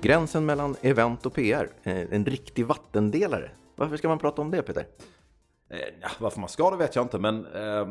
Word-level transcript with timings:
Gränsen 0.00 0.46
mellan 0.46 0.76
event 0.82 1.26
och 1.26 1.34
PR, 1.34 1.68
eh, 1.82 2.14
en 2.14 2.24
riktig 2.24 2.66
vattendelare. 2.66 3.50
Varför 3.76 3.96
ska 3.96 4.08
man 4.08 4.18
prata 4.18 4.42
om 4.42 4.50
det 4.50 4.62
Peter? 4.62 4.86
Eh, 5.70 5.78
ja, 6.00 6.08
varför 6.18 6.40
man 6.40 6.48
ska 6.48 6.70
det 6.70 6.76
vet 6.76 6.96
jag 6.96 7.04
inte 7.04 7.18
men 7.18 7.46
eh, 7.46 7.86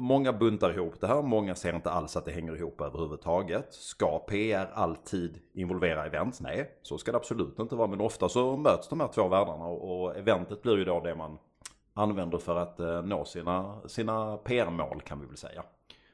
många 0.00 0.32
buntar 0.32 0.74
ihop 0.74 1.00
det 1.00 1.06
här. 1.06 1.22
Många 1.22 1.54
ser 1.54 1.74
inte 1.74 1.90
alls 1.90 2.16
att 2.16 2.24
det 2.24 2.32
hänger 2.32 2.56
ihop 2.56 2.80
överhuvudtaget. 2.80 3.74
Ska 3.74 4.18
PR 4.18 4.70
alltid 4.74 5.38
involvera 5.54 6.06
event? 6.06 6.40
Nej, 6.40 6.70
så 6.82 6.98
ska 6.98 7.12
det 7.12 7.18
absolut 7.18 7.58
inte 7.58 7.74
vara. 7.74 7.88
Men 7.88 8.00
ofta 8.00 8.28
så 8.28 8.56
möts 8.56 8.88
de 8.88 9.00
här 9.00 9.08
två 9.08 9.28
världarna 9.28 9.64
och, 9.64 10.02
och 10.02 10.16
eventet 10.16 10.62
blir 10.62 10.76
ju 10.76 10.84
då 10.84 11.00
det 11.00 11.14
man 11.14 11.38
använder 11.94 12.38
för 12.38 12.56
att 12.56 12.80
eh, 12.80 13.02
nå 13.02 13.24
sina, 13.24 13.80
sina 13.88 14.36
PR-mål 14.36 15.00
kan 15.00 15.20
vi 15.20 15.26
väl 15.26 15.36
säga. 15.36 15.62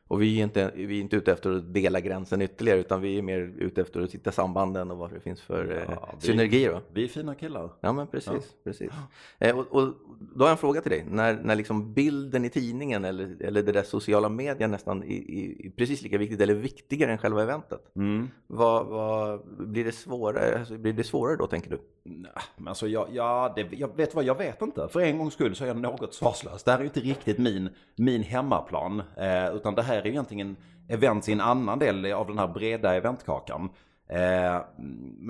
Och 0.09 0.23
vi 0.23 0.39
är, 0.39 0.45
inte, 0.45 0.71
vi 0.75 0.99
är 0.99 1.01
inte 1.01 1.17
ute 1.17 1.33
efter 1.33 1.51
att 1.51 1.75
dela 1.75 2.01
gränsen 2.01 2.43
ytterligare 2.43 2.81
utan 2.81 3.01
vi 3.01 3.19
är 3.19 3.23
mer 3.23 3.39
ute 3.59 3.81
efter 3.81 4.01
att 4.01 4.13
hitta 4.13 4.33
sambanden 4.33 4.91
och 4.91 4.99
vad 4.99 5.13
det 5.13 5.21
finns 5.21 5.41
för 5.41 5.73
eh, 5.73 5.97
ja, 5.97 6.15
vi, 6.21 6.27
synergier. 6.27 6.73
Va? 6.73 6.81
Vi 6.93 7.05
är 7.05 7.09
fina 7.09 7.35
killar. 7.35 7.71
Ja 7.81 7.93
men 7.93 8.07
precis. 8.07 8.33
Ja. 8.33 8.61
precis. 8.65 8.93
Eh, 9.39 9.59
och, 9.59 9.67
och, 9.67 9.93
då 10.19 10.45
har 10.45 10.47
jag 10.47 10.51
en 10.51 10.57
fråga 10.57 10.81
till 10.81 10.91
dig. 10.91 11.05
När, 11.11 11.35
när 11.35 11.57
liksom 11.57 11.95
bilden 11.95 12.45
i 12.45 12.51
tidningen 12.51 13.05
eller, 13.05 13.37
eller 13.43 13.63
det 13.63 13.73
där 13.73 13.83
sociala 13.83 14.29
medier 14.29 14.69
nästan 14.69 15.03
är, 15.03 15.31
är, 15.31 15.71
precis 15.71 16.03
lika 16.03 16.19
viktigt 16.19 16.41
eller 16.41 16.55
viktigare 16.55 17.13
än 17.13 17.19
själva 17.19 17.43
eventet. 17.43 17.97
Mm. 17.97 18.29
Vad, 18.47 18.87
vad, 18.87 19.41
blir, 19.59 19.85
det 19.85 19.93
svårare, 19.93 20.59
alltså, 20.59 20.79
blir 20.79 20.93
det 20.93 21.05
svårare 21.05 21.37
då 21.37 21.47
tänker 21.47 21.71
du? 21.71 21.79
Nej, 22.05 22.31
men 22.57 22.69
alltså 22.69 22.89
jag, 22.89 23.09
ja, 23.13 23.53
det, 23.57 23.67
jag 23.71 23.97
vet 23.97 24.15
vad, 24.15 24.25
jag 24.25 24.39
vet 24.39 24.63
inte. 24.63 24.89
För 24.89 25.01
en 25.01 25.19
gångs 25.19 25.35
skull 25.35 25.57
så 25.57 25.65
är 25.65 25.69
jag 25.69 25.77
något 25.77 26.15
svarslös. 26.15 26.63
Det 26.63 26.71
här 26.71 26.79
är 26.79 26.83
ju 26.83 26.89
inte 26.89 27.01
riktigt 27.01 27.39
min, 27.39 27.69
min 27.97 28.23
hemmaplan. 28.23 29.03
Eh, 29.17 29.55
utan 29.55 29.75
det 29.75 29.83
här 29.83 29.96
är 30.01 30.05
ju 30.05 30.11
egentligen 30.11 30.57
events 30.89 31.29
i 31.29 31.33
en 31.33 31.41
annan 31.41 31.79
del 31.79 32.13
av 32.13 32.27
den 32.27 32.39
här 32.39 32.49
breda 32.49 32.95
eventkakan. 32.95 33.71
Eh, 34.09 34.61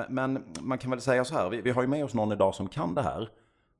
men 0.09 0.45
man 0.61 0.79
kan 0.79 0.91
väl 0.91 1.01
säga 1.01 1.25
så 1.25 1.35
här, 1.35 1.51
vi, 1.51 1.61
vi 1.61 1.71
har 1.71 1.83
ju 1.83 1.89
med 1.89 2.05
oss 2.05 2.15
någon 2.15 2.33
idag 2.33 2.55
som 2.55 2.69
kan 2.69 2.95
det 2.95 3.03
här. 3.03 3.29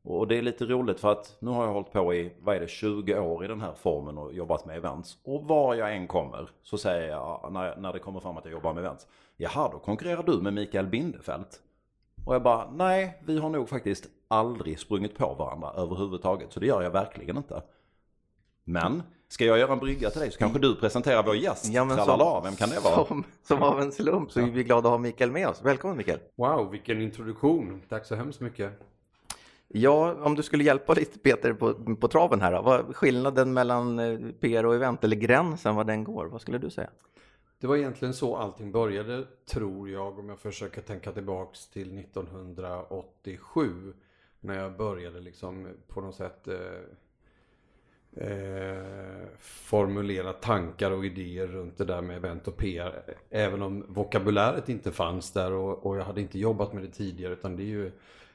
Och 0.05 0.29
det 0.29 0.39
är 0.39 0.43
lite 0.43 0.65
roligt 0.65 1.01
för 1.01 1.13
att 1.13 1.37
nu 1.41 1.51
har 1.51 1.65
jag 1.65 1.73
hållit 1.73 1.93
på 1.93 2.15
i, 2.15 2.33
vad 2.41 2.57
är 2.57 2.61
det, 2.61 2.69
20 2.69 3.19
år 3.19 3.45
i 3.45 3.49
den 3.49 3.61
här 3.61 3.73
formen 3.75 4.19
och 4.19 4.35
jobbat 4.35 4.67
med 4.67 4.77
events. 4.77 5.19
Och 5.25 5.45
var 5.45 5.75
jag 5.75 5.97
än 5.97 6.07
kommer 6.07 6.51
så 6.63 6.79
säger 6.79 7.09
jag, 7.09 7.49
när, 7.53 7.77
när 7.77 7.93
det 7.93 7.99
kommer 7.99 8.21
fram 8.21 8.37
att 8.37 8.45
jag 8.45 8.53
jobbar 8.53 8.75
med 8.75 8.85
events. 8.85 9.07
Jaha, 9.37 9.69
då 9.73 9.79
konkurrerar 9.79 10.23
du 10.23 10.41
med 10.43 10.53
Mikael 10.53 10.87
Bindefält. 10.87 11.63
Och 12.25 12.35
jag 12.35 12.43
bara, 12.43 12.71
nej, 12.71 13.23
vi 13.27 13.39
har 13.39 13.49
nog 13.49 13.69
faktiskt 13.69 14.07
aldrig 14.29 14.79
sprungit 14.79 15.19
på 15.19 15.35
varandra 15.35 15.71
överhuvudtaget. 15.77 16.53
Så 16.53 16.61
det 16.61 16.67
gör 16.67 16.83
jag 16.83 16.91
verkligen 16.91 17.37
inte. 17.37 17.63
Men, 18.69 19.03
ska 19.29 19.45
jag 19.45 19.59
göra 19.59 19.73
en 19.73 19.79
brygga 19.79 20.11
till 20.11 20.21
dig 20.21 20.31
så 20.31 20.39
kanske 20.39 20.59
du 20.59 20.75
presenterar 20.75 21.23
vår 21.23 21.37
gäst. 21.37 21.69
Ja, 21.73 21.85
men 21.85 21.97
som, 21.97 22.43
vem 22.43 22.57
kan 22.57 22.69
det 22.69 22.81
vara? 22.81 23.07
Som, 23.07 23.25
som 23.43 23.63
av 23.63 23.81
en 23.81 23.93
slump 23.93 24.33
så 24.33 24.41
är 24.41 24.45
vi 24.45 24.65
glada 24.65 24.89
att 24.89 24.93
ha 24.93 24.99
Mikael 24.99 25.31
med 25.31 25.49
oss. 25.49 25.61
Välkommen 25.65 25.97
Mikael! 25.97 26.19
Wow, 26.37 26.71
vilken 26.71 27.03
introduktion! 27.03 27.83
Tack 27.89 28.07
så 28.07 28.15
hemskt 28.15 28.41
mycket! 28.41 28.73
Ja, 29.69 30.15
om 30.23 30.35
du 30.35 30.43
skulle 30.43 30.65
hjälpa 30.65 30.95
lite 30.95 31.19
Peter 31.19 31.53
på, 31.53 31.97
på 31.97 32.09
traven 32.09 32.41
här 32.41 32.53
då. 32.53 32.63
Vad 32.63 32.97
skillnaden 32.97 33.53
mellan 33.53 33.99
eh, 33.99 34.19
PR 34.41 34.67
och 34.67 34.75
event, 34.75 35.05
eller 35.05 35.17
gränsen, 35.17 35.77
vad 35.77 35.87
den 35.87 36.05
går? 36.05 36.27
Vad 36.27 36.41
skulle 36.41 36.59
du 36.59 36.71
säga? 36.71 36.91
Det 37.61 37.67
var 37.67 37.77
egentligen 37.77 38.15
så 38.15 38.37
allting 38.37 38.73
började, 38.73 39.25
tror 39.51 39.91
jag, 39.91 40.19
om 40.19 40.29
jag 40.29 40.39
försöker 40.39 40.81
tänka 40.81 41.13
tillbaks 41.13 41.69
till 41.69 41.99
1987. 41.99 43.95
När 44.41 44.59
jag 44.63 44.77
började 44.77 45.21
liksom 45.21 45.69
på 45.87 46.01
något 46.01 46.15
sätt 46.15 46.49
eh, 46.49 46.55
eh, 48.17 49.29
formulera 49.41 50.33
tankar 50.33 50.91
och 50.91 51.05
idéer 51.05 51.47
runt 51.47 51.79
det 51.79 51.85
där 51.85 52.03
med 52.03 52.17
event 52.17 52.49
och 52.49 52.57
PR. 52.57 53.03
Även 53.31 53.63
om 53.63 53.85
vokabuläret 53.89 54.69
inte 54.69 54.93
fanns 54.93 55.33
där 55.33 55.53
och, 55.53 55.87
och 55.87 55.97
jag 55.97 56.05
hade 56.05 56.21
inte 56.21 56.39
jobbat 56.39 56.73
med 56.73 56.83
det 56.83 56.91
tidigare 56.91 57.33
utan 57.33 57.57
det 57.57 57.63
är 57.63 57.65
ju 57.65 57.93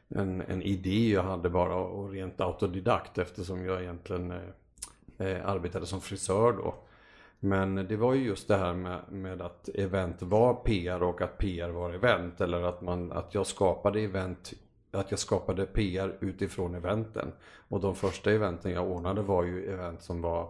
en, 0.10 0.42
en 0.42 0.62
idé 0.62 1.10
jag 1.10 1.24
hade 1.24 1.50
bara 1.50 1.76
och 1.76 2.12
rent 2.12 2.42
autodidakt 2.42 3.18
eftersom 3.18 3.66
jag 3.66 3.82
egentligen 3.82 4.32
eh, 4.32 5.28
eh 5.28 5.50
arbetade 5.50 5.86
som 5.86 6.02
frisör 6.02 6.52
då. 6.52 6.76
Men 7.44 7.76
det 7.76 7.96
var 7.96 8.14
ju 8.14 8.26
just 8.26 8.48
det 8.48 8.58
här 8.58 8.74
med, 8.74 9.00
med, 9.12 9.42
att 9.42 9.70
event 9.70 10.22
var 10.22 10.54
PR 10.54 11.04
och 11.04 11.22
att 11.22 11.38
PR 11.38 11.70
var 11.70 11.94
event. 11.94 12.42
Eller 12.42 12.62
att, 12.62 12.82
man, 12.82 13.12
att 13.12 13.34
jag 13.34 13.48
skapade 13.48 14.00
event 14.00 14.54
att 14.92 15.12
jag 15.12 15.20
skapade 15.20 15.66
PR 15.66 16.18
utifrån 16.22 16.76
eventen. 16.76 17.32
Och 17.68 17.80
de 17.80 17.96
första 17.96 18.32
eventen 18.32 18.72
jag 18.72 18.92
ordnade 18.92 19.22
var 19.22 19.44
ju 19.44 19.74
event 19.74 20.02
som 20.02 20.22
var 20.22 20.50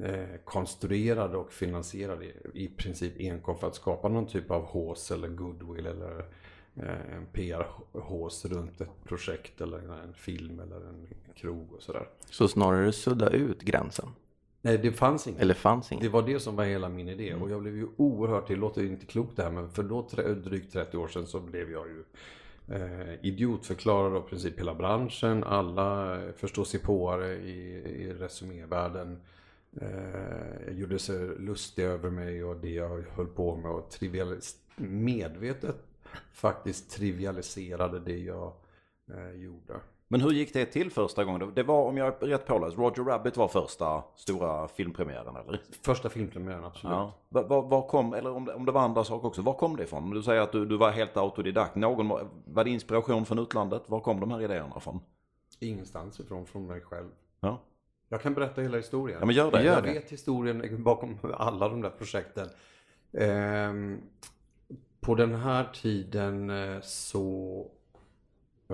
eh, 0.00 0.36
konstruerade 0.44 1.36
och 1.36 1.52
finansierade 1.52 2.24
i 2.54 2.68
princip 2.68 3.12
enkom 3.18 3.58
för 3.58 3.66
att 3.66 3.74
skapa 3.74 4.08
någon 4.08 4.26
typ 4.26 4.50
av 4.50 4.64
hås 4.64 5.10
eller 5.10 5.28
goodwill 5.28 5.86
eller 5.86 6.18
eh, 6.76 7.16
en 7.16 7.26
PR-hås 7.32 8.44
runt 8.44 8.80
ett 8.80 9.04
projekt 9.04 9.60
eller 9.60 9.78
en 9.78 10.14
film 10.14 10.60
eller 10.60 10.76
en 10.76 11.06
krog 11.34 11.72
och 11.72 11.82
sådär. 11.82 12.08
Så 12.30 12.48
snarare 12.48 12.92
sudda 12.92 13.30
ut 13.30 13.62
gränsen? 13.62 14.08
Nej, 14.64 14.78
det 14.78 14.92
fanns 14.92 15.26
inget. 15.26 15.40
Eller 15.40 15.54
fanns 15.54 15.92
inget. 15.92 16.04
Det 16.04 16.08
var 16.08 16.22
det 16.22 16.40
som 16.40 16.56
var 16.56 16.64
hela 16.64 16.88
min 16.88 17.08
idé. 17.08 17.30
Mm. 17.30 17.42
Och 17.42 17.50
jag 17.50 17.60
blev 17.62 17.76
ju 17.76 17.86
oerhört, 17.96 18.48
det 18.48 18.56
låter 18.56 18.82
inte 18.82 19.06
klokt 19.06 19.36
det 19.36 19.42
här, 19.42 19.50
men 19.50 19.70
för 19.70 19.82
då 19.82 20.08
drygt 20.44 20.72
30 20.72 20.96
år 20.96 21.08
sedan 21.08 21.26
så 21.26 21.40
blev 21.40 21.70
jag 21.70 21.88
ju 21.88 22.04
eh, 22.68 23.14
idiotförklarad 23.26 24.16
av 24.16 24.20
princip 24.20 24.58
hela 24.58 24.74
branschen. 24.74 25.44
Alla 25.44 26.20
eh, 26.22 26.32
förståsigpåare 26.32 27.34
i, 27.34 27.82
i 27.84 28.12
resumévärlden 28.12 29.20
eh, 29.80 30.72
gjorde 30.72 30.98
sig 30.98 31.38
lustiga 31.38 31.88
över 31.88 32.10
mig 32.10 32.44
och 32.44 32.56
det 32.56 32.72
jag 32.74 33.04
höll 33.10 33.26
på 33.26 33.56
med 33.56 33.70
och 33.70 33.90
trivialis 33.90 34.56
medvetet 34.76 35.76
faktiskt 36.32 36.90
trivialiserade 36.90 38.00
det 38.00 38.18
jag 38.18 38.52
eh, 39.10 39.30
gjorde. 39.30 39.74
Men 40.08 40.20
hur 40.20 40.30
gick 40.30 40.52
det 40.52 40.66
till 40.66 40.90
första 40.90 41.24
gången? 41.24 41.52
Det 41.54 41.62
var, 41.62 41.88
om 41.88 41.96
jag 41.96 42.22
är 42.22 42.26
rätt 42.26 42.46
påläst, 42.46 42.78
Roger 42.78 43.04
Rabbit 43.04 43.36
var 43.36 43.48
första 43.48 44.04
stora 44.16 44.68
filmpremiären 44.68 45.36
eller? 45.36 45.60
Första 45.82 46.08
filmpremiären, 46.08 46.64
absolut. 46.64 46.94
Ja. 46.94 47.12
Var, 47.28 47.44
var, 47.44 47.62
var, 47.62 47.88
kom, 47.88 48.14
eller 48.14 48.30
om 48.30 48.44
det, 48.44 48.54
om 48.54 48.64
det 48.64 48.72
var 48.72 48.80
andra 48.80 49.04
saker 49.04 49.28
också, 49.28 49.42
var 49.42 49.54
kom 49.54 49.76
det 49.76 49.82
ifrån? 49.82 50.10
Du 50.10 50.22
säger 50.22 50.40
att 50.40 50.52
du, 50.52 50.66
du 50.66 50.76
var 50.76 50.90
helt 50.90 51.16
autodidakt. 51.16 51.74
Någon, 51.74 52.08
var 52.46 52.64
det 52.64 52.70
inspiration 52.70 53.24
från 53.24 53.38
utlandet? 53.38 53.82
Var 53.86 54.00
kom 54.00 54.20
de 54.20 54.30
här 54.30 54.42
idéerna 54.42 54.76
ifrån? 54.76 55.00
Ingenstans 55.60 56.20
ifrån, 56.20 56.46
från 56.46 56.66
mig 56.66 56.80
själv. 56.80 57.08
Ja. 57.40 57.60
Jag 58.08 58.22
kan 58.22 58.34
berätta 58.34 58.60
hela 58.60 58.76
historien. 58.76 59.18
Ja, 59.20 59.26
men 59.26 59.34
gör 59.34 59.50
det. 59.50 59.56
Jag 59.62 59.74
gör 59.74 59.82
vet 59.82 60.10
historien 60.10 60.84
bakom 60.84 61.18
alla 61.34 61.68
de 61.68 61.80
där 61.80 61.90
projekten. 61.90 62.48
Ehm, 63.12 64.00
på 65.00 65.14
den 65.14 65.34
här 65.34 65.64
tiden 65.72 66.50
eh, 66.50 66.80
så 66.82 67.66
Eh, 67.66 67.83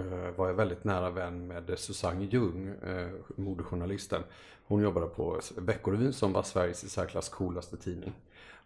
Eh, 0.00 0.30
var 0.36 0.46
jag 0.46 0.54
väldigt 0.54 0.84
nära 0.84 1.10
vän 1.10 1.46
med 1.46 1.78
Susanne 1.78 2.24
Ljung, 2.24 2.68
eh, 2.68 3.08
modejournalisten. 3.36 4.22
Hon 4.66 4.82
jobbade 4.82 5.06
på 5.06 5.40
Veckorevyn 5.56 6.12
som 6.12 6.32
var 6.32 6.42
Sveriges 6.42 6.84
i 6.84 6.88
särklass 6.88 7.28
coolaste 7.28 7.76
tidning. 7.76 8.12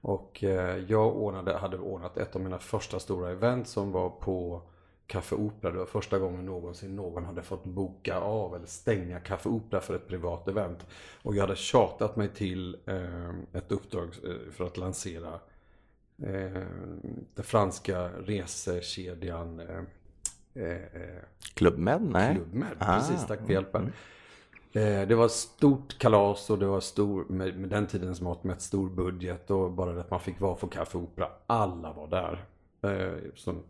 Och 0.01 0.45
eh, 0.45 0.79
jag 0.89 1.17
ordnade, 1.17 1.57
hade 1.57 1.79
ordnat 1.79 2.17
ett 2.17 2.37
av 2.37 2.43
mina 2.43 2.59
första 2.59 3.01
stora 3.01 3.31
event 3.31 3.69
som 3.69 3.93
var 3.93 4.11
på 4.11 4.63
Café 5.07 5.37
Opera. 5.37 5.73
Det 5.73 5.79
var 5.79 5.87
första 5.87 6.19
gången 6.19 6.47
någonsin 6.47 6.97
någon 6.97 7.25
hade 7.25 7.43
fått 7.43 7.65
boka 7.65 8.19
av 8.19 8.55
eller 8.55 8.67
stänga 8.67 9.21
Café 9.21 9.49
Opera 9.49 9.81
för 9.81 9.95
ett 9.95 10.09
privat 10.09 10.49
event. 10.49 10.87
Och 11.23 11.35
jag 11.35 11.41
hade 11.41 11.57
tjatat 11.57 12.17
mig 12.17 12.29
till 12.29 12.77
ett 13.53 13.73
uppdrag 13.73 14.15
för 14.53 14.65
att 14.65 14.77
lansera 14.77 15.41
den 17.35 17.45
franska 17.45 18.09
resekedjan 18.09 19.63
Eh, 20.55 20.73
eh, 20.73 21.23
Klubbmed? 21.55 22.03
Nej. 22.03 22.35
Klubbmed, 22.35 22.77
ah. 22.79 22.99
precis. 22.99 23.27
Tack 23.27 23.47
för 23.47 23.53
hjälpen. 23.53 23.83
Mm. 23.83 23.93
Eh, 25.03 25.09
det 25.09 25.15
var 25.15 25.29
stort 25.29 25.99
kalas 25.99 26.51
och 26.51 26.59
det 26.59 26.67
var 26.67 26.81
stor, 26.81 27.25
med, 27.29 27.59
med 27.59 27.69
den 27.69 27.87
tidens 27.87 28.21
mått 28.21 28.45
mätt, 28.45 28.63
stor 28.63 28.91
budget 28.91 29.51
och 29.51 29.73
bara 29.73 29.93
det 29.93 30.01
att 30.01 30.11
man 30.11 30.21
fick 30.21 30.41
vara 30.41 30.55
på 30.55 30.67
Café 30.67 30.99
Opera. 30.99 31.29
Alla 31.47 31.93
var 31.93 32.07
där. 32.07 32.45
Eh, 32.83 33.13
som, 33.35 33.63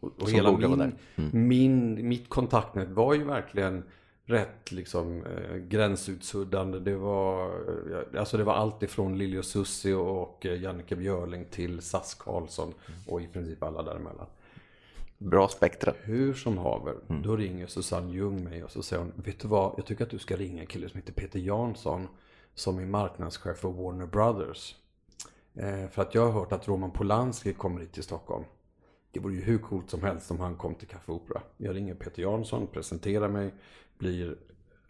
och, 0.00 0.22
och 0.22 0.30
hela 0.30 0.52
min, 0.52 0.80
mm. 0.80 1.48
min, 1.48 2.08
mitt 2.08 2.28
kontaktnät 2.28 2.88
var 2.88 3.14
ju 3.14 3.24
verkligen 3.24 3.82
rätt 4.24 4.72
liksom 4.72 5.24
eh, 5.24 5.56
gränsutsuddande. 5.56 6.78
Det 6.78 6.94
var, 6.94 7.46
eh, 7.46 8.20
alltså 8.20 8.36
det 8.36 8.44
var 8.44 8.54
allt 8.54 8.82
ifrån 8.82 9.18
Lili 9.18 9.42
Susi 9.42 9.92
och 9.92 10.46
eh, 10.46 10.62
Jannike 10.62 10.96
Björling 10.96 11.44
till 11.44 11.82
Sass 11.82 12.14
Karlsson 12.14 12.74
mm. 12.86 13.00
och 13.06 13.22
i 13.22 13.26
princip 13.26 13.62
alla 13.62 13.82
däremellan. 13.82 14.26
Bra 15.24 15.48
spektra. 15.48 15.94
Hur 16.02 16.34
som 16.34 16.58
haver, 16.58 16.94
mm. 17.08 17.22
då 17.22 17.36
ringer 17.36 17.66
Susanne 17.66 18.12
Ljung 18.12 18.44
mig 18.44 18.64
och 18.64 18.70
så 18.70 18.82
säger 18.82 19.02
hon, 19.02 19.12
vet 19.16 19.40
du 19.40 19.48
vad, 19.48 19.74
jag 19.76 19.86
tycker 19.86 20.04
att 20.04 20.10
du 20.10 20.18
ska 20.18 20.36
ringa 20.36 20.60
en 20.60 20.66
kille 20.66 20.88
som 20.88 21.00
heter 21.00 21.12
Peter 21.12 21.38
Jansson 21.38 22.08
som 22.54 22.78
är 22.78 22.86
marknadschef 22.86 23.58
för 23.58 23.68
Warner 23.68 24.06
Brothers. 24.06 24.76
Eh, 25.54 25.88
för 25.90 26.02
att 26.02 26.14
jag 26.14 26.22
har 26.22 26.32
hört 26.32 26.52
att 26.52 26.68
Roman 26.68 26.90
Polanski 26.90 27.52
kommer 27.52 27.80
hit 27.80 27.92
till 27.92 28.02
Stockholm. 28.02 28.44
Det 29.10 29.20
vore 29.20 29.34
ju 29.34 29.40
hur 29.40 29.58
coolt 29.58 29.90
som 29.90 30.02
helst 30.02 30.30
om 30.30 30.40
han 30.40 30.56
kom 30.56 30.74
till 30.74 30.88
Café 30.88 31.12
Opera. 31.12 31.42
Jag 31.56 31.76
ringer 31.76 31.94
Peter 31.94 32.22
Jansson, 32.22 32.66
presenterar 32.66 33.28
mig, 33.28 33.54
blir, 33.98 34.36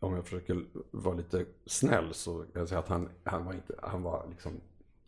om 0.01 0.15
jag 0.15 0.25
försöker 0.25 0.65
vara 0.91 1.15
lite 1.15 1.45
snäll 1.67 2.15
så 2.15 2.39
kan 2.39 2.61
jag 2.61 2.69
säga 2.69 2.79
att 2.79 2.89
han, 2.89 3.09
han 3.25 3.45
var, 3.45 3.53
inte, 3.53 3.75
han 3.83 4.03
var 4.03 4.27
liksom 4.31 4.53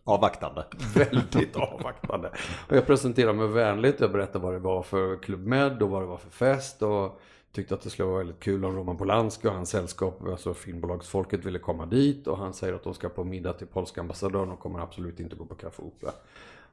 Avvaktande. 0.05 0.65
Väldigt 0.95 1.57
avvaktande. 1.57 2.31
Och 2.69 2.77
jag 2.77 2.87
presenterade 2.87 3.39
mig 3.39 3.49
vänligt, 3.49 4.01
jag 4.01 4.13
berättade 4.13 4.45
vad 4.45 4.53
det 4.53 4.59
var 4.59 4.83
för 4.83 5.17
Club 5.17 5.47
Med 5.47 5.83
och 5.83 5.91
vad 5.91 6.03
det 6.03 6.07
var 6.07 6.17
för 6.17 6.31
fest. 6.31 6.83
Och 6.83 7.21
tyckte 7.53 7.75
att 7.75 7.81
det 7.81 7.91
skulle 7.91 8.09
vara 8.09 8.19
väldigt 8.19 8.41
kul 8.41 8.65
om 8.65 8.77
Roman 8.77 8.97
Polanski 8.97 9.49
och 9.49 9.53
hans 9.53 9.71
sällskap, 9.71 10.23
alltså 10.29 10.55
filmbolagsfolket, 10.55 11.45
ville 11.45 11.59
komma 11.59 11.87
dit. 11.87 12.27
Och 12.27 12.39
han 12.39 12.55
säger 12.55 12.75
att 12.75 12.85
de 12.85 12.95
ska 12.95 13.09
på 13.09 13.25
middag 13.25 13.53
till 13.53 13.67
polska 13.67 14.01
ambassadören 14.01 14.51
och 14.51 14.61
kommer 14.61 14.79
absolut 14.79 15.21
inte 15.21 15.37
gå 15.37 15.45
på 15.45 15.55
Café 15.55 15.83
Opera. 15.83 16.13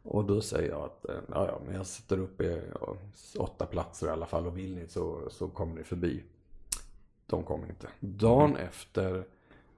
Och 0.03 0.25
då 0.25 0.41
säger 0.41 0.69
jag 0.69 0.81
att 0.81 1.09
eh, 1.09 1.15
ja, 1.31 1.47
ja, 1.47 1.61
men 1.65 1.75
jag 1.75 1.85
sätter 1.85 2.19
upp 2.19 2.41
ja, 2.81 2.95
åtta 3.37 3.65
platser 3.65 4.07
i 4.07 4.09
alla 4.09 4.25
fall 4.25 4.47
och 4.47 4.57
vill 4.57 4.75
ni 4.75 4.87
så, 4.87 5.21
så 5.29 5.47
kommer 5.47 5.75
ni 5.75 5.83
förbi. 5.83 6.23
De 7.25 7.43
kommer 7.43 7.69
inte. 7.69 7.87
Dagen 7.99 8.49
mm. 8.49 8.67
efter 8.67 9.25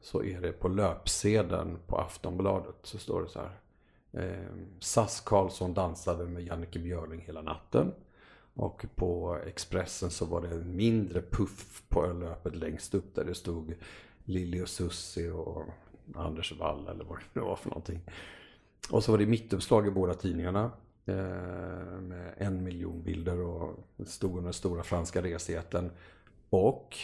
så 0.03 0.23
är 0.23 0.41
det 0.41 0.51
på 0.51 0.67
löpsedeln 0.67 1.77
på 1.87 1.97
Aftonbladet 1.97 2.75
så 2.83 2.97
står 2.97 3.21
det 3.21 3.29
så 3.29 3.39
här. 3.39 3.59
Eh, 4.11 4.55
SAS 4.79 5.21
Karlsson 5.21 5.73
dansade 5.73 6.25
med 6.25 6.43
Jannike 6.43 6.79
Björling 6.79 7.21
hela 7.21 7.41
natten. 7.41 7.93
Och 8.53 8.85
på 8.95 9.37
Expressen 9.45 10.09
så 10.09 10.25
var 10.25 10.41
det 10.41 10.47
en 10.47 10.75
mindre 10.75 11.21
puff 11.21 11.83
på 11.89 12.07
löpet 12.07 12.55
längst 12.55 12.95
upp 12.95 13.15
där 13.15 13.23
det 13.25 13.35
stod 13.35 13.75
Lili 14.25 14.63
och 14.63 14.69
Sussi 14.69 15.29
och 15.29 15.63
Anders 16.15 16.59
Wall 16.59 16.87
eller 16.87 17.03
vad 17.03 17.19
det 17.33 17.39
var 17.39 17.55
för 17.55 17.69
någonting. 17.69 18.01
Och 18.91 19.03
så 19.03 19.11
var 19.11 19.19
det 19.19 19.25
mittuppslag 19.25 19.87
i 19.87 19.91
båda 19.91 20.13
tidningarna. 20.13 20.71
Eh, 21.05 21.15
med 22.01 22.33
en 22.37 22.63
miljon 22.63 23.03
bilder 23.03 23.39
och 23.39 23.85
stod 24.05 24.37
under 24.37 24.51
stora 24.51 24.83
franska 24.83 25.21
resjätten. 25.21 25.91
Och 26.49 26.97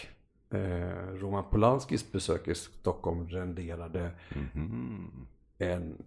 eh, 0.53 1.13
Roman 1.13 1.43
Polanskis 1.51 2.11
besök 2.11 2.47
i 2.47 2.55
Stockholm 2.55 3.27
renderade 3.27 4.11
mm 4.55 5.27
en 5.59 6.03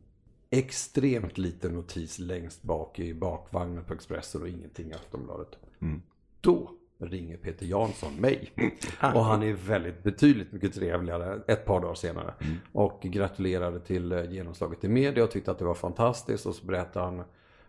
extremt 0.50 1.38
liten 1.38 1.74
notis 1.74 2.18
längst 2.18 2.62
bak 2.62 2.98
i 2.98 3.14
bakvagnen 3.14 3.84
på 3.84 3.94
Expressen 3.94 4.42
och 4.42 4.48
ingenting 4.48 4.90
i 4.90 4.94
Aftonbladet. 4.94 5.58
Mm. 5.80 6.02
Då 6.40 6.70
ringer 6.98 7.36
Peter 7.36 7.66
Jansson 7.66 8.14
mig. 8.14 8.52
Och 9.14 9.24
han 9.24 9.42
är 9.42 9.52
väldigt 9.52 10.02
betydligt 10.02 10.52
mycket 10.52 10.74
trevligare 10.74 11.42
ett 11.46 11.64
par 11.64 11.80
dagar 11.80 11.94
senare. 11.94 12.34
Mm. 12.40 12.56
Och 12.72 13.00
gratulerade 13.02 13.80
till 13.80 14.12
eh, 14.12 14.32
genomslaget 14.32 14.84
i 14.84 14.88
media 14.88 15.24
och 15.24 15.30
tyckte 15.30 15.50
att 15.50 15.58
det 15.58 15.64
var 15.64 15.74
fantastiskt. 15.74 16.46
Och 16.46 16.54
så 16.54 16.66
berättade 16.66 17.04
han 17.04 17.24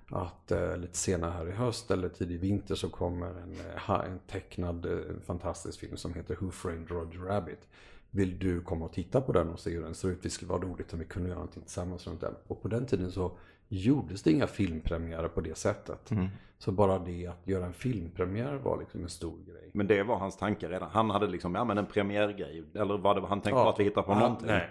att 0.09 0.51
eh, 0.51 0.77
lite 0.77 0.97
senare 0.97 1.31
här 1.31 1.47
i 1.47 1.51
höst 1.51 1.91
eller 1.91 2.09
tidig 2.09 2.39
vinter 2.39 2.75
så 2.75 2.89
kommer 2.89 3.27
en, 3.27 3.55
eh, 3.75 4.05
en 4.05 4.19
tecknad 4.27 4.85
eh, 4.85 5.00
fantastisk 5.25 5.79
film 5.79 5.97
som 5.97 6.13
heter 6.13 6.38
Who 6.39 6.51
Framed 6.51 6.91
Roger 6.91 7.19
Rabbit. 7.19 7.67
Vill 8.11 8.39
du 8.39 8.61
komma 8.61 8.85
och 8.85 8.94
titta 8.94 9.21
på 9.21 9.31
den 9.31 9.50
och 9.50 9.59
se 9.59 9.69
hur 9.69 9.83
den 9.83 9.95
ser 9.95 10.09
ut? 10.09 10.23
Det 10.23 10.29
skulle 10.29 10.50
vara 10.50 10.61
roligt 10.61 10.94
om 10.94 11.00
vi 11.00 11.05
kunde 11.05 11.29
göra 11.29 11.39
någonting 11.39 11.63
tillsammans 11.63 12.07
runt 12.07 12.21
den. 12.21 12.35
Och 12.47 12.61
på 12.61 12.67
den 12.67 12.85
tiden 12.85 13.11
så 13.11 13.31
gjordes 13.67 14.23
det 14.23 14.31
inga 14.31 14.47
filmpremiärer 14.47 15.27
på 15.27 15.41
det 15.41 15.57
sättet. 15.57 16.11
Mm. 16.11 16.27
Så 16.57 16.71
bara 16.71 17.00
det 17.00 17.27
att 17.27 17.47
göra 17.47 17.65
en 17.65 17.73
filmpremiär 17.73 18.53
var 18.53 18.79
liksom 18.79 19.03
en 19.03 19.09
stor 19.09 19.38
grej. 19.47 19.69
Men 19.73 19.88
det 19.88 20.03
var 20.03 20.17
hans 20.17 20.38
tanke 20.38 20.69
redan. 20.69 20.89
Han 20.91 21.09
hade 21.09 21.27
liksom, 21.27 21.55
ja 21.55 21.63
men 21.63 21.77
en 21.77 21.85
premiärgrej. 21.85 22.63
Eller 22.73 22.97
var 22.97 23.15
det 23.15 23.27
han 23.27 23.41
tänkte 23.41 23.59
ja. 23.59 23.63
på 23.63 23.69
att 23.69 23.79
vi 23.79 23.83
hittar 23.83 24.01
på 24.01 24.11
ja, 24.11 24.19
någonting? 24.19 24.47
Nej. 24.47 24.69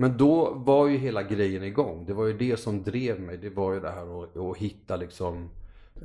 Men 0.00 0.16
då 0.16 0.50
var 0.54 0.88
ju 0.88 0.96
hela 0.96 1.22
grejen 1.22 1.62
igång. 1.62 2.04
Det 2.06 2.12
var 2.12 2.26
ju 2.26 2.38
det 2.38 2.56
som 2.56 2.82
drev 2.82 3.20
mig. 3.20 3.36
Det 3.36 3.50
var 3.50 3.74
ju 3.74 3.80
det 3.80 3.90
här 3.90 4.22
att, 4.22 4.36
att 4.36 4.56
hitta 4.56 4.96
liksom 4.96 5.50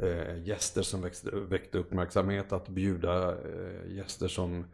eh, 0.01 0.43
gäster 0.43 0.81
som 0.81 1.01
växte, 1.01 1.31
väckte 1.31 1.77
uppmärksamhet. 1.77 2.51
Att 2.51 2.69
bjuda 2.69 3.31
eh, 3.31 3.95
gäster 3.95 4.27
som, 4.27 4.65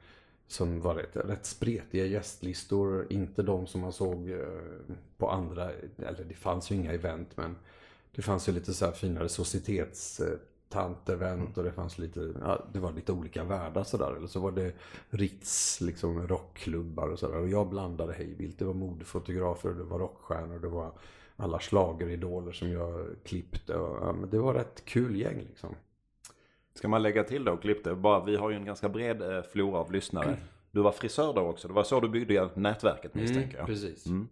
som 0.47 0.81
var 0.81 0.95
rätt, 0.95 1.15
rätt 1.15 1.45
spretiga 1.45 2.05
gästlistor. 2.05 3.07
Inte 3.09 3.43
de 3.43 3.67
som 3.67 3.81
man 3.81 3.93
såg 3.93 4.29
eh, 4.29 4.37
på 5.17 5.29
andra, 5.29 5.71
eller 5.97 6.23
det 6.27 6.35
fanns 6.35 6.71
ju 6.71 6.75
inga 6.75 6.93
event 6.93 7.37
men 7.37 7.55
det 8.15 8.21
fanns 8.21 8.49
ju 8.49 8.53
lite 8.53 8.73
så 8.73 8.85
här 8.85 8.91
finare 8.91 9.29
societets 9.29 10.19
eh, 10.19 10.37
tantevent 10.71 11.57
och 11.57 11.63
det 11.63 11.71
fanns 11.71 11.97
lite, 11.97 12.33
ja, 12.41 12.65
det 12.73 12.79
var 12.79 12.91
lite 12.91 13.11
olika 13.11 13.43
världar 13.43 13.83
sådär. 13.83 14.15
Eller 14.17 14.27
så 14.27 14.39
var 14.39 14.51
det 14.51 14.73
Ritz, 15.09 15.81
liksom 15.81 16.27
rockklubbar 16.27 17.07
och 17.07 17.19
sådär. 17.19 17.37
Och 17.37 17.49
jag 17.49 17.69
blandade 17.69 18.13
hejvilt. 18.13 18.59
Det 18.59 18.65
var 18.65 18.73
modefotografer, 18.73 19.69
det 19.69 19.83
var 19.83 19.99
rockstjärnor, 19.99 20.59
det 20.59 20.67
var 20.67 20.91
alla 21.35 21.59
schlageridoler 21.59 22.51
som 22.51 22.71
jag 22.71 23.07
klippte. 23.23 23.75
Och, 23.75 24.07
ja, 24.07 24.13
men 24.13 24.29
det 24.29 24.39
var 24.39 24.53
rätt 24.53 24.85
kul 24.85 25.15
gäng 25.15 25.37
liksom. 25.39 25.75
Ska 26.73 26.87
man 26.87 27.01
lägga 27.01 27.23
till 27.23 27.43
då, 27.43 27.57
klippte, 27.57 27.95
bara, 27.95 28.25
vi 28.25 28.35
har 28.35 28.49
ju 28.49 28.55
en 28.55 28.65
ganska 28.65 28.89
bred 28.89 29.21
eh, 29.21 29.41
flora 29.41 29.79
av 29.79 29.91
lyssnare. 29.91 30.37
Du 30.71 30.81
var 30.81 30.91
frisör 30.91 31.33
då 31.33 31.41
också, 31.41 31.67
det 31.67 31.73
var 31.73 31.83
så 31.83 31.99
du 31.99 32.09
byggde 32.09 32.49
nätverket 32.53 33.15
misstänker 33.15 33.57
jag. 33.57 33.63
Mm, 33.63 33.65
precis. 33.65 34.05
Mm. 34.05 34.27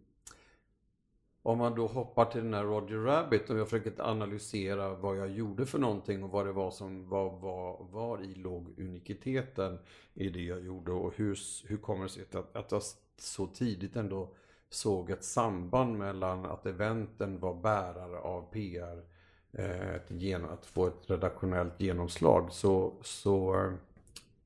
Om 1.43 1.57
man 1.57 1.75
då 1.75 1.87
hoppar 1.87 2.25
till 2.25 2.43
den 2.43 2.53
här 2.53 2.63
Roger 2.63 2.97
Rabbit 2.97 3.49
och 3.49 3.57
jag 3.57 3.69
försöker 3.69 4.01
analysera 4.09 4.95
vad 4.95 5.17
jag 5.17 5.29
gjorde 5.29 5.65
för 5.65 5.79
någonting 5.79 6.23
och 6.23 6.29
vad 6.29 6.45
det 6.45 6.51
var 6.51 6.71
som 6.71 7.09
var, 7.09 7.39
var, 7.39 7.87
var 7.91 8.21
i 8.21 8.35
låg 8.35 8.73
unikiteten 8.77 9.79
i 10.13 10.29
det 10.29 10.41
jag 10.41 10.65
gjorde 10.65 10.91
och 10.91 11.13
hur, 11.15 11.39
hur 11.67 11.77
kommer 11.77 12.03
det 12.03 12.09
sig 12.09 12.25
att, 12.33 12.55
att 12.55 12.71
jag 12.71 12.81
så 13.17 13.47
tidigt 13.47 13.95
ändå 13.95 14.29
såg 14.69 15.09
ett 15.09 15.23
samband 15.23 15.97
mellan 15.97 16.45
att 16.45 16.65
eventen 16.65 17.39
var 17.39 17.53
bärare 17.53 18.19
av 18.19 18.41
PR, 18.51 19.03
eh, 19.51 19.95
ett, 19.95 20.43
att 20.49 20.65
få 20.65 20.87
ett 20.87 21.09
redaktionellt 21.09 21.81
genomslag. 21.81 22.51
Så, 22.51 22.93
så 23.01 23.53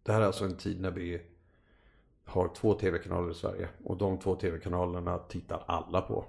det 0.03 0.11
här 0.11 0.21
är 0.21 0.25
alltså 0.25 0.45
en 0.45 0.57
tid 0.57 0.81
när 0.81 0.91
vi 0.91 1.21
har 2.25 2.47
två 2.47 2.73
tv-kanaler 2.73 3.31
i 3.31 3.35
Sverige 3.35 3.69
och 3.83 3.97
de 3.97 4.17
två 4.17 4.35
tv-kanalerna 4.35 5.17
tittar 5.17 5.63
alla 5.67 6.01
på. 6.01 6.25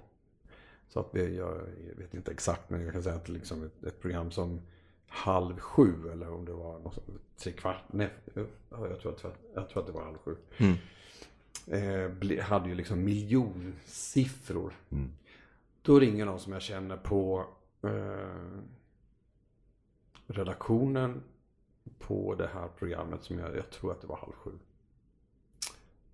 Så 0.87 0.99
att 0.99 1.09
vi, 1.11 1.37
jag 1.37 1.61
vet 1.97 2.13
inte 2.13 2.31
exakt 2.31 2.69
men 2.69 2.81
jag 2.81 2.93
kan 2.93 3.03
säga 3.03 3.15
att 3.15 3.29
liksom 3.29 3.63
ett, 3.63 3.83
ett 3.83 4.01
program 4.01 4.31
som 4.31 4.61
Halv 5.07 5.59
sju 5.59 6.11
eller 6.11 6.31
om 6.31 6.45
det 6.45 6.53
var 6.53 6.79
något, 6.79 6.99
tre 7.37 7.51
kvart, 7.51 7.83
nej, 7.87 8.09
jag 8.69 8.99
tror 8.99 9.11
att, 9.11 9.25
jag 9.53 9.69
tror 9.69 9.81
att 9.81 9.87
det 9.87 9.93
var 9.93 10.03
halv 10.03 10.17
sju. 10.17 10.35
Mm. 10.57 10.75
Eh, 11.67 12.43
hade 12.43 12.69
ju 12.69 12.75
liksom 12.75 13.03
miljonsiffror. 13.03 14.73
Mm. 14.89 15.11
Då 15.81 15.99
ringer 15.99 16.25
någon 16.25 16.39
som 16.39 16.53
jag 16.53 16.61
känner 16.61 16.97
på 16.97 17.45
eh, 17.81 18.59
redaktionen 20.27 21.23
på 21.99 22.35
det 22.35 22.47
här 22.47 22.67
programmet 22.67 23.23
som 23.23 23.39
jag, 23.39 23.57
jag 23.57 23.69
tror 23.69 23.91
att 23.91 24.01
det 24.01 24.07
var 24.07 24.17
halv 24.17 24.33
sju. 24.33 24.51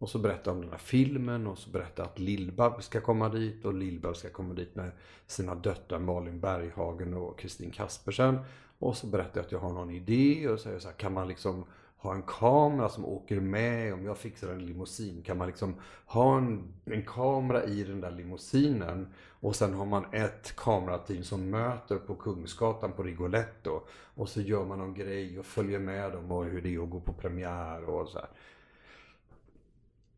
Och 0.01 0.09
så 0.09 0.19
berättar 0.19 0.51
om 0.51 0.61
den 0.61 0.69
här 0.69 0.77
filmen 0.77 1.47
och 1.47 1.57
så 1.57 1.69
berättar 1.69 2.03
att 2.03 2.19
Lill-Babs 2.19 2.81
ska 2.81 3.01
komma 3.01 3.29
dit 3.29 3.65
och 3.65 3.73
Lill-Babs 3.73 4.13
ska 4.13 4.29
komma 4.29 4.53
dit 4.53 4.75
med 4.75 4.91
sina 5.27 5.55
döttrar 5.55 5.99
Malin 5.99 6.39
Berghagen 6.39 7.13
och 7.13 7.39
Kristin 7.39 7.71
Kaspersen. 7.71 8.39
Och 8.79 8.97
så 8.97 9.07
berättar 9.07 9.39
jag 9.39 9.45
att 9.45 9.51
jag 9.51 9.59
har 9.59 9.73
någon 9.73 9.89
idé 9.89 10.49
och 10.49 10.59
säger 10.59 10.79
så 10.79 10.87
här, 10.87 10.95
kan 10.95 11.13
man 11.13 11.27
liksom 11.27 11.65
ha 11.97 12.15
en 12.15 12.21
kamera 12.21 12.89
som 12.89 13.05
åker 13.05 13.39
med 13.39 13.93
om 13.93 14.05
jag 14.05 14.17
fixar 14.17 14.49
en 14.49 14.65
limousin? 14.65 15.23
Kan 15.23 15.37
man 15.37 15.47
liksom 15.47 15.75
ha 16.05 16.37
en, 16.37 16.73
en 16.85 17.05
kamera 17.05 17.63
i 17.63 17.83
den 17.83 18.01
där 18.01 18.11
limousinen 18.11 19.07
och 19.29 19.55
sen 19.55 19.73
har 19.73 19.85
man 19.85 20.05
ett 20.11 20.55
kamerateam 20.55 21.23
som 21.23 21.49
möter 21.49 21.95
på 21.95 22.15
Kungsgatan 22.15 22.91
på 22.91 23.03
Rigoletto 23.03 23.81
och 24.15 24.29
så 24.29 24.41
gör 24.41 24.65
man 24.65 24.79
någon 24.79 24.93
grej 24.93 25.39
och 25.39 25.45
följer 25.45 25.79
med 25.79 26.11
dem 26.11 26.31
och 26.31 26.45
hur 26.45 26.61
det 26.61 26.75
är 26.75 26.83
att 26.83 26.89
gå 26.89 26.99
på 26.99 27.13
premiär 27.13 27.83
och 27.83 28.07
så 28.07 28.19
här 28.19 28.29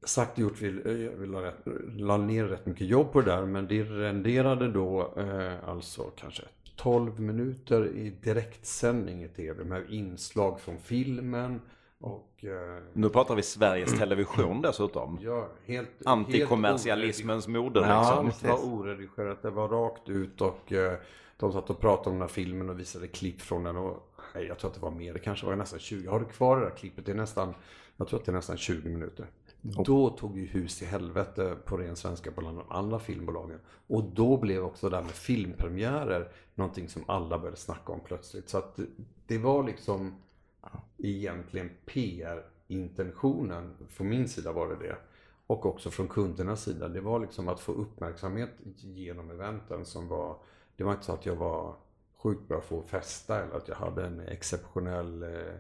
sagt 0.06 0.32
och 0.34 0.40
gjort, 0.40 0.62
vi, 0.62 0.70
vi 1.18 1.28
la, 1.28 1.42
rätt, 1.42 1.60
la 1.98 2.18
ner 2.18 2.46
rätt 2.46 2.66
mycket 2.66 2.88
jobb 2.88 3.12
på 3.12 3.22
det 3.22 3.32
där 3.32 3.46
men 3.46 3.68
det 3.68 3.84
renderade 3.84 4.72
då 4.72 5.14
eh, 5.18 5.70
alltså 5.70 6.04
kanske 6.16 6.44
12 6.76 7.20
minuter 7.20 7.88
i 7.88 8.10
direktsändning 8.10 9.24
i 9.24 9.28
tv 9.28 9.64
med 9.64 9.90
inslag 9.90 10.60
från 10.60 10.78
filmen 10.78 11.62
och... 12.00 12.46
Eh, 12.46 12.84
nu 12.94 13.10
pratar 13.10 13.36
vi 13.36 13.42
Sveriges 13.42 14.00
Television 14.00 14.62
dessutom. 14.62 15.20
Ja, 15.22 15.50
helt... 15.66 15.90
Antikommersialismens 16.06 17.48
moder 17.48 17.82
liksom. 17.82 18.26
Ja, 18.26 18.32
det 18.42 18.48
var 18.48 18.74
oredigerat. 18.74 19.42
Det 19.42 19.50
var 19.50 19.68
rakt 19.68 20.10
ut 20.10 20.42
och 20.42 20.74
eh, 20.74 20.98
de 21.38 21.54
satt 21.54 21.70
och 21.70 21.80
pratade 21.80 22.10
om 22.10 22.16
den 22.16 22.22
här 22.22 22.28
filmen 22.28 22.70
och 22.70 22.80
visade 22.80 23.08
klipp 23.08 23.42
från 23.42 23.64
den 23.64 23.78
och 23.78 24.14
nej, 24.36 24.46
jag 24.46 24.60
tror 24.60 24.70
att 24.70 24.76
det 24.76 24.82
var 24.82 24.92
mer. 24.92 25.14
Det 25.14 25.20
kanske 25.20 25.46
var 25.46 25.56
nästan 25.56 25.80
20. 25.80 26.10
Har 26.10 26.20
du 26.20 26.26
kvar 26.26 26.58
det 26.58 26.66
där 26.66 26.76
klippet? 26.76 27.06
Det 27.06 27.12
är 27.12 27.16
nästan, 27.16 27.54
jag 27.98 28.08
tror 28.08 28.20
att 28.20 28.26
det 28.26 28.32
är 28.32 28.36
nästan 28.36 28.58
20 28.58 28.90
minuter. 28.90 29.26
Då 29.66 30.10
tog 30.10 30.38
ju 30.38 30.46
hus 30.46 30.82
i 30.82 30.86
helvete 30.86 31.56
på 31.66 31.78
ren 31.78 31.96
svenska 31.96 32.32
på 32.32 32.42
de 32.42 32.62
andra 32.70 33.00
filmbolagen. 33.00 33.60
Och 33.88 34.04
då 34.04 34.38
blev 34.38 34.64
också 34.64 34.90
det 34.90 34.96
här 34.96 35.04
med 35.04 35.12
filmpremiärer 35.12 36.32
någonting 36.56 36.90
som 36.90 37.04
alla 37.08 37.40
började 37.40 37.58
snacka 37.58 37.92
om 37.92 38.00
plötsligt. 38.00 38.50
Så 38.50 38.58
att 38.58 38.80
det 39.28 39.38
var 39.38 39.64
liksom 39.64 40.16
egentligen 40.98 41.70
PR-intentionen. 41.86 43.74
Från 43.90 44.10
min 44.10 44.30
sida 44.30 44.52
var 44.52 44.68
det 44.68 44.88
det. 44.88 44.96
Och 45.48 45.66
också 45.66 45.92
från 45.92 46.08
kundernas 46.08 46.64
sida. 46.64 46.88
Det 46.88 47.02
var 47.02 47.20
liksom 47.20 47.48
att 47.48 47.60
få 47.60 47.72
uppmärksamhet 47.72 48.52
genom 48.76 49.32
eventen 49.32 49.86
som 49.86 50.08
var... 50.08 50.38
Det 50.76 50.84
var 50.84 50.92
inte 50.92 51.06
så 51.06 51.14
att 51.14 51.26
jag 51.26 51.36
var 51.36 51.76
sjukt 52.16 52.48
bra 52.48 52.62
på 52.62 52.80
att 52.80 52.86
festa 52.86 53.44
eller 53.44 53.56
att 53.58 53.68
jag 53.68 53.76
hade 53.76 54.06
en 54.06 54.20
exceptionell 54.20 55.24
eh, 55.24 55.54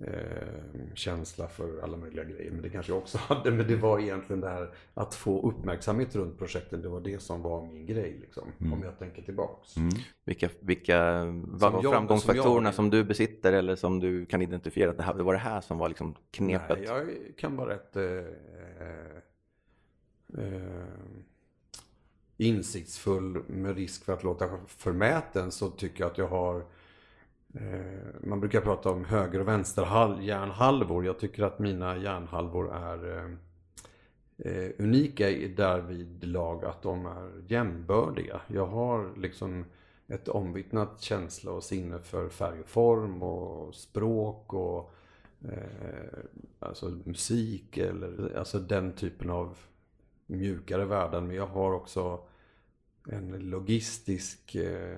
eh, 0.00 0.12
eh, 0.12 0.94
känsla 0.94 1.48
för 1.48 1.80
alla 1.82 1.96
möjliga 1.96 2.24
grejer. 2.24 2.50
Men 2.50 2.62
det 2.62 2.70
kanske 2.70 2.92
jag 2.92 2.98
också 2.98 3.18
hade. 3.28 3.50
Men 3.50 3.66
det 3.68 3.76
var 3.76 3.98
egentligen 3.98 4.40
det 4.40 4.48
här 4.48 4.70
att 4.94 5.14
få 5.14 5.48
uppmärksamhet 5.48 6.16
runt 6.16 6.38
projekten. 6.38 6.82
Det 6.82 6.88
var 6.88 7.00
det 7.00 7.22
som 7.22 7.42
var 7.42 7.66
min 7.66 7.86
grej 7.86 8.18
liksom. 8.20 8.48
Mm. 8.60 8.72
Om 8.72 8.82
jag 8.82 8.98
tänker 8.98 9.22
tillbaks. 9.22 9.76
Mm. 9.76 9.92
Vilka, 10.24 10.48
vilka 10.60 11.24
vad 11.46 11.72
var 11.72 11.82
framgångsfaktorerna 11.82 12.54
som, 12.54 12.64
jag, 12.64 12.74
som, 12.74 12.90
du 12.90 13.04
besitter 13.04 13.52
eller 13.52 13.76
som 13.76 14.00
du 14.00 14.26
kan 14.26 14.42
identifiera? 14.42 14.92
Det, 14.92 15.02
här, 15.02 15.14
det 15.14 15.22
var 15.22 15.32
det 15.32 15.38
här 15.38 15.60
som 15.60 15.78
var 15.78 15.88
liksom 15.88 16.14
knepet? 16.30 16.78
Nej, 16.78 16.86
jag 16.86 17.36
kan 17.36 17.56
vara 17.56 17.74
rätt 17.74 17.96
eh, 17.96 18.04
eh, 20.44 20.84
insiktsfull 22.36 23.42
med 23.46 23.76
risk 23.76 24.04
för 24.04 24.12
att 24.12 24.24
låta 24.24 24.48
förmäten 24.66 25.50
så 25.50 25.70
tycker 25.70 26.00
jag 26.00 26.10
att 26.10 26.18
jag 26.18 26.28
har 26.28 26.56
Eh, 26.56 26.62
Eh, 27.54 28.20
man 28.20 28.40
brukar 28.40 28.60
prata 28.60 28.90
om 28.90 29.04
höger 29.04 29.40
och 29.40 29.48
vänster 29.48 30.22
hjärnhalvor. 30.22 31.04
Jag 31.04 31.18
tycker 31.18 31.42
att 31.42 31.58
mina 31.58 31.96
hjärnhalvor 31.96 32.74
är 32.74 33.16
eh, 33.16 33.30
eh, 34.38 34.70
unika 34.78 35.30
i 35.30 35.48
därvid 35.48 36.24
lag 36.24 36.64
att 36.64 36.82
de 36.82 37.06
är 37.06 37.30
jämbördiga. 37.48 38.40
Jag 38.46 38.66
har 38.66 39.16
liksom 39.16 39.64
ett 40.08 40.28
omvittnat 40.28 41.00
känsla 41.00 41.52
och 41.52 41.64
sinne 41.64 41.98
för 41.98 42.28
färg 42.28 42.60
och 42.60 42.68
form 42.68 43.22
och 43.22 43.74
språk 43.74 44.54
och 44.54 44.92
eh, 45.44 46.18
alltså 46.58 46.88
musik 47.04 47.76
eller 47.76 48.36
alltså 48.38 48.58
den 48.58 48.92
typen 48.92 49.30
av 49.30 49.58
mjukare 50.26 50.84
värden. 50.84 51.26
Men 51.26 51.36
jag 51.36 51.46
har 51.46 51.72
också 51.72 52.20
en 53.12 53.50
logistisk 53.50 54.54
eh, 54.54 54.96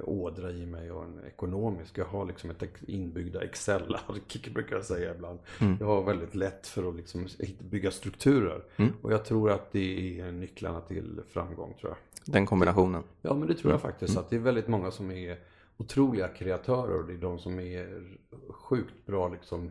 ådra 0.00 0.50
i 0.50 0.66
mig 0.66 0.90
och 0.90 1.04
en 1.04 1.20
ekonomisk. 1.26 1.98
Jag 1.98 2.04
har 2.04 2.26
liksom 2.26 2.50
ett 2.50 2.62
inbyggda 2.86 3.42
Excel-ark 3.42 4.50
brukar 4.54 4.76
jag 4.76 4.84
säga 4.84 5.14
ibland. 5.14 5.38
Mm. 5.60 5.76
Jag 5.80 5.86
har 5.86 6.02
väldigt 6.02 6.34
lätt 6.34 6.66
för 6.66 6.88
att 6.88 6.96
liksom 6.96 7.28
bygga 7.58 7.90
strukturer. 7.90 8.62
Mm. 8.76 8.92
Och 9.02 9.12
jag 9.12 9.24
tror 9.24 9.50
att 9.50 9.72
det 9.72 10.20
är 10.20 10.32
nycklarna 10.32 10.80
till 10.80 11.20
framgång 11.28 11.74
tror 11.80 11.90
jag. 11.90 11.98
Den 12.34 12.46
kombinationen? 12.46 13.02
Ja 13.22 13.34
men 13.34 13.48
det 13.48 13.54
tror 13.54 13.72
jag 13.72 13.80
faktiskt. 13.80 14.10
Mm. 14.10 14.24
Att 14.24 14.30
det 14.30 14.36
är 14.36 14.40
väldigt 14.40 14.68
många 14.68 14.90
som 14.90 15.10
är 15.10 15.38
otroliga 15.76 16.28
kreatörer. 16.28 17.02
Det 17.06 17.12
är 17.12 17.18
de 17.18 17.38
som 17.38 17.60
är 17.60 18.02
sjukt 18.48 19.06
bra 19.06 19.28
liksom 19.28 19.70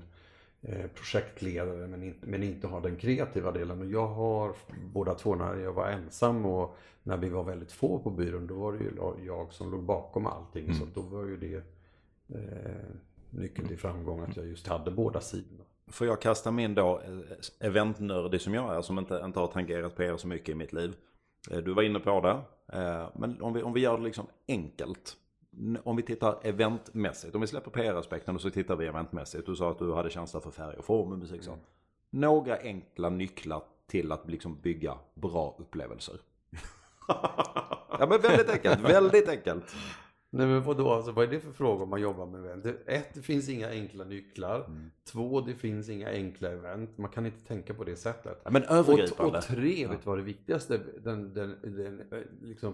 projektledare 0.95 1.87
men 1.87 2.03
inte, 2.03 2.27
men 2.27 2.43
inte 2.43 2.67
har 2.67 2.81
den 2.81 2.95
kreativa 2.95 3.51
delen. 3.51 3.81
Och 3.81 3.85
jag 3.85 4.07
har 4.07 4.55
båda 4.93 5.13
två 5.13 5.35
när 5.35 5.55
jag 5.55 5.73
var 5.73 5.87
ensam 5.87 6.45
och 6.45 6.77
när 7.03 7.17
vi 7.17 7.29
var 7.29 7.43
väldigt 7.43 7.71
få 7.71 7.99
på 7.99 8.09
byrån 8.09 8.47
då 8.47 8.55
var 8.55 8.73
det 8.73 8.79
ju 8.79 9.25
jag 9.25 9.53
som 9.53 9.71
låg 9.71 9.83
bakom 9.83 10.25
allting. 10.25 10.65
Mm. 10.65 10.75
Så 10.75 10.85
då 10.93 11.01
var 11.01 11.25
ju 11.25 11.37
det 11.37 11.55
eh, 12.35 12.95
nyckeln 13.29 13.67
till 13.67 13.77
framgång 13.77 14.19
att 14.19 14.37
jag 14.37 14.47
just 14.47 14.67
hade 14.67 14.91
båda 14.91 15.21
sidorna. 15.21 15.63
Får 15.87 16.07
jag 16.07 16.21
kasta 16.21 16.51
min 16.51 16.75
då 16.75 17.01
eh, 17.05 17.67
eventnördig 17.67 18.41
som 18.41 18.53
jag 18.53 18.77
är 18.77 18.81
som 18.81 18.99
inte, 18.99 19.21
inte 19.25 19.39
har 19.39 19.47
tangerat 19.47 19.95
på 19.95 20.03
er 20.03 20.17
så 20.17 20.27
mycket 20.27 20.49
i 20.49 20.55
mitt 20.55 20.73
liv. 20.73 20.95
Eh, 21.51 21.57
du 21.57 21.73
var 21.73 21.83
inne 21.83 21.99
på 21.99 22.21
det. 22.21 22.41
Men 23.15 23.41
om 23.41 23.53
vi, 23.53 23.61
om 23.61 23.73
vi 23.73 23.79
gör 23.79 23.97
det 23.97 24.03
liksom 24.03 24.27
enkelt 24.47 25.17
om 25.83 25.95
vi 25.95 26.03
tittar 26.03 26.39
eventmässigt, 26.43 27.35
om 27.35 27.41
vi 27.41 27.47
släpper 27.47 27.71
PR-aspekten 27.71 28.35
och 28.35 28.41
så 28.41 28.49
tittar 28.49 28.75
vi 28.75 28.85
eventmässigt. 28.85 29.45
Du 29.45 29.55
sa 29.55 29.71
att 29.71 29.79
du 29.79 29.93
hade 29.93 30.09
känsla 30.09 30.41
för 30.41 30.51
färg 30.51 30.75
och 30.77 30.85
form 30.85 31.11
och 31.11 31.19
musik. 31.19 31.47
Mm. 31.47 31.59
Några 32.09 32.57
enkla 32.57 33.09
nycklar 33.09 33.63
till 33.87 34.11
att 34.11 34.29
liksom 34.29 34.61
bygga 34.61 34.97
bra 35.13 35.55
upplevelser. 35.59 36.15
ja 37.89 38.07
men 38.09 38.21
väldigt 38.21 38.49
enkelt, 38.49 38.79
väldigt 38.79 39.29
enkelt. 39.29 39.75
Nej 40.31 40.47
men 40.47 40.63
vadå, 40.63 40.93
alltså, 40.93 41.11
vad 41.11 41.25
är 41.25 41.29
det 41.29 41.39
för 41.39 41.51
fråga 41.51 41.83
om 41.83 41.89
man 41.89 42.01
jobbar 42.01 42.25
med 42.25 42.45
event? 42.45 42.65
Ett, 42.85 43.13
det 43.13 43.21
finns 43.21 43.49
inga 43.49 43.69
enkla 43.69 44.03
nycklar. 44.03 44.65
Mm. 44.65 44.91
Två, 45.03 45.41
det 45.41 45.55
finns 45.55 45.89
inga 45.89 46.09
enkla 46.09 46.49
event. 46.49 46.97
Man 46.97 47.11
kan 47.11 47.25
inte 47.25 47.47
tänka 47.47 47.73
på 47.73 47.83
det 47.83 47.95
sättet. 47.95 48.41
Ja, 48.43 48.51
men 48.51 48.63
övergripande. 48.63 49.31
Och, 49.31 49.37
och 49.37 49.43
tre, 49.43 49.87
vet 49.87 50.03
du 50.03 50.09
vad 50.09 50.17
det 50.17 50.23
viktigaste, 50.23 50.79
den, 51.03 51.33
den, 51.33 51.57
den, 51.61 52.01
liksom 52.41 52.73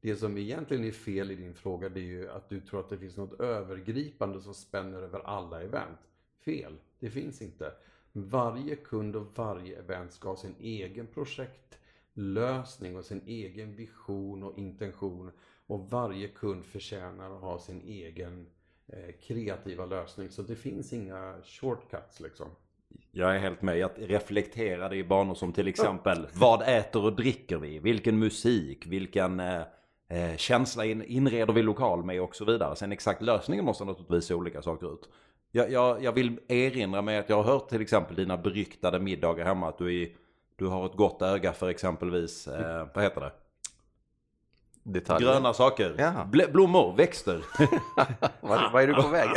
det 0.00 0.16
som 0.16 0.38
egentligen 0.38 0.84
är 0.84 0.90
fel 0.90 1.30
i 1.30 1.34
din 1.34 1.54
fråga 1.54 1.88
det 1.88 2.00
är 2.00 2.04
ju 2.04 2.30
att 2.30 2.48
du 2.48 2.60
tror 2.60 2.80
att 2.80 2.88
det 2.88 2.98
finns 2.98 3.16
något 3.16 3.40
övergripande 3.40 4.40
som 4.40 4.54
spänner 4.54 5.02
över 5.02 5.20
alla 5.20 5.62
event. 5.62 5.98
Fel, 6.44 6.76
det 6.98 7.10
finns 7.10 7.42
inte. 7.42 7.72
Varje 8.12 8.76
kund 8.76 9.16
och 9.16 9.26
varje 9.34 9.78
event 9.78 10.12
ska 10.12 10.28
ha 10.28 10.36
sin 10.36 10.54
egen 10.60 11.06
projektlösning 11.06 12.96
och 12.96 13.04
sin 13.04 13.22
egen 13.26 13.74
vision 13.74 14.42
och 14.42 14.58
intention. 14.58 15.30
Och 15.66 15.90
varje 15.90 16.28
kund 16.28 16.64
förtjänar 16.64 17.36
att 17.36 17.42
ha 17.42 17.58
sin 17.58 17.82
egen 17.82 18.46
eh, 18.86 19.14
kreativa 19.22 19.86
lösning. 19.86 20.30
Så 20.30 20.42
det 20.42 20.56
finns 20.56 20.92
inga 20.92 21.34
shortcuts 21.44 22.20
liksom. 22.20 22.48
Jag 23.10 23.34
är 23.34 23.38
helt 23.38 23.62
med. 23.62 23.78
Jag 23.78 23.90
reflekterade 23.96 24.96
i 24.96 25.04
banor 25.04 25.34
som 25.34 25.52
till 25.52 25.68
exempel 25.68 26.28
Vad 26.34 26.62
äter 26.68 27.04
och 27.04 27.16
dricker 27.16 27.56
vi? 27.56 27.78
Vilken 27.78 28.18
musik? 28.18 28.86
Vilken 28.86 29.40
eh, 29.40 29.62
eh, 30.08 30.36
känsla 30.36 30.84
in, 30.84 31.04
inreder 31.04 31.52
vi 31.52 31.62
lokal 31.62 32.04
med 32.04 32.20
och 32.20 32.36
så 32.36 32.44
vidare. 32.44 32.76
Sen 32.76 32.92
exakt 32.92 33.22
lösningen 33.22 33.64
måste 33.64 33.84
naturligtvis 33.84 34.24
se 34.24 34.34
olika 34.34 34.62
saker 34.62 34.94
ut. 34.94 35.08
Jag, 35.52 35.72
jag, 35.72 36.02
jag, 36.02 36.12
vill 36.12 36.40
erinra 36.48 37.02
mig 37.02 37.18
att 37.18 37.28
jag 37.28 37.36
har 37.36 37.52
hört 37.52 37.68
till 37.68 37.80
exempel 37.80 38.16
dina 38.16 38.36
beryktade 38.36 39.00
middagar 39.00 39.44
hemma. 39.44 39.68
Att 39.68 39.78
du, 39.78 40.02
är, 40.02 40.08
du 40.56 40.66
har 40.66 40.86
ett 40.86 40.96
gott 40.96 41.22
öga 41.22 41.52
för 41.52 41.68
exempelvis, 41.68 42.48
eh, 42.48 42.86
vad 42.94 43.04
heter 43.04 43.20
det? 43.20 43.32
Detaljer. 44.82 45.32
Gröna 45.32 45.54
saker. 45.54 46.24
Bl 46.24 46.40
blommor, 46.52 46.96
växter. 46.96 47.44
vad, 48.40 48.72
vad 48.72 48.82
är 48.82 48.86
du 48.86 48.94
på 48.94 49.08
väg? 49.08 49.28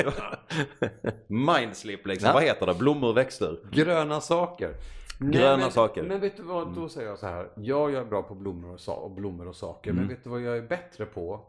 Mindslip 1.27 2.07
liksom. 2.07 2.27
Ja. 2.27 2.33
Vad 2.33 2.43
heter 2.43 2.65
det? 2.65 2.73
Blommor, 2.73 3.13
växter. 3.13 3.57
Gröna 3.71 4.21
saker. 4.21 4.75
Gröna 5.21 5.57
men, 5.57 5.71
saker. 5.71 6.03
Men 6.03 6.19
vet 6.19 6.37
du 6.37 6.43
vad, 6.43 6.67
då 6.67 6.77
mm. 6.77 6.89
säger 6.89 7.09
jag 7.09 7.19
så 7.19 7.27
här. 7.27 7.49
Jag 7.55 7.93
är 7.93 8.05
bra 8.05 8.23
på 8.23 8.35
blommor 8.35 8.77
och, 8.87 9.03
och, 9.03 9.11
blommor 9.11 9.47
och 9.47 9.55
saker. 9.55 9.91
Mm. 9.91 10.01
Men 10.01 10.15
vet 10.15 10.23
du 10.23 10.29
vad 10.29 10.41
jag 10.41 10.57
är 10.57 10.61
bättre 10.61 11.05
på? 11.05 11.39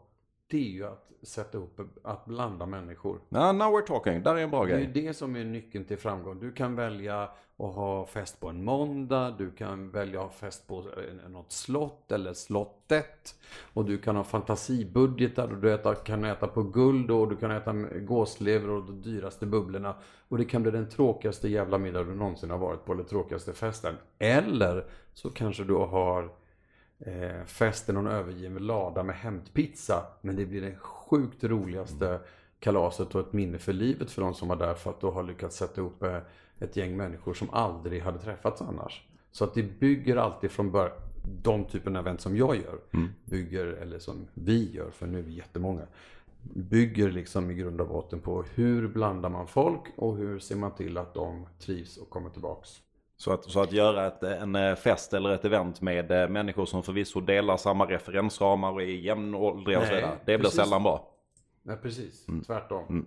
Det 0.53 0.67
är 0.67 0.71
ju 0.71 0.85
att 0.85 1.11
sätta 1.21 1.57
upp, 1.57 1.79
att 2.03 2.25
blanda 2.25 2.65
människor. 2.65 3.19
Ja, 3.29 3.51
now 3.51 3.67
we're 3.67 3.85
talking. 3.85 4.23
Där 4.23 4.35
är 4.35 4.39
en 4.39 4.51
bra 4.51 4.65
grej. 4.65 4.89
Det 4.93 4.99
är 4.99 5.07
det 5.07 5.13
som 5.13 5.35
är 5.35 5.43
nyckeln 5.43 5.85
till 5.85 5.97
framgång. 5.97 6.39
Du 6.39 6.51
kan 6.51 6.75
välja 6.75 7.23
att 7.23 7.75
ha 7.75 8.05
fest 8.05 8.39
på 8.39 8.49
en 8.49 8.63
måndag. 8.63 9.35
Du 9.37 9.51
kan 9.51 9.91
välja 9.91 10.19
att 10.19 10.25
ha 10.25 10.31
fest 10.31 10.67
på 10.67 10.85
något 11.29 11.51
slott 11.51 12.11
eller 12.11 12.33
slottet. 12.33 13.35
Och 13.73 13.85
du 13.85 13.97
kan 13.97 14.15
ha 14.15 14.23
fantasibudgetar 14.23 15.51
och 15.51 15.57
du 15.57 15.73
äta, 15.73 15.95
kan 15.95 16.23
äta 16.23 16.47
på 16.47 16.63
guld 16.63 17.11
och 17.11 17.29
du 17.29 17.35
kan 17.35 17.51
äta 17.51 17.73
gåslever 17.99 18.69
och 18.69 18.83
de 18.83 19.01
dyraste 19.01 19.45
bubblorna. 19.45 19.95
Och 20.27 20.37
det 20.37 20.45
kan 20.45 20.61
bli 20.61 20.71
den 20.71 20.89
tråkigaste 20.89 21.47
jävla 21.47 21.77
middag 21.77 22.03
du 22.03 22.15
någonsin 22.15 22.49
har 22.49 22.57
varit 22.57 22.85
på 22.85 22.93
eller 22.93 23.03
tråkigaste 23.03 23.53
festen. 23.53 23.95
Eller 24.19 24.85
så 25.13 25.29
kanske 25.29 25.63
du 25.63 25.73
har 25.73 26.42
eh, 27.05 27.45
fest 27.45 27.89
i 27.89 27.93
någon 27.93 28.07
övergiven 28.07 28.67
lada 28.67 29.03
med 29.03 29.15
hämtpizza. 29.15 30.05
Men 30.21 30.35
det 30.35 30.45
blir 30.45 30.61
den 30.61 30.75
sjukt 30.75 31.43
roligaste 31.43 32.19
kalaset 32.59 33.15
och 33.15 33.21
ett 33.21 33.33
minne 33.33 33.57
för 33.57 33.73
livet 33.73 34.11
för 34.11 34.21
de 34.21 34.33
som 34.33 34.47
var 34.47 34.55
där 34.55 34.73
för 34.73 34.89
att 34.89 35.01
då 35.01 35.11
har 35.11 35.23
lyckats 35.23 35.57
sätta 35.57 35.81
upp 35.81 36.03
eh, 36.03 36.17
ett 36.59 36.77
gäng 36.77 36.97
människor 36.97 37.33
som 37.33 37.49
aldrig 37.49 38.01
hade 38.01 38.19
träffats 38.19 38.61
annars. 38.61 39.07
Så 39.31 39.43
att 39.43 39.53
det 39.53 39.63
bygger 39.63 40.15
alltid 40.15 40.51
från 40.51 40.71
början, 40.71 40.97
de 41.43 41.65
typen 41.65 41.95
av 41.95 42.07
event 42.07 42.21
som 42.21 42.37
jag 42.37 42.55
gör, 42.55 42.79
mm. 42.91 43.09
bygger, 43.25 43.65
eller 43.65 43.99
som 43.99 44.27
vi 44.33 44.71
gör, 44.71 44.91
för 44.91 45.07
nu 45.07 45.19
är 45.19 45.23
vi 45.23 45.33
jättemånga, 45.33 45.87
bygger 46.41 47.11
liksom 47.11 47.51
i 47.51 47.53
grund 47.53 47.81
och 47.81 47.87
botten 47.87 48.19
på 48.19 48.43
hur 48.43 48.87
blandar 48.87 49.29
man 49.29 49.47
folk 49.47 49.81
och 49.95 50.17
hur 50.17 50.39
ser 50.39 50.55
man 50.55 50.71
till 50.71 50.97
att 50.97 51.13
de 51.13 51.45
trivs 51.59 51.97
och 51.97 52.09
kommer 52.09 52.29
tillbaks. 52.29 52.81
Så 53.17 53.33
att, 53.33 53.43
så 53.43 53.61
att 53.61 53.71
göra 53.71 54.07
ett, 54.07 54.23
en 54.23 54.55
eh, 54.55 54.75
fest 54.75 55.13
eller 55.13 55.29
ett 55.29 55.45
event 55.45 55.81
med 55.81 56.11
eh, 56.11 56.29
människor 56.29 56.65
som 56.65 56.83
förvisso 56.83 57.21
delar 57.21 57.57
samma 57.57 57.85
referensramar 57.85 58.71
och 58.71 58.81
är 58.81 58.85
jämnåldriga 58.85 59.79
och 59.79 59.85
sådär. 59.85 60.19
Det 60.25 60.37
blir 60.37 60.49
sällan 60.49 60.83
bra. 60.83 61.09
Nej 61.63 61.77
precis, 61.77 62.27
mm. 62.27 62.43
tvärtom. 62.43 62.85
Mm. 62.89 63.05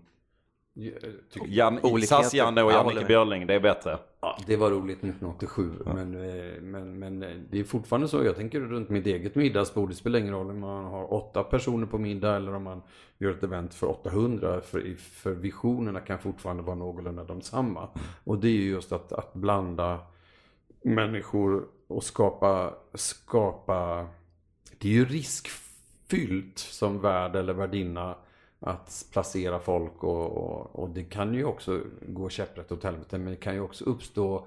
Jan, 1.47 1.81
SAS-Janne 2.07 2.63
och 2.63 2.73
Jannike 2.73 3.05
Björling, 3.05 3.47
det 3.47 3.55
är 3.55 3.61
bättre. 3.61 3.99
Ja, 4.21 4.39
det 4.47 4.57
var 4.57 4.71
roligt 4.71 4.99
1987. 4.99 5.71
Ja. 5.87 5.95
Men, 5.95 6.15
eh, 6.15 6.61
men, 6.61 6.99
men 6.99 7.45
det 7.51 7.61
är 7.61 7.65
fortfarande 7.65 8.09
så. 8.09 8.25
Jag 8.25 8.37
tänker 8.37 8.61
runt 8.61 8.89
mitt 8.89 9.07
eget 9.07 9.35
middagsbord. 9.35 9.89
Det 9.89 9.95
spelar 9.95 10.19
ingen 10.19 10.35
roll 10.35 10.51
om 10.51 10.61
man 10.61 10.85
har 10.85 11.13
åtta 11.13 11.43
personer 11.43 11.87
på 11.87 11.99
middag 11.99 12.37
eller 12.37 12.55
om 12.55 12.63
man 12.63 12.83
gör 13.19 13.31
ett 13.31 13.43
event 13.43 13.75
för 13.75 13.87
800. 13.87 14.61
För, 14.61 14.95
för 14.99 15.31
visionerna 15.31 16.01
kan 16.01 16.19
fortfarande 16.19 16.63
vara 16.63 16.77
någorlunda 16.77 17.25
de 17.25 17.43
samma. 17.43 17.89
Och 18.25 18.39
det 18.39 18.49
är 18.49 18.53
just 18.53 18.93
att, 18.93 19.13
att 19.13 19.35
blanda 19.35 19.99
människor 20.83 21.67
och 21.89 22.05
skapa, 22.05 22.75
skapa... 22.95 24.07
Det 24.79 24.89
är 24.89 24.93
ju 24.93 25.05
riskfyllt 25.05 26.59
som 26.59 27.01
värd 27.01 27.37
eller 27.37 27.53
värdinna 27.53 28.15
att 28.61 29.07
placera 29.13 29.59
folk 29.59 30.05
och, 30.05 30.37
och, 30.37 30.79
och, 30.79 30.91
det 30.91 31.05
kan 31.05 31.35
ju 31.35 31.45
också 31.45 31.81
gå 32.09 32.29
käpprätt 32.29 32.73
åt 32.73 32.85
helvete 32.85 33.19
men 33.19 33.31
det 33.31 33.37
kan 33.37 33.55
ju 33.55 33.61
också 33.61 33.85
uppstå 33.85 34.47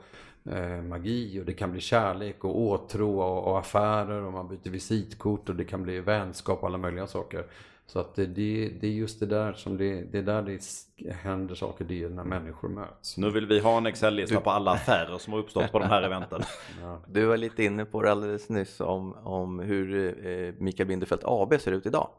eh, 0.51 0.81
magi 0.81 1.41
och 1.41 1.45
det 1.45 1.53
kan 1.53 1.71
bli 1.71 1.81
kärlek 1.81 2.43
och 2.43 2.61
åtrå 2.61 3.21
och, 3.21 3.51
och, 3.51 3.59
affärer 3.59 4.21
och 4.21 4.33
man 4.33 4.47
byter 4.47 4.69
visitkort 4.69 5.49
och 5.49 5.55
det 5.55 5.65
kan 5.65 5.83
bli 5.83 5.99
vänskap 5.99 6.61
och 6.61 6.67
alla 6.67 6.77
möjliga 6.77 7.07
saker. 7.07 7.45
Så 7.85 7.99
att 7.99 8.15
det, 8.15 8.25
det, 8.25 8.71
det 8.81 8.87
är 8.87 8.91
just 8.91 9.19
det 9.19 9.25
där 9.25 9.53
som 9.53 9.77
det, 9.77 10.01
det 10.11 10.17
är 10.17 10.23
där 10.23 10.41
det 10.41 11.11
händer 11.11 11.55
saker, 11.55 11.85
det 11.85 12.03
är 12.03 12.09
när 12.09 12.23
människor 12.23 12.69
möts. 12.69 13.17
Nu 13.17 13.31
vill 13.31 13.45
vi 13.45 13.59
ha 13.59 13.77
en 13.77 13.85
Excel-lista 13.85 14.41
på 14.41 14.49
alla 14.49 14.71
affärer 14.71 15.17
som 15.17 15.33
har 15.33 15.39
uppstått 15.39 15.71
på 15.71 15.79
de 15.79 15.85
här 15.85 16.01
eventen. 16.01 16.41
Ja. 16.81 17.01
Du 17.07 17.25
var 17.25 17.37
lite 17.37 17.63
inne 17.63 17.85
på 17.85 18.01
det 18.01 18.11
alldeles 18.11 18.49
nyss 18.49 18.79
om, 18.79 19.13
om 19.13 19.59
hur 19.59 20.07
eh, 20.27 20.53
Mikael 20.57 20.87
Binderfeldt 20.87 21.23
AB 21.27 21.61
ser 21.61 21.71
ut 21.71 21.85
idag. 21.85 22.09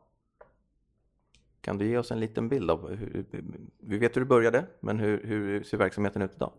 Kan 1.61 1.79
du 1.79 1.87
ge 1.87 1.99
oss 1.99 2.11
en 2.11 2.21
liten 2.21 2.49
bild 2.49 2.71
av 2.71 2.89
hur, 2.95 3.25
vi 3.79 3.99
vet 3.99 4.17
hur 4.17 4.21
du 4.21 4.27
började, 4.27 4.67
men 4.81 4.99
hur, 4.99 5.25
hur 5.25 5.63
ser 5.63 5.79
verksamheten 5.79 6.23
ut 6.23 6.35
idag? 6.35 6.53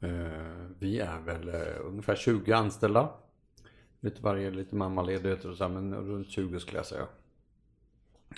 Eh, 0.00 0.66
vi 0.78 1.00
är 1.00 1.20
väl 1.20 1.48
eh, 1.48 1.86
ungefär 1.86 2.16
20 2.16 2.52
anställda. 2.52 3.08
Lite 4.00 4.22
varje, 4.22 4.50
lite 4.50 4.76
mammaledigheter 4.76 5.50
och 5.50 5.56
så, 5.56 5.68
men 5.68 5.94
runt 5.94 6.30
20 6.30 6.60
skulle 6.60 6.78
jag 6.78 6.86
säga. 6.86 7.06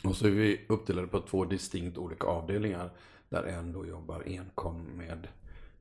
Och 0.04 0.16
så 0.16 0.26
är 0.26 0.30
vi 0.30 0.66
uppdelade 0.68 1.06
på 1.06 1.20
två 1.20 1.44
distinkt 1.44 1.98
olika 1.98 2.26
avdelningar. 2.26 2.90
Där 3.28 3.42
en 3.42 3.72
då 3.72 3.86
jobbar 3.86 4.22
enkom 4.26 4.82
med 4.82 5.28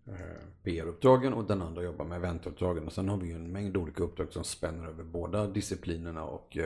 eh, 0.06 0.48
PR-uppdragen 0.64 1.34
och 1.34 1.46
den 1.46 1.62
andra 1.62 1.84
jobbar 1.84 2.06
med 2.06 2.18
eventuppdragen. 2.18 2.86
Och 2.88 2.94
sen 2.94 3.10
har 3.10 3.18
vi 3.18 3.28
ju 3.28 3.36
en 3.36 3.52
mängd 3.52 3.78
olika 3.78 4.04
uppdrag 4.04 4.34
som 4.34 4.44
spänner 4.44 4.88
över 4.88 5.04
båda 5.04 5.48
disciplinerna 5.48 6.24
och 6.24 6.58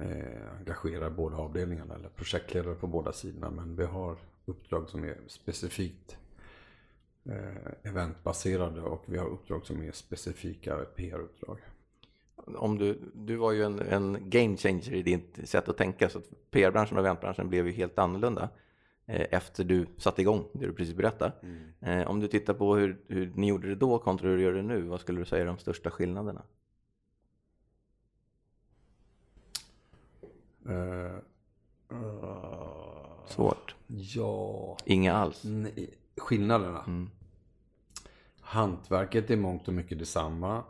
eh, 0.00 0.58
engagerar 0.58 1.10
båda 1.10 1.36
avdelningarna. 1.36 1.94
Eller 1.94 2.08
projektledare 2.08 2.74
på 2.74 2.86
båda 2.86 3.12
sidorna. 3.12 3.50
Men 3.50 3.76
vi 3.76 3.84
har 3.84 4.16
uppdrag 4.44 4.88
som 4.88 5.04
är 5.04 5.16
specifikt 5.26 6.16
eh, 7.24 7.90
eventbaserade 7.90 8.80
och 8.80 9.04
vi 9.06 9.18
har 9.18 9.26
uppdrag 9.26 9.66
som 9.66 9.82
är 9.82 9.92
specifika 9.92 10.76
PR-uppdrag 10.76 11.60
om 12.54 12.78
du, 12.78 12.98
du 13.14 13.36
var 13.36 13.52
ju 13.52 13.62
en, 13.62 13.78
en 13.78 14.30
game 14.30 14.56
changer 14.56 14.92
i 14.92 15.02
ditt 15.02 15.48
sätt 15.48 15.68
att 15.68 15.76
tänka 15.76 16.08
så 16.08 16.18
att 16.18 16.50
PR-branschen 16.50 16.98
och 16.98 17.04
eventbranschen 17.04 17.48
blev 17.48 17.66
ju 17.66 17.72
helt 17.72 17.98
annorlunda 17.98 18.48
eh, 19.06 19.26
efter 19.30 19.64
du 19.64 19.86
satte 19.98 20.22
igång 20.22 20.44
det 20.52 20.66
du 20.66 20.72
precis 20.72 20.94
berättade. 20.94 21.32
Mm. 21.42 22.00
Eh, 22.00 22.08
om 22.08 22.20
du 22.20 22.28
tittar 22.28 22.54
på 22.54 22.76
hur, 22.76 23.00
hur 23.08 23.32
ni 23.34 23.48
gjorde 23.48 23.68
det 23.68 23.74
då 23.74 23.98
kontra 23.98 24.28
hur 24.28 24.36
du 24.36 24.42
gör 24.42 24.52
det 24.52 24.62
nu, 24.62 24.82
vad 24.82 25.00
skulle 25.00 25.20
du 25.20 25.24
säga 25.24 25.42
är 25.42 25.46
de 25.46 25.58
största 25.58 25.90
skillnaderna? 25.90 26.42
Uh, 30.68 31.18
uh, 31.92 32.86
Svårt. 33.26 33.74
Ja. 33.86 34.76
Inga 34.84 35.14
alls. 35.14 35.44
Nej. 35.44 35.90
Skillnaderna? 36.16 36.84
Mm. 36.86 37.10
Hantverket 38.40 39.30
är 39.30 39.36
mångt 39.36 39.68
och 39.68 39.74
mycket 39.74 39.98
detsamma. 39.98 40.62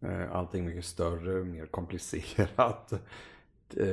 Eh, 0.00 0.36
allting 0.36 0.64
mycket 0.64 0.84
större, 0.84 1.44
mer 1.44 1.66
komplicerat. 1.66 2.92
Eh, 3.76 3.88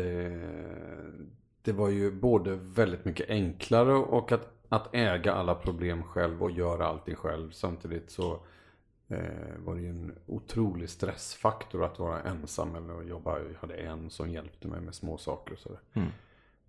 det 1.62 1.72
var 1.72 1.90
ju 1.90 2.12
både 2.12 2.56
väldigt 2.56 3.06
mycket 3.06 3.30
enklare 3.30 3.94
och 3.94 4.32
att, 4.32 4.54
att 4.70 4.96
äga 4.96 5.34
alla 5.34 5.56
problem 5.56 6.04
själv 6.04 6.44
och 6.44 6.52
göra 6.52 6.88
allting 6.88 7.16
själv. 7.16 7.52
Samtidigt 7.52 8.12
så 8.12 8.40
eh, 9.14 9.64
var 9.66 9.76
det 9.76 9.82
ju 9.82 9.90
en 9.90 10.16
otrolig 10.26 10.90
stressfaktor 10.90 11.84
att 11.84 12.00
vara 12.00 12.22
ensam 12.22 12.76
eller 12.76 13.00
att 13.00 13.08
jobba. 13.08 13.40
Jag 13.40 13.60
hade 13.60 13.76
en 13.76 14.10
som 14.10 14.30
hjälpte 14.30 14.68
mig 14.68 14.82
med 14.82 14.96
små 14.96 15.18
saker 15.18 15.54
och 15.54 15.60
sådär. 15.60 15.80
Mm. 15.94 16.10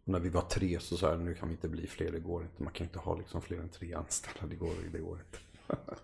Och 0.05 0.13
när 0.13 0.19
vi 0.19 0.29
var 0.29 0.43
tre 0.43 0.81
så 0.81 0.97
sa 0.97 1.11
jag, 1.11 1.21
nu 1.21 1.35
kan 1.35 1.49
vi 1.49 1.55
inte 1.55 1.69
bli 1.69 1.87
fler, 1.87 2.13
det 2.13 2.21
går 2.21 2.43
inte. 2.43 2.63
Man 2.63 2.73
kan 2.73 2.87
inte 2.87 2.99
ha 2.99 3.15
liksom 3.15 3.43
fler 3.43 3.59
än 3.59 3.69
tre 3.69 3.95
anställda, 3.95 4.47
det 4.47 4.57
går, 4.57 4.73
det 4.93 4.99
går 4.99 5.19
inte. 5.19 5.39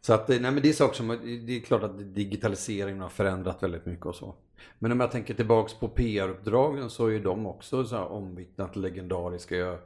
Så 0.00 0.12
att, 0.12 0.28
nej 0.28 0.40
men 0.40 0.62
det 0.62 0.68
är 0.68 0.72
saker 0.72 0.94
som, 0.94 1.08
det 1.46 1.56
är 1.56 1.60
klart 1.60 1.82
att 1.82 2.14
digitaliseringen 2.14 3.00
har 3.00 3.08
förändrat 3.08 3.62
väldigt 3.62 3.86
mycket 3.86 4.06
och 4.06 4.14
så. 4.14 4.34
Men 4.78 4.92
om 4.92 5.00
jag 5.00 5.10
tänker 5.10 5.34
tillbaks 5.34 5.74
på 5.74 5.88
PR-uppdragen 5.88 6.90
så 6.90 7.06
är 7.06 7.20
de 7.20 7.46
också 7.46 7.84
så 7.84 7.96
här 7.96 8.06
omvittnat 8.06 8.76
legendariska. 8.76 9.56
Jag 9.56 9.78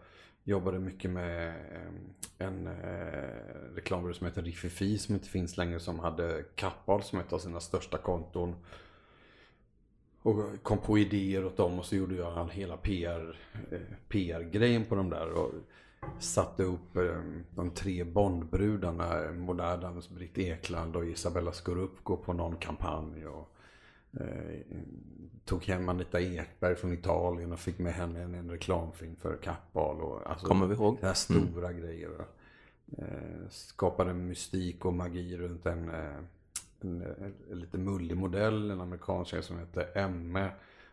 jobbade 0.49 0.79
mycket 0.79 1.11
med 1.11 1.49
eh, 1.49 2.47
en 2.47 2.67
eh, 2.67 3.75
reklambyrå 3.75 4.15
som 4.15 4.27
heter 4.27 4.43
Riffifi 4.43 4.99
som 4.99 5.15
inte 5.15 5.29
finns 5.29 5.57
längre 5.57 5.81
som 5.81 5.99
hade 5.99 6.45
Kappahl 6.55 7.03
som 7.03 7.19
ett 7.19 7.33
av 7.33 7.39
sina 7.39 7.61
största 7.61 7.99
konton. 7.99 8.55
Och 10.23 10.63
kom 10.63 10.79
på 10.79 10.99
idéer 10.99 11.45
åt 11.45 11.57
dem 11.57 11.79
och 11.79 11.85
så 11.85 11.97
gjorde 11.97 12.15
jag 12.15 12.49
hela 12.53 12.77
PR, 12.77 13.39
eh, 13.71 13.81
PR-grejen 14.09 14.85
på 14.85 14.95
de 14.95 15.11
där. 15.11 15.31
Och 15.31 15.53
satte 16.19 16.63
upp 16.63 16.97
eh, 16.97 17.23
de 17.55 17.71
tre 17.71 18.05
Bondbrudarna, 18.05 19.25
eh, 19.25 19.33
Modernans 19.33 20.09
Britt 20.09 20.39
Ekland 20.39 20.97
och 20.97 21.07
Isabella 21.07 21.53
Scorupco 21.53 22.17
på 22.17 22.33
någon 22.33 22.57
kampanj. 22.57 23.27
Och, 23.27 23.58
eh, 24.21 24.61
tog 25.45 25.65
hem 25.65 25.89
Anita 25.89 26.21
Ekberg 26.21 26.77
från 26.77 26.93
Italien 26.93 27.53
och 27.53 27.59
fick 27.59 27.79
med 27.79 27.93
henne 27.93 28.23
en, 28.23 28.35
en 28.35 28.51
reklamfilm 28.51 29.17
för 29.17 29.37
Kappahl. 29.37 30.01
Och, 30.01 30.31
alltså, 30.31 30.47
Kommer 30.47 30.67
vi 30.67 30.75
ihåg? 30.75 30.99
Det 31.01 31.15
stora 31.15 31.69
mm. 31.69 31.81
grejer. 31.81 32.11
Eh, 32.99 33.49
skapade 33.51 34.15
mystik 34.15 34.85
och 34.85 34.95
magi 34.95 35.37
runt 35.37 35.67
en, 35.67 35.89
eh, 35.89 36.17
en, 36.81 37.03
en, 37.03 37.35
en 37.51 37.61
lite 37.61 37.79
mullig 37.79 38.17
modell, 38.17 38.71
en 38.71 38.81
amerikansk 38.81 39.31
tjej 39.31 39.43
som 39.43 39.59
hette 39.59 39.83
Emme 39.83 40.51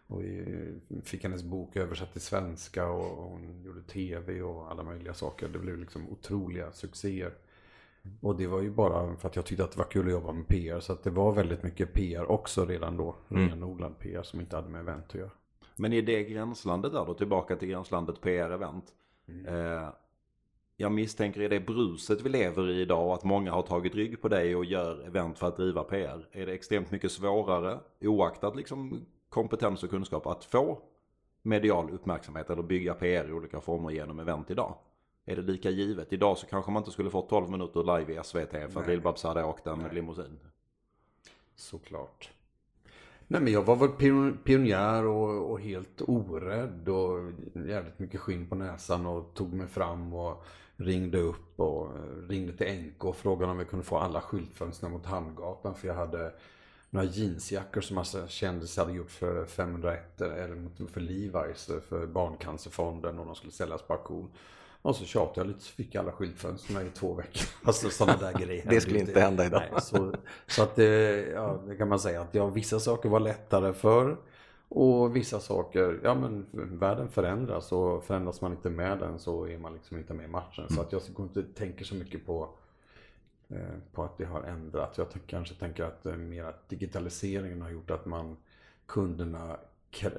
och 0.07 0.23
vi 0.23 0.79
fick 1.03 1.23
hennes 1.23 1.43
bok 1.43 1.75
översatt 1.75 2.11
till 2.11 2.21
svenska 2.21 2.87
och 2.87 3.29
hon 3.29 3.63
gjorde 3.63 3.81
tv 3.81 4.41
och 4.41 4.71
alla 4.71 4.83
möjliga 4.83 5.13
saker. 5.13 5.47
Det 5.47 5.59
blev 5.59 5.77
liksom 5.77 6.09
otroliga 6.09 6.71
succéer. 6.71 7.33
Och 8.21 8.35
det 8.35 8.47
var 8.47 8.61
ju 8.61 8.71
bara 8.71 9.15
för 9.15 9.27
att 9.29 9.35
jag 9.35 9.45
tyckte 9.45 9.63
att 9.63 9.71
det 9.71 9.77
var 9.77 9.91
kul 9.91 10.05
att 10.05 10.11
jobba 10.11 10.31
med 10.31 10.47
PR. 10.47 10.79
Så 10.79 10.93
att 10.93 11.03
det 11.03 11.09
var 11.09 11.31
väldigt 11.31 11.63
mycket 11.63 11.93
PR 11.93 12.31
också 12.31 12.65
redan 12.65 12.97
då. 12.97 13.15
Mm. 13.29 13.49
Renodlad 13.49 13.99
PR 13.99 14.23
som 14.23 14.39
inte 14.39 14.55
hade 14.55 14.69
med 14.69 14.81
event 14.81 15.05
att 15.07 15.15
göra. 15.15 15.31
Men 15.75 15.93
i 15.93 16.01
det 16.01 16.23
gränslandet 16.23 16.91
där 16.91 17.05
då, 17.05 17.13
tillbaka 17.13 17.55
till 17.55 17.67
gränslandet 17.67 18.21
PR-event. 18.21 18.83
Mm. 19.27 19.45
Eh, 19.45 19.89
jag 20.77 20.91
misstänker 20.91 21.41
i 21.41 21.47
det 21.47 21.59
bruset 21.59 22.21
vi 22.21 22.29
lever 22.29 22.69
i 22.69 22.81
idag 22.81 23.09
att 23.09 23.23
många 23.23 23.51
har 23.51 23.61
tagit 23.61 23.95
rygg 23.95 24.21
på 24.21 24.27
dig 24.27 24.55
och 24.55 24.65
gör 24.65 25.07
event 25.07 25.39
för 25.39 25.47
att 25.47 25.57
driva 25.57 25.83
PR. 25.83 26.27
Är 26.31 26.45
det 26.45 26.53
extremt 26.53 26.91
mycket 26.91 27.11
svårare 27.11 27.79
oaktat 28.01 28.55
liksom 28.55 29.05
kompetens 29.29 29.83
och 29.83 29.89
kunskap 29.89 30.27
att 30.27 30.45
få 30.45 30.81
medial 31.41 31.89
uppmärksamhet 31.89 32.49
eller 32.49 32.63
bygga 32.63 32.93
PR 32.93 33.29
i 33.29 33.33
olika 33.33 33.61
former 33.61 33.89
genom 33.91 34.19
event 34.19 34.51
idag? 34.51 34.77
Är 35.25 35.35
det 35.35 35.41
lika 35.41 35.69
givet? 35.69 36.13
Idag 36.13 36.37
så 36.37 36.45
kanske 36.45 36.71
man 36.71 36.81
inte 36.81 36.91
skulle 36.91 37.09
få 37.09 37.21
12 37.21 37.49
minuter 37.49 37.97
live 37.99 38.13
i 38.13 38.23
SVT 38.23 38.51
för 38.51 38.57
Nej. 38.57 38.77
att 38.77 38.87
Lill-Babs 38.87 39.23
hade 39.23 39.43
åkt 39.43 39.67
en 39.67 39.79
Nej. 39.79 39.93
limousin. 39.93 40.39
Såklart. 41.55 42.29
Nej 43.27 43.41
men 43.41 43.53
jag 43.53 43.63
var 43.63 43.75
väl 43.75 44.33
pionjär 44.43 45.05
och, 45.05 45.51
och, 45.51 45.59
helt 45.59 46.01
orädd 46.01 46.89
och 46.89 47.31
jävligt 47.67 47.99
mycket 47.99 48.19
skinn 48.19 48.49
på 48.49 48.55
näsan 48.55 49.05
och 49.05 49.33
tog 49.33 49.53
mig 49.53 49.67
fram 49.67 50.13
och 50.13 50.45
ringde 50.75 51.17
upp 51.17 51.59
och 51.59 51.89
ringde 52.29 52.53
till 52.53 52.81
NK 52.81 53.05
och 53.05 53.15
frågade 53.15 53.51
om 53.51 53.57
vi 53.57 53.65
kunde 53.65 53.85
få 53.85 53.97
alla 53.97 54.21
skyltfönster 54.21 54.89
mot 54.89 55.05
Hamngatan 55.05 55.75
för 55.75 55.87
jag 55.87 55.95
hade 55.95 56.33
några 56.89 57.05
jeansjackor 57.07 57.81
som 57.81 57.95
massa 57.95 58.27
kändisar 58.27 58.85
hade 58.85 58.97
gjort 58.97 59.11
för 59.11 59.45
501 59.45 60.21
eller 60.21 60.87
för 60.87 61.01
Levi's 61.01 61.79
för 61.79 62.07
Barncancerfonden 62.07 63.19
och 63.19 63.25
de 63.25 63.35
skulle 63.35 63.51
säljas 63.51 63.81
på 63.81 63.93
auktion. 63.93 64.31
Och 64.85 64.95
så 64.95 65.05
tjatade 65.05 65.39
jag 65.39 65.47
lite 65.47 65.61
så 65.61 65.73
fick 65.73 65.95
jag 65.95 66.01
alla 66.01 66.11
skyltfönster 66.11 66.81
i 66.81 66.89
två 66.89 67.13
veckor. 67.13 67.47
Alltså 67.63 67.89
sådana 67.89 68.17
där 68.19 68.33
grejer. 68.33 68.65
det 68.69 68.81
skulle 68.81 68.99
inte 68.99 69.19
hända 69.19 69.45
idag. 69.45 69.63
Nej, 69.71 69.81
så, 69.81 70.13
så 70.47 70.63
att 70.63 70.75
det, 70.75 71.25
ja, 71.33 71.61
det 71.67 71.75
kan 71.75 71.89
man 71.89 71.99
säga 71.99 72.21
att 72.21 72.35
ja, 72.35 72.47
vissa 72.47 72.79
saker 72.79 73.09
var 73.09 73.19
lättare 73.19 73.73
för 73.73 74.17
och 74.69 75.15
vissa 75.15 75.39
saker, 75.39 75.99
ja 76.03 76.15
men 76.15 76.45
världen 76.51 77.09
förändras 77.09 77.71
och 77.71 78.03
förändras 78.03 78.41
man 78.41 78.51
inte 78.51 78.69
med 78.69 78.99
den 78.99 79.19
så 79.19 79.47
är 79.47 79.57
man 79.57 79.73
liksom 79.73 79.97
inte 79.97 80.13
med 80.13 80.25
i 80.25 80.29
matchen. 80.29 80.63
Mm. 80.63 80.75
Så 80.75 80.81
att 80.81 80.91
jag 80.91 81.01
inte 81.17 81.43
tänker 81.43 81.85
så 81.85 81.95
mycket 81.95 82.25
på 82.25 82.49
Eh, 83.49 83.77
på 83.93 84.03
att 84.03 84.17
det 84.17 84.25
har 84.25 84.41
ändrat. 84.41 84.97
Jag 84.97 85.07
kanske 85.27 85.55
tänker 85.55 85.83
att 85.83 86.05
eh, 86.05 86.15
mer 86.15 86.43
att 86.43 86.69
digitaliseringen 86.69 87.61
har 87.61 87.69
gjort 87.69 87.91
att 87.91 88.05
man 88.05 88.37
kunderna 88.85 89.57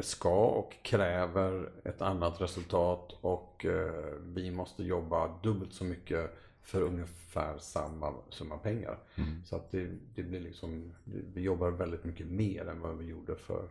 ska 0.00 0.46
och 0.46 0.76
kräver 0.82 1.70
ett 1.84 2.02
annat 2.02 2.40
resultat 2.40 3.18
och 3.20 3.64
eh, 3.64 4.14
vi 4.22 4.50
måste 4.50 4.84
jobba 4.84 5.38
dubbelt 5.42 5.72
så 5.72 5.84
mycket 5.84 6.38
för 6.62 6.82
ungefär 6.82 7.58
samma 7.58 8.14
summa 8.30 8.58
pengar. 8.58 8.98
Mm. 9.14 9.44
Så 9.44 9.56
att 9.56 9.70
det, 9.70 9.90
det, 10.14 10.22
blir 10.22 10.40
liksom, 10.40 10.92
vi 11.04 11.40
jobbar 11.40 11.70
väldigt 11.70 12.04
mycket 12.04 12.26
mer 12.26 12.68
än 12.68 12.80
vad 12.80 12.98
vi 12.98 13.06
gjorde 13.06 13.36
för 13.36 13.68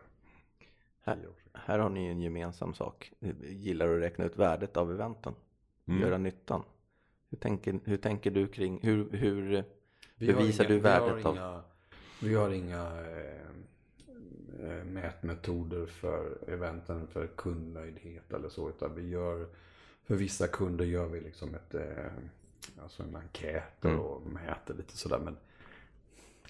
här, 1.06 1.18
här 1.52 1.78
har 1.78 1.90
ni 1.90 2.06
en 2.06 2.20
gemensam 2.20 2.74
sak. 2.74 3.12
Vi 3.18 3.54
gillar 3.54 3.94
att 3.94 4.00
räkna 4.00 4.24
ut 4.24 4.36
värdet 4.36 4.76
av 4.76 4.92
eventen. 4.92 5.34
Mm. 5.88 6.00
Göra 6.00 6.18
nyttan. 6.18 6.62
Hur 7.30 7.38
tänker, 7.38 7.80
hur 7.84 7.96
tänker 7.96 8.30
du 8.30 8.46
kring, 8.46 8.80
hur, 8.82 9.10
hur 9.10 9.64
bevisar 10.16 10.64
inga, 10.64 10.74
du 10.74 10.80
värdet 10.80 11.16
vi 11.16 11.24
av? 11.24 11.34
Inga, 11.34 11.62
vi 12.22 12.34
har 12.34 12.50
inga 12.50 12.82
eh, 12.82 13.50
mätmetoder 14.84 15.86
för 15.86 16.38
eventen 16.48 17.06
för 17.06 17.26
kundnöjdhet 17.26 18.32
eller 18.32 18.48
så. 18.48 18.68
Utan 18.68 18.94
vi 18.94 19.08
gör, 19.08 19.46
för 20.04 20.14
vissa 20.14 20.46
kunder 20.46 20.84
gör 20.84 21.06
vi 21.06 21.20
liksom 21.20 21.54
ett, 21.54 21.74
eh, 21.74 22.12
alltså 22.82 23.02
en 23.02 23.16
enkät 23.16 23.84
mm. 23.84 24.00
och 24.00 24.22
mäter 24.26 24.74
lite 24.74 24.96
sådär. 24.96 25.18
Men 25.18 25.36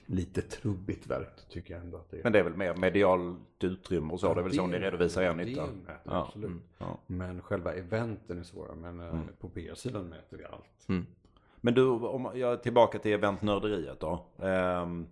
lite 0.07 0.43
trubbigt 0.43 1.07
verk 1.07 1.49
tycker 1.49 1.75
jag 1.75 1.83
ändå 1.83 1.97
att 1.97 2.11
det 2.11 2.19
är. 2.19 2.23
Men 2.23 2.33
det 2.33 2.39
är 2.39 2.43
väl 2.43 2.57
mer 2.57 2.75
medialt 2.75 3.65
utrymme 3.65 4.13
och 4.13 4.21
så. 4.21 4.27
Ja, 4.27 4.35
det 4.35 4.41
är 4.41 4.45
väl 4.45 4.55
så 4.55 4.67
ni 4.67 4.79
redovisar 4.79 5.23
er 5.23 5.35
nytta. 5.35 5.69
Ja. 5.87 5.95
Absolut. 6.05 6.51
Mm. 6.51 6.63
Ja. 6.79 6.99
Men 7.07 7.43
själva 7.43 7.75
eventen 7.75 8.39
är 8.39 8.43
svåra. 8.43 8.75
Men 8.75 9.01
eh, 9.01 9.09
mm. 9.09 9.27
på 9.41 9.49
PR-sidan 9.49 10.09
mäter 10.09 10.37
vi 10.37 10.45
allt. 10.45 10.89
Mm. 10.89 11.07
Men 11.61 11.75
du, 11.75 11.89
om 11.89 12.31
jag 12.35 12.53
är 12.53 12.57
tillbaka 12.57 12.99
till 12.99 13.13
eventnörderiet 13.13 14.01
då. 14.01 14.27
Um, 14.37 15.07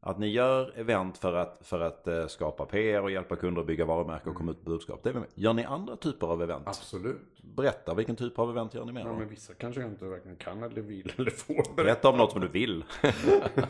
att 0.00 0.18
ni 0.18 0.26
gör 0.26 0.72
event 0.76 1.18
för 1.18 1.34
att, 1.34 1.58
för 1.60 1.80
att 1.80 2.08
uh, 2.08 2.26
skapa 2.26 2.66
PR 2.66 3.02
och 3.02 3.10
hjälpa 3.10 3.36
kunder 3.36 3.60
att 3.60 3.66
bygga 3.66 3.84
varumärken 3.84 4.28
och 4.28 4.34
komma 4.34 4.50
ut 4.50 4.56
med 4.56 4.64
budskap. 4.64 5.02
Det 5.02 5.14
gör 5.34 5.52
ni 5.52 5.64
andra 5.64 5.96
typer 5.96 6.26
av 6.26 6.42
event? 6.42 6.68
Absolut. 6.68 7.42
Berätta, 7.42 7.94
vilken 7.94 8.16
typ 8.16 8.38
av 8.38 8.50
event 8.50 8.74
gör 8.74 8.84
ni 8.84 8.92
mer? 8.92 9.00
Ja, 9.00 9.12
men 9.12 9.28
vissa 9.28 9.54
kanske 9.54 9.80
jag 9.80 9.90
inte 9.90 10.04
verkligen 10.04 10.36
kan 10.36 10.62
eller 10.62 10.82
vill 10.82 11.12
eller 11.16 11.30
får 11.30 11.76
berätta. 11.76 12.08
om 12.08 12.16
något 12.16 12.32
som 12.32 12.40
du 12.40 12.48
vill. 12.48 12.84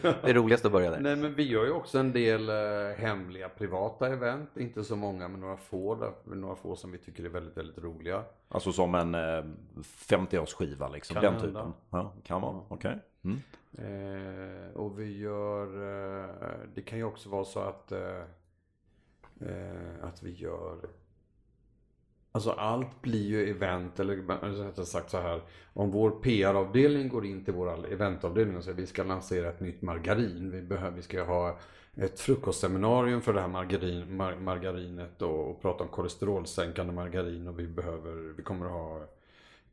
det 0.02 0.22
är 0.22 0.34
roligast 0.34 0.64
att 0.64 0.72
börja 0.72 0.90
där. 0.90 1.00
Nej, 1.00 1.16
men 1.16 1.34
vi 1.34 1.42
gör 1.42 1.64
ju 1.64 1.72
också 1.72 1.98
en 1.98 2.12
del 2.12 2.50
uh, 2.50 2.96
hemliga 2.96 3.48
privata 3.48 4.08
event. 4.08 4.56
Inte 4.56 4.84
så 4.84 4.96
många, 4.96 5.28
men 5.28 5.40
några 5.40 5.56
få, 5.56 5.94
där, 5.94 6.34
några 6.36 6.56
få 6.56 6.76
som 6.76 6.92
vi 6.92 6.98
tycker 6.98 7.24
är 7.24 7.28
väldigt, 7.28 7.56
väldigt 7.56 7.78
roliga. 7.78 8.22
Alltså 8.48 8.72
som 8.72 8.94
en 8.94 9.14
uh, 9.14 9.20
eh, 9.20 9.44
50-årsskiva 10.08 10.92
liksom? 10.92 11.14
Kan 11.14 11.22
den 11.22 11.32
hända. 11.32 11.46
typen? 11.48 11.72
Ja, 11.90 12.12
kan 12.22 12.40
vara. 12.40 12.56
Okej. 12.68 12.76
Okay. 12.76 12.98
Mm. 13.24 13.38
Eh, 13.72 14.76
och 14.76 15.00
vi 15.00 15.18
gör, 15.18 15.66
eh, 15.66 16.58
det 16.74 16.82
kan 16.82 16.98
ju 16.98 17.04
också 17.04 17.28
vara 17.28 17.44
så 17.44 17.60
att, 17.60 17.92
eh, 17.92 18.22
eh 19.40 20.04
att 20.04 20.22
vi 20.22 20.32
gör 20.32 20.88
Alltså 22.32 22.50
allt 22.50 23.02
blir 23.02 23.26
ju 23.26 23.50
event, 23.50 24.00
eller 24.00 24.16
rättare 24.64 24.86
sagt 24.86 25.10
så 25.10 25.18
här. 25.18 25.42
Om 25.72 25.90
vår 25.90 26.10
PR-avdelning 26.10 27.08
går 27.08 27.26
in 27.26 27.44
till 27.44 27.54
vår 27.54 27.92
eventavdelning 27.92 28.56
och 28.56 28.64
säger 28.64 28.74
att 28.74 28.82
vi 28.82 28.86
ska 28.86 29.02
lansera 29.02 29.48
ett 29.48 29.60
nytt 29.60 29.82
margarin. 29.82 30.50
Vi, 30.50 30.62
behöver, 30.62 30.96
vi 30.96 31.02
ska 31.02 31.24
ha 31.24 31.58
ett 31.96 32.20
frukostseminarium 32.20 33.20
för 33.20 33.32
det 33.32 33.40
här 33.40 33.48
margarin, 33.48 34.16
mar, 34.16 34.36
margarinet 34.36 35.22
och, 35.22 35.50
och, 35.50 35.62
prata 35.62 35.84
om 35.84 35.90
kolesterolsänkande 35.90 36.92
margarin. 36.92 37.48
Och 37.48 37.58
vi, 37.58 37.66
behöver, 37.66 38.12
vi 38.36 38.42
kommer 38.42 38.66
att 38.66 38.72
ha 38.72 39.06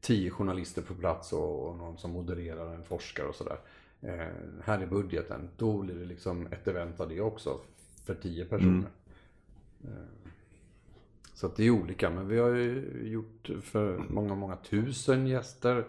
tio 0.02 0.30
journalister 0.30 0.82
på 0.82 0.96
plats 0.96 1.34
och, 1.34 1.70
och 1.70 1.76
någon 1.76 1.98
som 1.98 2.12
modererar, 2.12 2.74
en 2.74 2.84
forskare 2.84 3.28
och 3.28 3.36
sådär. 3.36 3.58
Eh, 4.06 4.28
här 4.64 4.80
är 4.80 4.88
budgeten. 4.88 5.50
Då 5.58 5.82
blir 5.82 5.96
det 5.96 6.06
liksom 6.06 6.48
ett 6.48 6.68
event 6.68 7.00
av 7.00 7.10
det 7.10 7.22
också. 7.22 7.60
För 8.04 8.16
tio 8.16 8.46
personer. 8.46 8.70
Mm. 8.70 8.86
Eh, 9.84 10.32
så 11.34 11.48
att 11.48 11.56
det 11.56 11.64
är 11.64 11.70
olika. 11.70 12.10
Men 12.10 12.28
vi 12.28 12.40
har 12.40 12.50
ju 12.50 13.02
gjort 13.04 13.50
för 13.62 13.98
många, 14.10 14.36
många 14.36 14.56
tusen 14.56 15.28
gäster. 15.28 15.86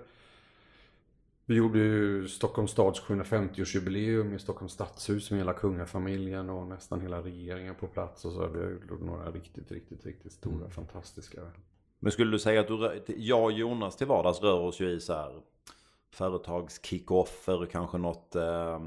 Vi 1.45 1.55
gjorde 1.55 1.79
ju 1.79 2.29
Stockholms 2.29 2.71
stads 2.71 3.03
750-årsjubileum 3.03 4.35
i 4.35 4.39
Stockholms 4.39 4.73
stadshus 4.73 5.31
med 5.31 5.41
hela 5.41 5.53
kungafamiljen 5.53 6.51
och 6.51 6.67
nästan 6.67 7.01
hela 7.01 7.23
regeringen 7.23 7.75
på 7.75 7.87
plats. 7.87 8.25
Och 8.25 8.33
så 8.33 8.47
vi 8.49 8.59
har 8.59 8.71
gjort 8.71 9.01
några 9.01 9.31
riktigt, 9.31 9.73
riktigt, 9.73 10.07
riktigt 10.07 10.33
stora, 10.33 10.57
mm. 10.57 10.71
fantastiska. 10.71 11.41
Men 11.99 12.13
skulle 12.13 12.31
du 12.31 12.39
säga 12.39 12.61
att 12.61 12.69
du, 12.69 13.03
jag 13.17 13.45
och 13.45 13.53
Jonas 13.53 13.97
till 13.97 14.07
vardags 14.07 14.43
rör 14.43 14.61
oss 14.61 14.81
ju 14.81 14.91
i 14.91 15.01
så 15.01 15.13
här 15.13 15.41
företags 16.17 16.81
kickoffer, 16.85 17.67
kanske 17.67 17.99
något 17.99 18.37
eh, 18.37 18.81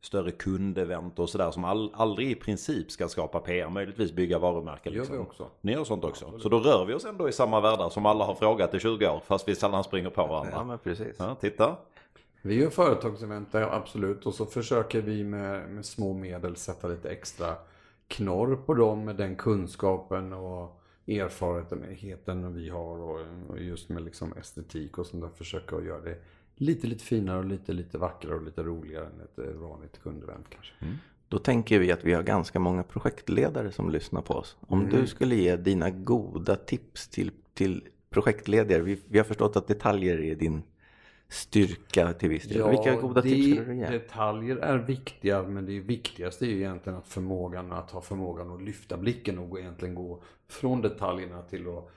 större 0.00 0.30
kundevent 0.30 1.18
och 1.18 1.30
sådär 1.30 1.50
som 1.50 1.64
all, 1.64 1.90
aldrig 1.94 2.30
i 2.30 2.34
princip 2.34 2.90
ska 2.90 3.08
skapa 3.08 3.40
PR, 3.40 3.68
möjligtvis 3.68 4.12
bygga 4.12 4.38
varumärken. 4.38 4.92
Liksom. 4.92 5.14
gör 5.14 5.22
vi 5.22 5.28
också. 5.28 5.46
Ni 5.60 5.72
gör 5.72 5.84
sånt 5.84 6.04
också? 6.04 6.30
Ja, 6.32 6.38
så 6.38 6.48
då 6.48 6.58
rör 6.58 6.84
vi 6.84 6.94
oss 6.94 7.04
ändå 7.04 7.28
i 7.28 7.32
samma 7.32 7.60
världar 7.60 7.88
som 7.88 8.06
alla 8.06 8.24
har 8.24 8.34
frågat 8.34 8.74
i 8.74 8.80
20 8.80 9.08
år, 9.08 9.20
fast 9.26 9.48
vi 9.48 9.54
sällan 9.54 9.84
springer 9.84 10.10
på 10.10 10.26
varandra. 10.26 10.52
Ja, 10.52 10.64
men 10.64 10.78
precis. 10.78 11.16
Ja, 11.18 11.34
titta. 11.40 11.76
Vi 12.42 12.54
gör 12.54 12.70
företagsevent, 12.70 13.48
ja, 13.52 13.72
absolut. 13.72 14.26
Och 14.26 14.34
så 14.34 14.46
försöker 14.46 15.02
vi 15.02 15.24
med, 15.24 15.70
med 15.70 15.84
små 15.84 16.12
medel 16.12 16.56
sätta 16.56 16.88
lite 16.88 17.10
extra 17.10 17.54
knorr 18.08 18.56
på 18.56 18.74
dem 18.74 19.04
med 19.04 19.16
den 19.16 19.36
kunskapen 19.36 20.32
och 20.32 20.80
erfarenheten 21.06 22.54
vi 22.54 22.68
har 22.68 22.98
och 22.98 23.20
just 23.58 23.88
med 23.88 24.02
liksom 24.02 24.32
estetik 24.32 24.98
och 24.98 25.06
sånt 25.06 25.22
där 25.22 25.30
försöka 25.30 25.76
att 25.76 25.84
göra 25.84 26.00
det 26.00 26.16
lite, 26.56 26.86
lite 26.86 27.04
finare 27.04 27.38
och 27.38 27.44
lite, 27.44 27.72
lite 27.72 27.98
vackrare 27.98 28.34
och 28.34 28.42
lite 28.42 28.62
roligare 28.62 29.06
än 29.06 29.20
ett 29.20 29.38
eh, 29.38 29.54
vanligt 29.54 30.00
kundevent 30.02 30.46
kanske. 30.50 30.72
Mm. 30.80 30.94
Då 31.28 31.38
tänker 31.38 31.78
vi 31.78 31.92
att 31.92 32.04
vi 32.04 32.12
har 32.12 32.22
ganska 32.22 32.58
många 32.58 32.82
projektledare 32.82 33.72
som 33.72 33.90
lyssnar 33.90 34.22
på 34.22 34.34
oss. 34.34 34.56
Om 34.60 34.80
mm. 34.80 34.90
du 34.90 35.06
skulle 35.06 35.34
ge 35.34 35.56
dina 35.56 35.90
goda 35.90 36.56
tips 36.56 37.08
till, 37.08 37.30
till 37.54 37.88
projektledare. 38.10 38.82
Vi, 38.82 39.00
vi 39.08 39.18
har 39.18 39.24
förstått 39.24 39.56
att 39.56 39.66
detaljer 39.66 40.20
är 40.20 40.34
din 40.34 40.62
styrka 41.28 42.12
till 42.12 42.28
viss 42.28 42.48
del. 42.48 42.58
Ja, 42.58 42.68
Vilka 42.68 42.96
goda 42.96 43.20
det, 43.20 43.28
tips 43.28 43.56
skulle 43.56 43.72
du 43.72 43.78
ge? 43.78 43.86
Detaljer 43.90 44.56
är 44.56 44.78
viktiga 44.78 45.42
men 45.42 45.66
det 45.66 45.80
viktigaste 45.80 46.46
är 46.46 46.48
ju 46.48 46.56
egentligen 46.56 46.98
att 46.98 47.08
förmågan 47.08 47.72
att 47.72 47.90
ha 47.90 48.00
förmågan 48.00 48.50
att 48.50 48.62
lyfta 48.62 48.96
blicken 48.96 49.38
och 49.38 49.58
egentligen 49.58 49.94
gå 49.94 50.22
från 50.48 50.82
detaljerna 50.82 51.42
till 51.42 51.68
att 51.68 51.90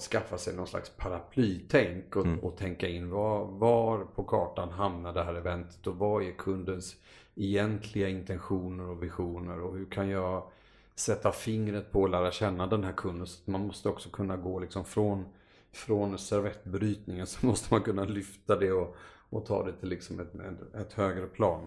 skaffa 0.00 0.38
sig 0.38 0.54
någon 0.54 0.66
slags 0.66 0.90
paraplytänk 0.90 2.16
och, 2.16 2.26
mm. 2.26 2.38
och 2.38 2.56
tänka 2.56 2.88
in 2.88 3.10
var, 3.10 3.44
var, 3.44 4.04
på 4.04 4.24
kartan 4.24 4.68
hamnar 4.68 5.12
det 5.12 5.24
här 5.24 5.34
eventet 5.34 5.86
och 5.86 5.96
vad 5.96 6.22
är 6.22 6.32
kundens 6.32 6.96
egentliga 7.34 8.08
intentioner 8.08 8.88
och 8.88 9.02
visioner 9.02 9.60
och 9.60 9.76
hur 9.76 9.90
kan 9.90 10.08
jag 10.08 10.50
sätta 10.94 11.32
fingret 11.32 11.92
på 11.92 12.00
och 12.00 12.10
lära 12.10 12.30
känna 12.30 12.66
den 12.66 12.84
här 12.84 12.92
kunden. 12.92 13.26
Så 13.26 13.50
man 13.50 13.66
måste 13.66 13.88
också 13.88 14.08
kunna 14.10 14.36
gå 14.36 14.58
liksom 14.58 14.84
från, 14.84 15.24
från 15.72 16.18
servettbrytningen 16.18 17.26
så 17.26 17.46
måste 17.46 17.74
man 17.74 17.82
kunna 17.82 18.04
lyfta 18.04 18.56
det 18.56 18.72
och, 18.72 18.96
och 19.30 19.46
ta 19.46 19.64
det 19.64 19.72
till 19.72 19.88
liksom 19.88 20.20
ett, 20.20 20.34
ett, 20.34 20.74
ett 20.74 20.92
högre 20.92 21.26
plan. 21.26 21.66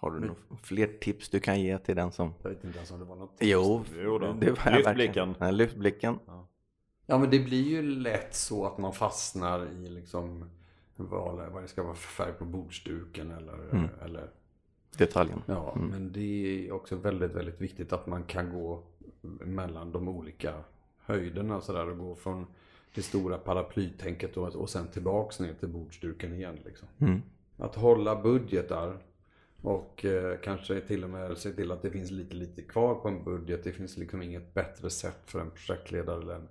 Har 0.00 0.10
du 0.10 0.20
några 0.20 0.34
fler 0.62 0.86
tips 1.00 1.28
du 1.28 1.40
kan 1.40 1.60
ge 1.60 1.78
till 1.78 1.96
den 1.96 2.12
som... 2.12 2.34
Jag 2.42 2.50
vet 2.50 2.64
inte 2.64 2.76
ens 2.76 2.90
om 2.90 2.98
det 2.98 3.04
var 3.04 3.16
något 3.16 3.38
tips. 3.38 3.50
Jo, 3.50 3.84
jo 4.02 4.18
då. 4.18 4.32
Det 4.32 4.50
var 4.50 4.76
lyft 4.76 4.94
blicken. 4.94 5.34
Ja, 5.38 5.50
lyft 5.50 5.76
blicken. 5.76 6.18
Ja. 6.26 6.48
ja. 7.06 7.18
men 7.18 7.30
det 7.30 7.38
blir 7.38 7.62
ju 7.62 7.82
lätt 7.82 8.34
så 8.34 8.66
att 8.66 8.78
man 8.78 8.92
fastnar 8.92 9.66
i 9.66 9.88
liksom 9.88 10.50
vad, 10.96 11.52
vad 11.52 11.62
det 11.62 11.68
ska 11.68 11.82
vara 11.82 11.94
för 11.94 12.24
färg 12.24 12.32
på 12.32 12.44
bordsduken 12.44 13.30
eller, 13.30 13.70
mm. 13.72 13.88
eller 14.04 14.30
detaljen. 14.96 15.42
Ja, 15.46 15.72
mm. 15.76 15.88
men 15.88 16.12
det 16.12 16.68
är 16.68 16.72
också 16.72 16.96
väldigt, 16.96 17.32
väldigt 17.32 17.60
viktigt 17.60 17.92
att 17.92 18.06
man 18.06 18.24
kan 18.24 18.52
gå 18.52 18.82
mellan 19.40 19.92
de 19.92 20.08
olika 20.08 20.54
höjderna 20.98 21.60
så 21.60 21.72
där 21.72 21.90
och 21.90 21.98
gå 21.98 22.14
från 22.14 22.46
det 22.94 23.02
stora 23.02 23.38
paraplytänket 23.38 24.36
och, 24.36 24.56
och 24.56 24.70
sen 24.70 24.88
tillbaks 24.88 25.40
ner 25.40 25.54
till 25.54 25.68
bordsduken 25.68 26.34
igen. 26.34 26.58
Liksom. 26.64 26.88
Mm. 26.98 27.22
Att 27.56 27.74
hålla 27.74 28.22
budgetar 28.22 28.98
och 29.62 30.04
eh, 30.04 30.38
kanske 30.42 30.80
till 30.80 31.04
och 31.04 31.10
med 31.10 31.38
se 31.38 31.52
till 31.52 31.72
att 31.72 31.82
det 31.82 31.90
finns 31.90 32.10
lite, 32.10 32.34
lite 32.34 32.62
kvar 32.62 32.94
på 32.94 33.08
en 33.08 33.24
budget. 33.24 33.64
Det 33.64 33.72
finns 33.72 33.96
liksom 33.96 34.22
inget 34.22 34.54
bättre 34.54 34.90
sätt 34.90 35.20
för 35.24 35.40
en 35.40 35.50
projektledare 35.50 36.22
eller 36.22 36.34
en, 36.34 36.48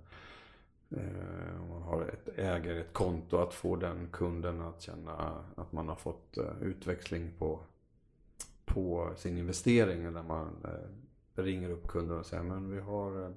eh, 0.90 1.62
om 1.62 1.68
man 1.68 1.82
har 1.82 2.02
ett, 2.02 2.38
äger 2.38 2.74
ett 2.74 2.92
konto 2.92 3.36
att 3.36 3.54
få 3.54 3.76
den 3.76 4.08
kunden 4.12 4.60
att 4.60 4.82
känna 4.82 5.44
att 5.54 5.72
man 5.72 5.88
har 5.88 5.96
fått 5.96 6.38
eh, 6.38 6.62
utväxling 6.62 7.30
på, 7.38 7.60
på 8.64 9.10
sin 9.16 9.38
investering. 9.38 10.12
Där 10.12 10.22
man 10.22 10.56
eh, 10.64 11.42
ringer 11.42 11.70
upp 11.70 11.88
kunden 11.88 12.18
och 12.18 12.26
säger 12.26 12.42
men 12.42 12.70
vi 12.70 12.80
har 12.80 13.22
eh, 13.22 13.30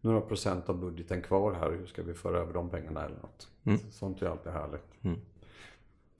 några 0.00 0.20
procent 0.20 0.68
av 0.68 0.78
budgeten 0.78 1.22
kvar 1.22 1.52
här. 1.52 1.70
Hur 1.70 1.86
ska 1.86 2.02
vi 2.02 2.14
föra 2.14 2.38
över 2.38 2.52
de 2.52 2.70
pengarna 2.70 3.04
eller 3.04 3.16
något. 3.16 3.48
Mm. 3.64 3.78
Sånt 3.90 4.22
är 4.22 4.26
alltid 4.26 4.52
härligt. 4.52 5.04
Mm. 5.04 5.20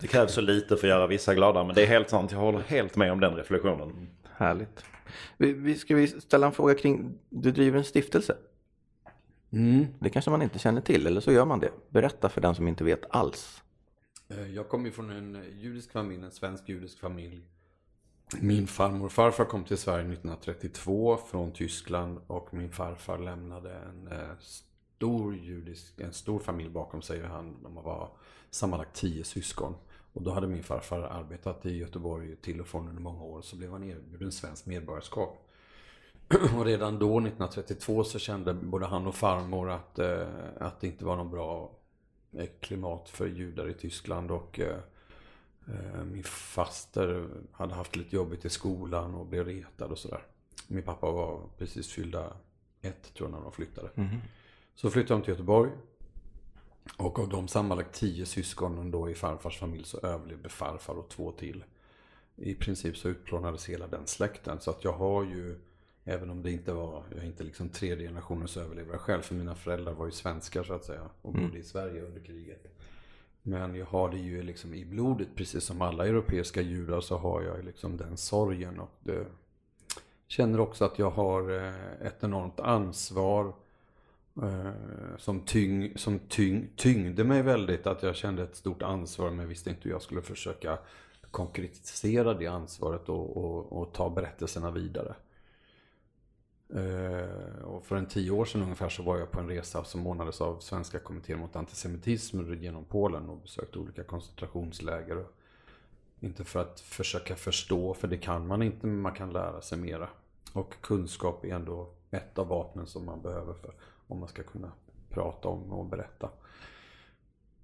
Det 0.00 0.06
krävs 0.06 0.32
så 0.32 0.40
lite 0.40 0.76
för 0.76 0.86
att 0.86 0.94
göra 0.94 1.06
vissa 1.06 1.34
glada 1.34 1.64
men 1.64 1.74
det 1.74 1.82
är 1.82 1.86
helt 1.86 2.10
sant. 2.10 2.32
Jag 2.32 2.38
håller 2.38 2.60
helt 2.60 2.96
med 2.96 3.12
om 3.12 3.20
den 3.20 3.34
reflektionen. 3.34 4.08
Härligt. 4.36 4.84
Vi, 5.36 5.52
vi, 5.52 5.74
ska 5.74 5.94
vi 5.94 6.06
ställa 6.06 6.46
en 6.46 6.52
fråga 6.52 6.74
kring, 6.74 7.18
du 7.28 7.52
driver 7.52 7.78
en 7.78 7.84
stiftelse? 7.84 8.36
Mm. 9.50 9.86
Det 9.98 10.10
kanske 10.10 10.30
man 10.30 10.42
inte 10.42 10.58
känner 10.58 10.80
till 10.80 11.06
eller 11.06 11.20
så 11.20 11.32
gör 11.32 11.44
man 11.44 11.60
det. 11.60 11.70
Berätta 11.88 12.28
för 12.28 12.40
den 12.40 12.54
som 12.54 12.68
inte 12.68 12.84
vet 12.84 13.04
alls. 13.10 13.62
Eh, 14.28 14.54
jag 14.54 14.68
kommer 14.68 14.84
ju 14.84 14.92
från 14.92 15.10
en 15.10 15.44
judisk 15.56 15.92
familj, 15.92 16.24
en 16.24 16.30
svensk 16.30 16.68
judisk 16.68 16.98
familj. 16.98 17.42
Min 18.40 18.66
farmor 18.66 19.06
och 19.06 19.12
farfar 19.12 19.44
kom 19.44 19.64
till 19.64 19.78
Sverige 19.78 20.04
1932 20.04 21.16
från 21.30 21.52
Tyskland 21.52 22.20
och 22.26 22.54
min 22.54 22.70
farfar 22.70 23.18
lämnade 23.18 23.74
en 23.74 24.08
eh, 24.08 24.28
stor 24.40 25.36
judisk, 25.36 26.00
en 26.00 26.12
stor 26.12 26.38
familj 26.38 26.70
bakom 26.70 27.02
sig. 27.02 27.22
Han, 27.22 27.62
de 27.62 27.74
var 27.74 28.10
sammanlagt 28.50 28.96
tio 28.96 29.24
syskon. 29.24 29.74
Och 30.12 30.22
då 30.22 30.30
hade 30.30 30.46
min 30.46 30.62
farfar 30.62 31.00
arbetat 31.00 31.66
i 31.66 31.76
Göteborg 31.76 32.36
till 32.36 32.60
och 32.60 32.66
från 32.66 32.88
under 32.88 33.02
många 33.02 33.22
år. 33.22 33.42
Så 33.42 33.56
blev 33.56 33.72
han 33.72 33.84
erbjuden 33.84 34.32
svenskt 34.32 34.66
medborgarskap. 34.66 35.44
Och 36.56 36.64
redan 36.64 36.98
då, 36.98 37.18
1932, 37.18 38.04
så 38.04 38.18
kände 38.18 38.54
både 38.54 38.86
han 38.86 39.06
och 39.06 39.14
farmor 39.14 39.70
att, 39.70 39.98
eh, 39.98 40.26
att 40.60 40.80
det 40.80 40.86
inte 40.86 41.04
var 41.04 41.16
någon 41.16 41.30
bra 41.30 41.70
eh, 42.32 42.48
klimat 42.60 43.08
för 43.08 43.26
judar 43.26 43.68
i 43.68 43.74
Tyskland. 43.74 44.30
Och 44.30 44.60
eh, 44.60 44.78
eh, 45.66 46.04
min 46.04 46.24
faster 46.24 47.28
hade 47.52 47.74
haft 47.74 47.96
lite 47.96 48.16
jobbigt 48.16 48.44
i 48.44 48.50
skolan 48.50 49.14
och 49.14 49.26
blev 49.26 49.44
retad 49.44 49.90
och 49.90 49.98
sådär. 49.98 50.22
Min 50.66 50.82
pappa 50.82 51.10
var 51.10 51.42
precis 51.58 51.92
fyllda 51.92 52.32
ett, 52.80 53.14
tror 53.14 53.30
jag, 53.30 53.36
när 53.36 53.42
de 53.42 53.52
flyttade. 53.52 53.90
Mm. 53.94 54.16
Så 54.74 54.90
flyttade 54.90 55.20
de 55.20 55.24
till 55.24 55.32
Göteborg. 55.32 55.70
Och 56.96 57.18
av 57.18 57.28
de 57.28 57.48
sammanlagt 57.48 57.94
tio 57.94 58.26
syskonen 58.26 58.90
då 58.90 59.10
i 59.10 59.14
farfars 59.14 59.58
familj 59.58 59.84
så 59.84 59.98
överlevde 59.98 60.48
farfar 60.48 60.94
och 60.94 61.08
två 61.08 61.32
till. 61.32 61.64
I 62.36 62.54
princip 62.54 62.96
så 62.96 63.08
utplånades 63.08 63.68
hela 63.68 63.86
den 63.86 64.06
släkten. 64.06 64.60
Så 64.60 64.70
att 64.70 64.84
jag 64.84 64.92
har 64.92 65.24
ju, 65.24 65.58
även 66.04 66.30
om 66.30 66.42
det 66.42 66.50
inte 66.50 66.72
var, 66.72 67.02
jag 67.10 67.18
är 67.18 67.26
inte 67.26 67.44
liksom 67.44 67.68
tredje 67.68 68.08
generationens 68.08 68.56
överlevare 68.56 68.98
själv. 68.98 69.22
För 69.22 69.34
mina 69.34 69.54
föräldrar 69.54 69.92
var 69.92 70.06
ju 70.06 70.12
svenskar 70.12 70.62
så 70.62 70.72
att 70.72 70.84
säga. 70.84 71.08
Och 71.22 71.32
bodde 71.32 71.44
mm. 71.44 71.56
i 71.56 71.62
Sverige 71.62 72.02
under 72.02 72.20
kriget. 72.20 72.66
Men 73.42 73.74
jag 73.74 73.86
har 73.86 74.10
det 74.10 74.18
ju 74.18 74.42
liksom 74.42 74.74
i 74.74 74.84
blodet, 74.84 75.28
precis 75.34 75.64
som 75.64 75.82
alla 75.82 76.06
europeiska 76.06 76.60
judar 76.60 77.00
så 77.00 77.16
har 77.16 77.42
jag 77.42 77.64
liksom 77.64 77.96
den 77.96 78.16
sorgen. 78.16 78.80
Och 78.80 78.90
det, 79.00 79.26
känner 80.28 80.60
också 80.60 80.84
att 80.84 80.98
jag 80.98 81.10
har 81.10 81.50
eh, 81.50 82.06
ett 82.06 82.24
enormt 82.24 82.60
ansvar 82.60 83.52
Eh, 84.42 84.72
som, 85.18 85.40
tyng, 85.40 85.98
som 85.98 86.18
tyng, 86.18 86.68
tyngde 86.76 87.24
mig 87.24 87.42
väldigt. 87.42 87.86
Att 87.86 88.02
jag 88.02 88.16
kände 88.16 88.42
ett 88.42 88.56
stort 88.56 88.82
ansvar 88.82 89.30
men 89.30 89.48
visste 89.48 89.70
inte 89.70 89.82
hur 89.82 89.90
jag 89.90 90.02
skulle 90.02 90.22
försöka 90.22 90.78
konkretisera 91.30 92.34
det 92.34 92.46
ansvaret 92.46 93.08
och, 93.08 93.36
och, 93.36 93.72
och 93.72 93.92
ta 93.92 94.10
berättelserna 94.10 94.70
vidare. 94.70 95.14
Eh, 96.74 97.62
och 97.64 97.86
för 97.86 97.96
en 97.96 98.06
tio 98.06 98.30
år 98.30 98.44
sedan 98.44 98.62
ungefär 98.62 98.88
så 98.88 99.02
var 99.02 99.18
jag 99.18 99.30
på 99.30 99.40
en 99.40 99.48
resa 99.48 99.84
som 99.84 100.06
ordnades 100.06 100.40
av 100.40 100.58
Svenska 100.58 100.98
kommittén 100.98 101.38
mot 101.38 101.56
antisemitism 101.56 102.54
genom 102.54 102.84
Polen 102.84 103.28
och 103.28 103.36
besökte 103.36 103.78
olika 103.78 104.04
koncentrationsläger. 104.04 105.24
Inte 106.20 106.44
för 106.44 106.60
att 106.60 106.80
försöka 106.80 107.36
förstå, 107.36 107.94
för 107.94 108.08
det 108.08 108.18
kan 108.18 108.46
man 108.46 108.62
inte, 108.62 108.86
men 108.86 109.00
man 109.00 109.14
kan 109.14 109.32
lära 109.32 109.60
sig 109.60 109.78
mera. 109.78 110.08
Och 110.52 110.74
kunskap 110.80 111.44
är 111.44 111.54
ändå 111.54 111.90
ett 112.10 112.38
av 112.38 112.48
vapnen 112.48 112.86
som 112.86 113.06
man 113.06 113.22
behöver 113.22 113.54
för 113.54 113.74
om 114.08 114.18
man 114.18 114.28
ska 114.28 114.42
kunna 114.42 114.72
prata 115.10 115.48
om 115.48 115.72
och 115.72 115.86
berätta. 115.86 116.30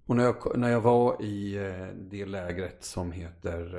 Och 0.06 0.16
när 0.16 0.24
jag, 0.24 0.58
när 0.58 0.70
jag 0.70 0.80
var 0.80 1.22
i 1.22 1.56
eh, 1.56 1.86
det 1.96 2.26
lägret 2.26 2.84
som 2.84 3.12
heter 3.12 3.76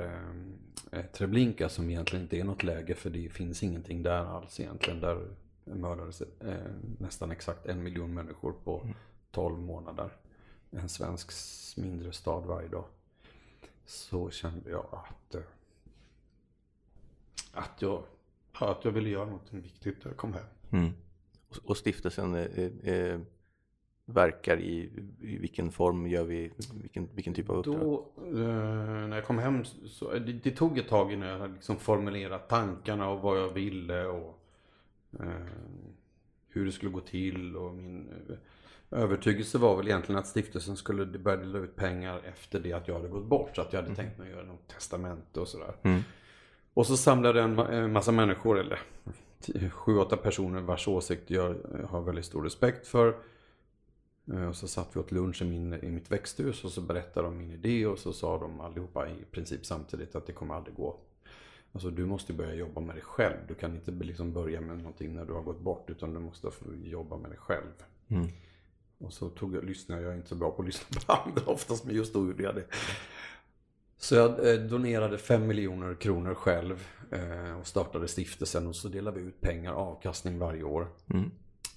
eh, 0.92 0.98
eh, 0.98 1.06
Treblinka 1.06 1.68
som 1.68 1.90
egentligen 1.90 2.22
inte 2.22 2.36
är 2.36 2.44
något 2.44 2.62
läger 2.62 2.94
för 2.94 3.10
det 3.10 3.28
finns 3.28 3.62
ingenting 3.62 4.02
där 4.02 4.24
alls 4.24 4.60
egentligen. 4.60 5.00
Där 5.00 5.28
mördades 5.64 6.20
eh, 6.20 6.56
nästan 6.98 7.30
exakt 7.30 7.66
en 7.66 7.82
miljon 7.82 8.14
människor 8.14 8.54
på 8.64 8.88
12 9.30 9.54
mm. 9.54 9.66
månader. 9.66 10.10
En 10.70 10.88
svensk 10.88 11.32
mindre 11.76 12.12
stad 12.12 12.44
varje 12.44 12.68
dag. 12.68 12.84
Så 13.84 14.30
kände 14.30 14.70
jag 14.70 14.86
att, 14.92 15.34
eh, 15.34 15.42
att, 17.52 17.82
jag, 17.82 18.02
att 18.52 18.84
jag 18.84 18.92
ville 18.92 19.08
göra 19.08 19.30
något 19.30 19.52
viktigt 19.52 20.04
när 20.04 20.10
jag 20.10 20.16
kom 20.16 20.32
hem. 20.32 20.46
Mm. 20.70 20.92
Och 21.64 21.76
stiftelsen 21.76 22.34
eh, 22.34 23.20
verkar 24.06 24.60
i, 24.60 24.90
i 25.20 25.38
vilken 25.38 25.70
form 25.70 26.06
gör 26.06 26.24
vi, 26.24 26.52
vilken, 26.74 27.08
vilken 27.14 27.34
typ 27.34 27.50
av 27.50 27.56
uppdrag? 27.56 27.80
Då, 27.80 28.12
eh, 28.26 29.08
när 29.08 29.16
jag 29.16 29.24
kom 29.24 29.38
hem 29.38 29.64
så, 29.64 30.12
det, 30.12 30.32
det, 30.32 30.50
tog 30.50 30.78
ett 30.78 30.88
tag 30.88 31.12
innan 31.12 31.28
jag 31.28 31.38
hade 31.38 31.54
liksom 31.54 31.76
formulerat 31.76 32.48
tankarna 32.48 33.08
och 33.08 33.20
vad 33.20 33.38
jag 33.38 33.48
ville 33.48 34.06
och 34.06 34.40
eh, 35.20 35.46
hur 36.48 36.66
det 36.66 36.72
skulle 36.72 36.92
gå 36.92 37.00
till 37.00 37.56
och 37.56 37.74
min 37.74 38.08
eh, 38.08 38.36
övertygelse 38.90 39.58
var 39.58 39.76
väl 39.76 39.88
egentligen 39.88 40.18
att 40.18 40.26
stiftelsen 40.26 40.76
skulle 40.76 41.06
börja 41.06 41.36
dela 41.36 41.58
ut 41.58 41.76
pengar 41.76 42.20
efter 42.24 42.60
det 42.60 42.72
att 42.72 42.88
jag 42.88 42.94
hade 42.94 43.08
gått 43.08 43.26
bort. 43.26 43.56
Så 43.56 43.62
att 43.62 43.72
jag 43.72 43.82
hade 43.82 43.92
mm. 43.92 43.96
tänkt 43.96 44.18
mig 44.18 44.28
att 44.28 44.36
göra 44.36 44.46
något 44.46 44.68
testamente 44.68 45.40
och 45.40 45.48
sådär. 45.48 45.74
Mm. 45.82 46.00
Och 46.74 46.86
så 46.86 46.96
samlade 46.96 47.40
jag 47.40 47.74
en 47.74 47.92
massa 47.92 48.12
människor, 48.12 48.58
eller 48.58 48.80
sju, 49.70 49.98
åtta 49.98 50.16
personer 50.16 50.60
vars 50.60 50.88
åsikt 50.88 51.30
jag 51.30 51.56
har 51.88 52.02
väldigt 52.02 52.24
stor 52.24 52.42
respekt 52.42 52.86
för. 52.86 53.16
Eh, 54.32 54.48
och 54.48 54.56
så 54.56 54.68
satt 54.68 54.96
vi 54.96 55.00
åt 55.00 55.12
lunch 55.12 55.42
i, 55.42 55.44
min, 55.44 55.74
i 55.74 55.90
mitt 55.90 56.10
växthus 56.10 56.64
och 56.64 56.70
så 56.70 56.80
berättade 56.80 57.26
de 57.26 57.38
min 57.38 57.52
idé 57.52 57.86
och 57.86 57.98
så 57.98 58.12
sa 58.12 58.38
de 58.38 58.60
allihopa 58.60 59.08
i 59.08 59.24
princip 59.30 59.66
samtidigt 59.66 60.14
att 60.14 60.26
det 60.26 60.32
kommer 60.32 60.54
aldrig 60.54 60.76
gå. 60.76 60.96
Alltså 61.72 61.90
du 61.90 62.06
måste 62.06 62.32
börja 62.32 62.54
jobba 62.54 62.80
med 62.80 62.94
dig 62.94 63.02
själv. 63.02 63.36
Du 63.48 63.54
kan 63.54 63.74
inte 63.74 63.90
liksom 63.90 64.32
börja 64.32 64.60
med 64.60 64.78
någonting 64.78 65.14
när 65.14 65.24
du 65.24 65.32
har 65.32 65.42
gått 65.42 65.60
bort 65.60 65.90
utan 65.90 66.14
du 66.14 66.20
måste 66.20 66.50
jobba 66.84 67.16
med 67.16 67.30
dig 67.30 67.38
själv. 67.38 67.72
Mm. 68.08 68.28
Och 68.98 69.12
så 69.12 69.28
tog 69.28 69.54
jag, 69.54 69.64
lyssnade 69.64 70.02
jag, 70.02 70.14
inte 70.14 70.28
så 70.28 70.34
bra 70.34 70.50
på 70.50 70.62
att 70.62 70.66
lyssna 70.66 71.00
på 71.06 71.12
andra 71.12 71.42
oftast 71.52 71.84
men 71.84 71.94
just 71.94 72.14
då 72.14 72.26
gjorde 72.26 72.42
jag 72.42 72.54
det. 72.54 72.64
Så 73.98 74.14
jag 74.14 74.52
eh, 74.52 74.60
donerade 74.60 75.18
5 75.18 75.46
miljoner 75.46 75.94
kronor 75.94 76.34
själv 76.34 76.86
eh, 77.10 77.60
och 77.60 77.66
startade 77.66 78.08
stiftelsen 78.08 78.66
och 78.66 78.76
så 78.76 78.88
delade 78.88 79.20
vi 79.20 79.26
ut 79.26 79.40
pengar, 79.40 79.72
avkastning 79.72 80.38
varje 80.38 80.62
år. 80.62 80.88
Mm. 81.10 81.30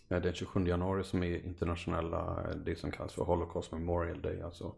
Eh, 0.09 0.21
den 0.21 0.33
27 0.33 0.67
januari 0.67 1.03
som 1.03 1.23
är 1.23 1.45
internationella, 1.45 2.45
det 2.65 2.79
som 2.79 2.91
kallas 2.91 3.13
för 3.13 3.23
Holocaust 3.23 3.71
Memorial 3.71 4.21
Day, 4.21 4.41
alltså 4.41 4.75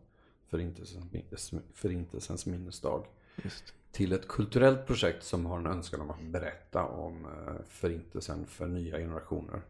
förintelsens, 0.49 1.53
förintelsens 1.73 2.45
minnesdag. 2.45 3.05
Just. 3.43 3.73
Till 3.91 4.13
ett 4.13 4.27
kulturellt 4.27 4.87
projekt 4.87 5.23
som 5.23 5.45
har 5.45 5.57
en 5.57 5.65
önskan 5.65 6.01
om 6.01 6.09
att 6.09 6.21
berätta 6.21 6.83
om 6.83 7.27
förintelsen 7.69 8.45
för 8.45 8.67
nya 8.67 8.97
generationer. 8.97 9.61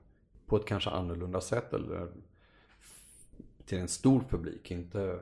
På 0.46 0.58
ett 0.58 0.66
kanske 0.66 0.90
annorlunda 0.90 1.42
sätt 1.42 1.74
eller 1.74 2.08
till 3.66 3.78
en 3.78 3.88
stor 3.88 4.24
publik, 4.30 4.72
inte 4.72 5.20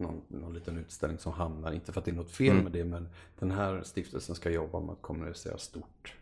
någon, 0.00 0.22
någon 0.28 0.54
liten 0.54 0.78
utställning 0.78 1.18
som 1.18 1.32
hamnar, 1.32 1.72
inte 1.72 1.92
för 1.92 2.00
att 2.00 2.04
det 2.04 2.10
är 2.10 2.14
något 2.14 2.30
fel 2.30 2.50
mm. 2.50 2.62
med 2.64 2.72
det, 2.72 2.84
men 2.84 3.08
den 3.38 3.50
här 3.50 3.82
stiftelsen 3.82 4.34
ska 4.34 4.50
jobba 4.50 4.80
med 4.80 4.92
att 4.92 5.02
kommunicera 5.02 5.58
stort. 5.58 6.14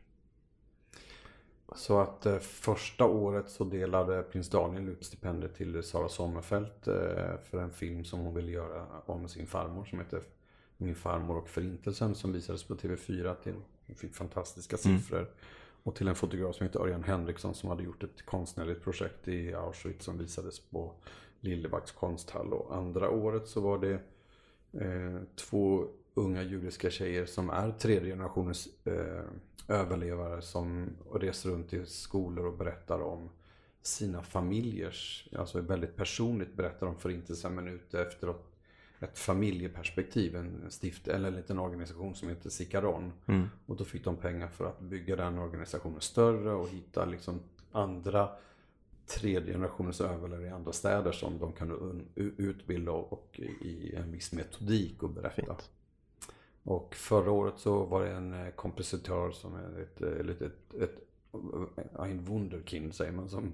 Så 1.74 2.00
att 2.00 2.26
eh, 2.26 2.38
första 2.38 3.04
året 3.04 3.50
så 3.50 3.64
delade 3.64 4.22
prins 4.22 4.48
Daniel 4.48 4.88
ut 4.88 5.04
stipendiet 5.04 5.54
till 5.54 5.82
Sara 5.82 6.08
Sommerfeld 6.08 6.66
eh, 6.86 7.40
för 7.50 7.58
en 7.62 7.70
film 7.70 8.04
som 8.04 8.20
hon 8.20 8.34
ville 8.34 8.50
göra 8.50 8.86
om 9.06 9.28
sin 9.28 9.46
farmor 9.46 9.84
som 9.84 9.98
heter 9.98 10.22
Min 10.76 10.94
farmor 10.94 11.36
och 11.36 11.48
förintelsen 11.48 12.14
som 12.14 12.32
visades 12.32 12.64
på 12.64 12.74
TV4 12.74 13.34
till, 13.42 13.54
fick 13.96 14.14
fantastiska 14.14 14.76
mm. 14.84 14.98
siffror. 14.98 15.18
Mm. 15.18 15.30
Och 15.82 15.94
till 15.94 16.08
en 16.08 16.14
fotograf 16.14 16.56
som 16.56 16.66
heter 16.66 16.80
Örjan 16.80 17.04
Henriksson 17.04 17.54
som 17.54 17.68
hade 17.68 17.82
gjort 17.82 18.02
ett 18.02 18.26
konstnärligt 18.26 18.82
projekt 18.82 19.28
i 19.28 19.54
Auschwitz 19.54 20.04
som 20.04 20.18
visades 20.18 20.60
på 20.60 20.92
Lillebacks 21.40 21.92
konsthall. 21.92 22.52
Och 22.52 22.76
andra 22.76 23.10
året 23.10 23.48
så 23.48 23.60
var 23.60 23.78
det 23.78 24.00
eh, 24.84 25.20
två 25.36 25.88
unga 26.14 26.42
judiska 26.42 26.90
tjejer 26.90 27.26
som 27.26 27.50
är 27.50 27.70
tredje 27.70 28.10
generationens 28.10 28.68
eh, 28.84 29.24
överlevare 29.68 30.42
som 30.42 30.90
reser 31.14 31.50
runt 31.50 31.72
i 31.72 31.86
skolor 31.86 32.46
och 32.46 32.56
berättar 32.56 33.02
om 33.02 33.28
sina 33.82 34.22
familjers, 34.22 35.28
alltså 35.36 35.60
väldigt 35.60 35.96
personligt 35.96 36.54
berättar 36.54 36.86
om 36.86 36.96
förintelsen 36.96 37.54
men 37.54 37.68
ute 37.68 38.02
efter 38.02 38.34
ett 39.00 39.18
familjeperspektiv, 39.18 40.36
en 40.36 40.70
stift 40.70 41.08
eller 41.08 41.28
en 41.28 41.34
liten 41.34 41.58
organisation 41.58 42.14
som 42.14 42.28
heter 42.28 42.50
Sikaron. 42.50 43.12
Mm. 43.26 43.48
Och 43.66 43.76
då 43.76 43.84
fick 43.84 44.04
de 44.04 44.16
pengar 44.16 44.48
för 44.48 44.64
att 44.64 44.80
bygga 44.80 45.16
den 45.16 45.38
organisationen 45.38 46.00
större 46.00 46.52
och 46.52 46.68
hitta 46.68 47.04
liksom 47.04 47.40
andra 47.72 48.28
tredje 49.08 49.52
generationens 49.52 50.00
överlevare 50.00 50.46
i 50.46 50.50
andra 50.50 50.72
städer 50.72 51.12
som 51.12 51.38
de 51.38 51.52
kan 51.52 52.02
utbilda 52.14 52.92
och 52.92 53.40
i 53.60 53.94
en 53.94 54.12
viss 54.12 54.32
metodik 54.32 55.02
och 55.02 55.10
berätta. 55.10 55.54
Fint. 55.54 55.70
Och 56.68 56.94
förra 56.94 57.30
året 57.30 57.54
så 57.56 57.84
var 57.84 58.04
det 58.04 58.10
en 58.10 58.32
eh, 58.32 58.50
kompositör 58.50 59.30
som 59.30 59.54
är 59.54 59.80
ett, 59.80 60.02
eh, 60.02 60.30
ett, 60.30 60.42
ett, 60.42 60.74
ett 60.82 61.04
ein 61.98 62.24
Wunderkind 62.24 62.94
säger 62.94 63.12
man 63.12 63.28
som 63.28 63.52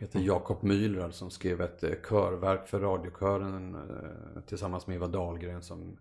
heter 0.00 0.20
Jakob 0.20 0.62
Müller 0.62 1.10
som 1.10 1.30
skrev 1.30 1.60
ett 1.60 1.84
eh, 1.84 1.94
körverk 2.08 2.68
för 2.68 2.80
radiokören 2.80 3.76
tillsammans 4.46 4.86
med 4.86 4.96
Eva 4.96 5.06
Dahlgren 5.06 5.62
som 5.62 5.96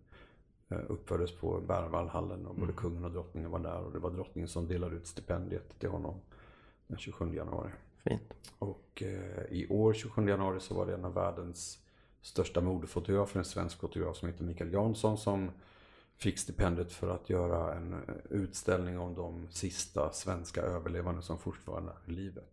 uppfördes 0.88 1.32
på 1.32 1.62
Berwaldhallen 1.68 2.46
och 2.46 2.56
både 2.56 2.72
mm. 2.72 2.76
kungen 2.76 3.06
och 3.06 3.12
drottningen 3.12 3.52
var 3.52 3.60
där 3.60 3.80
och 3.80 3.92
det 3.92 4.00
var 4.00 4.12
drottningen 4.12 4.48
som 4.48 4.68
delade 4.68 4.96
ut 4.96 5.08
stipendiet 5.08 5.80
till 5.80 5.90
honom 5.90 6.16
den 6.88 6.98
27 6.98 7.36
januari. 7.36 7.72
Fint. 8.04 8.34
Och 8.60 9.04
eh, 9.06 9.44
i 9.50 9.68
år, 9.70 9.94
27 9.94 10.28
januari, 10.28 10.60
så 10.60 10.74
var 10.74 10.86
det 10.86 10.94
en 10.94 11.06
av 11.06 11.14
världens 11.14 11.80
största 12.22 12.62
modefotografer, 12.62 13.40
en 13.40 13.46
svensk 13.46 13.80
fotograf 13.80 14.18
som 14.18 14.28
heter 14.28 14.44
Mikael 14.44 14.74
Jansson 14.74 15.18
som 15.18 15.52
fick 16.18 16.40
stipendiet 16.40 16.92
för 16.92 17.10
att 17.10 17.30
göra 17.30 17.74
en 17.74 17.94
eh, 17.94 18.00
utställning 18.30 19.00
om 19.00 19.16
de 19.16 19.48
sista 19.52 20.12
svenska 20.12 20.62
överlevande 20.62 21.22
som 21.22 21.38
fortfarande 21.38 21.92
är 21.92 22.12
i 22.12 22.16
livet. 22.16 22.50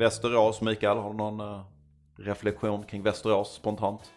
Västerås, 0.01 0.61
Mikael, 0.61 0.99
har 0.99 1.11
du 1.11 1.17
någon 1.17 1.41
uh, 1.41 1.61
reflektion 2.17 2.83
kring 2.83 3.03
Västerås 3.03 3.55
spontant? 3.55 4.13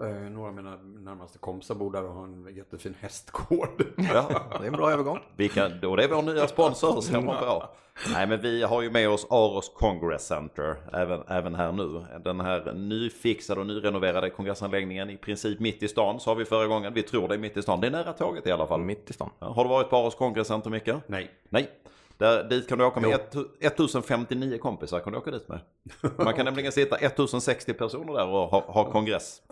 Uh, 0.00 0.30
några 0.30 0.48
av 0.48 0.54
mina 0.54 0.76
närmaste 0.76 1.38
kompisar 1.38 1.74
bor 1.74 1.92
där 1.92 2.04
och 2.04 2.14
har 2.14 2.24
en 2.24 2.54
jättefin 2.56 2.94
hästgård. 3.00 3.84
Ja, 3.96 4.28
det 4.60 4.64
är 4.64 4.68
en 4.68 4.72
bra 4.72 4.90
övergång. 4.90 5.18
Vi 5.36 5.48
kan, 5.48 5.80
då 5.80 5.96
det 5.96 6.04
är 6.04 6.08
vår 6.08 6.22
nya 6.22 6.46
sponsor, 6.46 7.00
ser 7.00 7.20
man 7.20 7.36
bra. 7.36 7.74
Nej, 8.12 8.26
men 8.26 8.40
vi 8.40 8.62
har 8.62 8.82
ju 8.82 8.90
med 8.90 9.08
oss 9.08 9.26
Aros 9.30 9.72
Congress 9.74 10.26
Center 10.26 10.76
även, 10.92 11.22
även 11.28 11.54
här 11.54 11.72
nu. 11.72 12.04
Den 12.24 12.40
här 12.40 12.72
nyfixade 12.72 13.60
och 13.60 13.66
nyrenoverade 13.66 14.30
kongressanläggningen 14.30 15.10
i 15.10 15.16
princip 15.16 15.60
mitt 15.60 15.82
i 15.82 15.88
stan 15.88 16.20
sa 16.20 16.34
vi 16.34 16.44
förra 16.44 16.66
gången. 16.66 16.94
Vi 16.94 17.02
tror 17.02 17.28
det 17.28 17.34
är 17.34 17.38
mitt 17.38 17.56
i 17.56 17.62
stan. 17.62 17.80
Det 17.80 17.86
är 17.86 17.90
nära 17.90 18.12
tåget 18.12 18.46
i 18.46 18.52
alla 18.52 18.66
fall. 18.66 18.80
Mitt 18.80 19.10
i 19.10 19.12
stan. 19.12 19.30
Ja, 19.38 19.46
har 19.46 19.64
du 19.64 19.70
varit 19.70 19.90
på 19.90 19.96
Aros 19.96 20.14
Congress 20.14 20.48
Center, 20.48 20.70
Micke? 20.70 20.90
Nej. 21.06 21.30
Nej. 21.48 21.70
Där, 22.18 22.44
dit 22.44 22.68
kan 22.68 22.78
du 22.78 22.84
åka 22.84 23.00
med 23.00 23.14
ett, 23.14 23.34
1059 23.60 24.58
kompisar 24.58 25.00
kan 25.00 25.12
du 25.12 25.18
åka 25.18 25.30
dit 25.30 25.48
med. 25.48 25.60
Man 26.16 26.34
kan 26.34 26.44
nämligen 26.44 26.72
sitta 26.72 26.96
1060 26.96 27.72
personer 27.72 28.12
där 28.12 28.26
och 28.26 28.48
ha, 28.48 28.64
ha 28.66 28.90
kongress. 28.90 29.42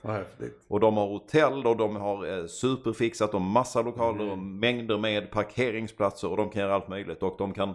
Och 0.69 0.81
de 0.81 0.97
har 0.97 1.07
hotell 1.07 1.67
och 1.67 1.77
de 1.77 1.97
har 1.97 2.39
eh, 2.39 2.47
superfixat 2.47 3.35
och 3.35 3.41
massa 3.41 3.83
lokaler 3.83 4.27
och 4.27 4.33
mm. 4.33 4.59
mängder 4.59 4.99
med 4.99 5.31
parkeringsplatser 5.31 6.31
och 6.31 6.37
de 6.37 6.51
kan 6.51 6.63
göra 6.63 6.75
allt 6.75 6.89
möjligt. 6.89 7.23
Och 7.23 7.35
de 7.39 7.55
kan 7.55 7.75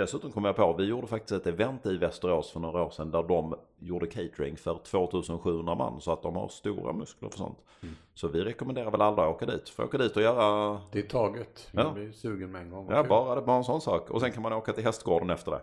Dessutom 0.00 0.32
kom 0.32 0.44
jag 0.44 0.56
på, 0.56 0.72
vi 0.72 0.84
gjorde 0.84 1.06
faktiskt 1.06 1.32
ett 1.32 1.46
event 1.46 1.86
i 1.86 1.96
Västerås 1.96 2.50
för 2.50 2.60
några 2.60 2.82
år 2.82 2.90
sedan 2.90 3.10
där 3.10 3.22
de 3.22 3.54
gjorde 3.78 4.06
catering 4.06 4.56
för 4.56 4.78
2700 4.84 5.74
man. 5.74 6.00
Så 6.00 6.12
att 6.12 6.22
de 6.22 6.36
har 6.36 6.48
stora 6.48 6.92
muskler 6.92 7.28
för 7.28 7.38
sånt. 7.38 7.58
Mm. 7.82 7.94
Så 8.14 8.28
vi 8.28 8.44
rekommenderar 8.44 8.90
väl 8.90 9.00
alla 9.00 9.22
att 9.22 9.34
åka 9.34 9.46
dit. 9.46 9.68
För 9.68 9.82
att 9.82 9.88
åka 9.88 9.98
dit 9.98 10.16
och 10.16 10.22
göra... 10.22 10.80
Det 10.92 10.98
är 10.98 11.02
taget. 11.02 11.68
Jag 11.72 11.86
ja. 11.86 11.90
blir 11.90 12.12
sugen 12.12 12.52
med 12.52 12.62
en 12.62 12.70
gång. 12.70 12.86
Ja, 12.90 13.04
bara, 13.04 13.34
det 13.34 13.42
bara 13.42 13.56
en 13.56 13.64
sån 13.64 13.80
sak. 13.80 14.10
Och 14.10 14.20
sen 14.20 14.32
kan 14.32 14.42
man 14.42 14.52
åka 14.52 14.72
till 14.72 14.84
hästgården 14.84 15.30
efter 15.30 15.50
det. 15.50 15.62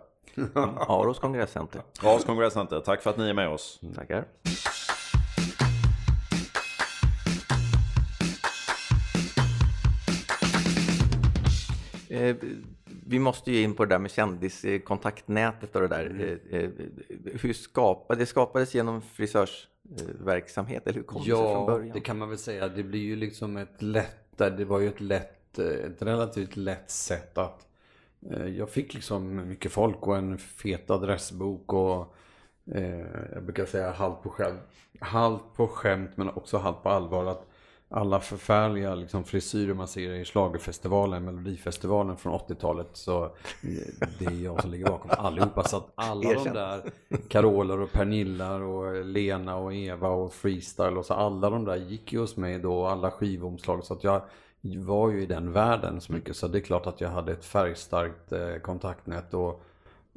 Mm. 0.56 0.70
Aros 0.78 1.18
kongresscenter. 1.18 1.82
Aros 2.02 2.24
kongresscenter. 2.24 2.80
Tack 2.80 3.02
för 3.02 3.10
att 3.10 3.18
ni 3.18 3.28
är 3.28 3.34
med 3.34 3.48
oss. 3.48 3.80
Mm. 3.82 3.94
Tackar. 3.94 4.24
Eh, 12.10 12.36
vi 13.08 13.18
måste 13.18 13.52
ju 13.52 13.62
in 13.62 13.74
på 13.74 13.84
det 13.84 13.94
där 13.94 13.98
med 13.98 14.10
kändiskontaktnätet 14.10 15.76
och 15.76 15.82
det 15.82 15.88
där. 15.88 16.06
Mm. 16.06 16.38
Eh, 16.50 16.60
eh, 16.60 16.70
hur 17.40 17.52
skapade, 17.52 18.20
det 18.20 18.26
skapades 18.26 18.74
genom 18.74 19.02
frisörsverksamhet, 19.02 20.86
eller 20.86 20.96
hur 20.96 21.02
kom 21.02 21.22
ja, 21.24 21.36
det 21.36 21.54
från 21.54 21.66
början? 21.66 21.88
Ja, 21.88 21.94
det 21.94 22.00
kan 22.00 22.18
man 22.18 22.28
väl 22.28 22.38
säga. 22.38 22.68
Det 22.68 22.82
blir 22.82 23.00
ju 23.00 23.16
liksom 23.16 23.56
ett 23.56 23.82
lättare, 23.82 24.50
det 24.50 24.64
var 24.64 24.80
ju 24.80 24.88
ett 24.88 25.00
lätt, 25.00 25.58
ett 25.58 26.02
relativt 26.02 26.56
lätt 26.56 26.90
sätt 26.90 27.38
att 27.38 27.68
jag 28.56 28.70
fick 28.70 28.94
liksom 28.94 29.48
mycket 29.48 29.72
folk 29.72 30.06
och 30.06 30.16
en 30.16 30.38
fet 30.38 30.90
adressbok 30.90 31.72
och 31.72 32.14
eh, 32.74 33.06
jag 33.32 33.42
brukar 33.42 33.66
säga 33.66 33.90
halvt 33.90 34.22
på 34.22 34.30
skämt, 34.30 34.60
halvt 35.00 35.54
på 35.56 35.68
skämt 35.68 36.10
men 36.14 36.28
också 36.28 36.58
halvt 36.58 36.82
på 36.82 36.88
allvar 36.88 37.26
att 37.26 37.47
alla 37.90 38.20
förfärliga 38.20 38.94
liksom, 38.94 39.24
frisyrer 39.24 39.74
man 39.74 39.88
ser 39.88 40.12
i 40.12 40.24
slagerfestivalen, 40.24 41.24
Melodifestivalen 41.24 42.16
från 42.16 42.32
80-talet. 42.32 42.88
Så 42.92 43.30
det 44.18 44.24
är 44.24 44.44
jag 44.44 44.62
som 44.62 44.70
ligger 44.70 44.86
bakom 44.86 45.10
allihopa. 45.10 45.64
Så 45.64 45.76
att 45.76 45.92
alla 45.94 46.32
de 46.32 46.44
där 46.44 46.82
Caroler 47.28 47.80
och 47.80 47.92
Pernillar 47.92 48.60
och 48.60 49.04
Lena 49.04 49.56
och 49.56 49.74
Eva 49.74 50.08
och 50.08 50.32
Freestyle 50.32 50.98
och 50.98 51.06
så 51.06 51.14
alla 51.14 51.50
de 51.50 51.64
där 51.64 51.76
gick 51.76 52.12
ju 52.12 52.18
hos 52.18 52.36
mig 52.36 52.58
då, 52.58 52.86
alla 52.86 53.10
skivomslag. 53.10 53.84
Så 53.84 53.94
att 53.94 54.04
jag 54.04 54.22
var 54.60 55.10
ju 55.10 55.22
i 55.22 55.26
den 55.26 55.52
världen 55.52 56.00
så 56.00 56.12
mycket. 56.12 56.36
Så 56.36 56.48
det 56.48 56.58
är 56.58 56.62
klart 56.62 56.86
att 56.86 57.00
jag 57.00 57.08
hade 57.08 57.32
ett 57.32 57.44
färgstarkt 57.44 58.32
eh, 58.32 58.56
kontaktnät. 58.62 59.34
Och 59.34 59.62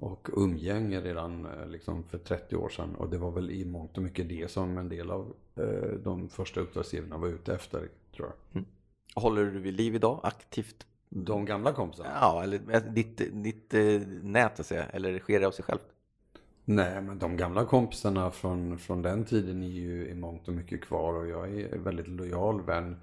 och 0.02 0.30
umgänge 0.34 1.02
redan 1.02 1.46
eh, 1.46 1.68
liksom 1.68 2.04
för 2.04 2.18
30 2.18 2.56
år 2.56 2.70
sedan. 2.70 2.96
Och 2.96 3.10
det 3.10 3.18
var 3.18 3.32
väl 3.32 3.52
i 3.52 3.66
mångt 3.66 3.98
och 3.98 4.04
mycket 4.04 4.30
det 4.30 4.52
som 4.52 4.78
en 4.78 4.90
del 4.90 5.12
av 5.12 5.34
eh, 5.56 5.90
de 6.04 6.30
första 6.30 6.60
uppdragsgivarna 6.62 7.18
var 7.18 7.28
ute 7.28 7.54
efter, 7.54 7.90
tror 8.16 8.28
jag. 8.28 8.34
Mm. 8.56 8.66
Håller 9.16 9.46
du 9.46 9.60
vid 9.60 9.74
liv 9.74 9.96
idag 9.96 10.20
aktivt? 10.24 10.88
De 11.10 11.46
gamla 11.46 11.74
kompisarna? 11.74 12.10
Ja, 12.22 12.44
eller 12.44 12.76
eh, 12.76 12.82
ditt, 12.82 13.22
ditt 13.44 13.74
nät, 14.24 14.60
att 14.60 14.66
säga. 14.66 14.86
Eller 14.86 15.20
sker 15.20 15.40
det 15.40 15.48
av 15.48 15.52
sig 15.52 15.66
självt? 15.66 15.88
Nej, 16.66 17.02
men 17.02 17.20
de 17.20 17.38
gamla 17.38 17.66
kompisarna 17.66 18.32
från, 18.32 18.78
från 18.78 19.02
den 19.02 19.26
tiden 19.26 19.64
är 19.64 19.68
ju 19.68 20.08
i 20.08 20.14
mångt 20.14 20.48
och 20.48 20.54
mycket 20.54 20.82
kvar. 20.82 21.14
Och 21.14 21.28
jag 21.28 21.60
är 21.60 21.78
väldigt 21.78 22.08
lojal 22.08 22.62
vän. 22.62 22.96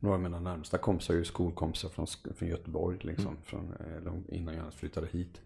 Några 0.00 0.14
av 0.14 0.22
mina 0.22 0.40
närmsta 0.40 0.78
kompisar 0.78 1.14
är 1.14 1.18
ju 1.18 1.24
skolkompisar 1.24 1.88
från, 1.88 2.06
från 2.34 2.48
Göteborg, 2.48 2.98
liksom, 3.00 3.26
mm. 3.26 3.38
från, 3.44 4.24
innan 4.28 4.54
jag 4.54 4.60
ens 4.60 4.74
flyttade 4.74 5.06
hit. 5.06 5.40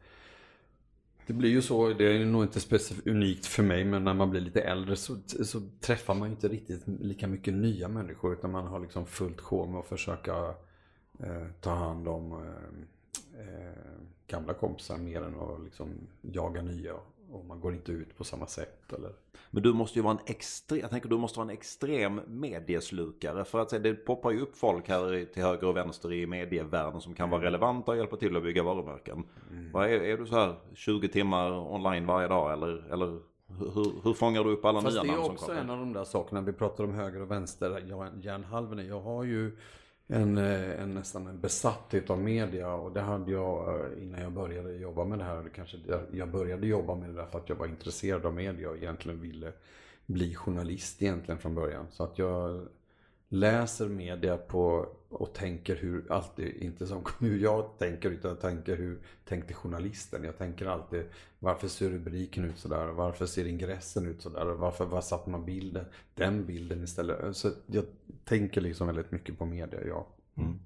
Det 1.30 1.34
blir 1.34 1.50
ju 1.50 1.62
så, 1.62 1.88
det 1.88 2.04
är 2.04 2.24
nog 2.26 2.42
inte 2.42 2.60
specifikt 2.60 3.06
unikt 3.06 3.46
för 3.46 3.62
mig, 3.62 3.84
men 3.84 4.04
när 4.04 4.14
man 4.14 4.30
blir 4.30 4.40
lite 4.40 4.60
äldre 4.60 4.96
så, 4.96 5.16
så 5.26 5.60
träffar 5.80 6.14
man 6.14 6.28
ju 6.28 6.34
inte 6.34 6.48
riktigt 6.48 6.82
lika 6.86 7.26
mycket 7.26 7.54
nya 7.54 7.88
människor 7.88 8.32
utan 8.32 8.50
man 8.50 8.66
har 8.66 8.80
liksom 8.80 9.06
fullt 9.06 9.40
sjå 9.40 9.66
med 9.66 9.80
att 9.80 9.86
försöka 9.86 10.54
eh, 11.18 11.46
ta 11.60 11.74
hand 11.74 12.08
om 12.08 12.32
eh, 12.32 13.40
eh 13.40 13.72
gamla 14.26 14.54
kompisar 14.54 14.98
mer 14.98 15.22
än 15.22 15.34
att 15.40 15.64
liksom 15.64 15.88
jaga 16.20 16.62
nya 16.62 16.94
och 17.32 17.44
man 17.44 17.60
går 17.60 17.74
inte 17.74 17.92
ut 17.92 18.16
på 18.18 18.24
samma 18.24 18.46
sätt. 18.46 18.92
Eller? 18.92 19.12
Men 19.50 19.62
du 19.62 19.72
måste 19.72 19.98
ju 19.98 20.02
vara 20.02 20.14
en 20.14 20.20
extrem, 20.26 20.80
jag 20.80 20.90
tänker 20.90 21.08
du 21.08 21.18
måste 21.18 21.38
vara 21.38 21.50
en 21.50 21.56
extrem 21.56 22.20
medieslukare. 22.26 23.44
För 23.44 23.58
att 23.58 23.68
det 23.70 23.94
poppar 23.94 24.30
ju 24.30 24.40
upp 24.40 24.56
folk 24.56 24.88
här 24.88 25.24
till 25.32 25.42
höger 25.42 25.66
och 25.66 25.76
vänster 25.76 26.12
i 26.12 26.26
medievärlden 26.26 27.00
som 27.00 27.14
kan 27.14 27.30
vara 27.30 27.42
relevanta 27.42 27.90
och 27.90 27.96
hjälpa 27.96 28.16
till 28.16 28.36
att 28.36 28.42
bygga 28.42 28.62
varumärken. 28.62 29.24
Mm. 29.50 29.74
Är, 29.74 29.88
är, 29.88 30.18
du 30.18 30.26
så 30.26 30.34
här 30.34 30.54
20 30.74 31.08
timmar 31.08 31.74
online 31.74 32.06
varje 32.06 32.28
dag 32.28 32.52
eller, 32.52 32.92
eller 32.92 33.20
hur, 33.58 34.02
hur 34.04 34.12
fångar 34.12 34.44
du 34.44 34.50
upp 34.50 34.64
alla 34.64 34.80
Fast 34.80 35.02
nya 35.02 35.12
namn 35.12 35.24
som 35.24 35.36
kommer? 35.36 35.54
det 35.54 35.60
är 35.60 35.64
också 35.64 35.64
en 35.64 35.70
av 35.70 35.78
de 35.78 35.92
där 35.92 36.04
sakerna 36.04 36.40
vi 36.40 36.52
pratar 36.52 36.84
om 36.84 36.92
höger 36.92 37.22
och 37.22 37.30
vänster 37.30 37.82
hjärnhalvorna. 38.22 38.82
Jag 38.82 39.00
har 39.00 39.24
ju 39.24 39.56
en, 40.12 40.38
eh, 40.38 40.82
en, 40.82 40.94
nästan 40.94 41.26
en 41.26 41.40
besatthet 41.40 42.10
av 42.10 42.20
media 42.20 42.74
och 42.74 42.92
det 42.92 43.00
hade 43.00 43.32
jag 43.32 43.80
eh, 43.80 44.02
innan 44.02 44.20
jag 44.20 44.32
började 44.32 44.72
jobba 44.72 45.04
med 45.04 45.18
det 45.18 45.24
här. 45.24 45.50
Kanske 45.54 45.78
jag 46.12 46.30
började 46.30 46.66
jobba 46.66 46.94
med 46.94 47.08
det 47.10 47.16
därför 47.16 47.38
att 47.38 47.48
jag 47.48 47.56
var 47.56 47.66
intresserad 47.66 48.26
av 48.26 48.34
media 48.34 48.70
och 48.70 48.76
egentligen 48.76 49.20
ville 49.20 49.52
bli 50.06 50.34
journalist 50.34 51.02
egentligen 51.02 51.38
från 51.38 51.54
början. 51.54 51.86
Så 51.90 52.04
att 52.04 52.18
jag 52.18 52.68
läser 53.28 53.88
media 53.88 54.36
på 54.36 54.86
och 55.08 55.34
tänker 55.34 55.76
hur, 55.76 56.12
alltid, 56.12 56.56
inte 56.56 56.86
som 56.86 57.04
hur 57.20 57.38
jag 57.38 57.78
tänker 57.78 58.10
utan 58.10 58.28
jag 58.28 58.40
tänker 58.40 58.76
hur 58.76 58.98
tänkte 59.24 59.54
journalisten. 59.54 60.24
Jag 60.24 60.38
tänker 60.38 60.66
alltid 60.66 61.04
varför 61.38 61.68
ser 61.68 61.90
rubriken 61.90 62.44
ut 62.44 62.58
sådär? 62.58 62.86
Varför 62.86 63.26
ser 63.26 63.46
ingressen 63.46 64.06
ut 64.06 64.22
sådär? 64.22 64.44
Varför 64.44 64.84
var 64.84 65.00
satt 65.00 65.26
man 65.26 65.44
bilden, 65.44 65.84
den 66.14 66.46
bilden 66.46 66.84
istället? 66.84 67.36
Så 67.36 67.50
jag 67.66 67.84
tänker 68.24 68.60
liksom 68.60 68.86
väldigt 68.86 69.12
mycket 69.12 69.38
på 69.38 69.44
media, 69.46 69.80
ja. 69.86 70.06
Mm. 70.36 70.58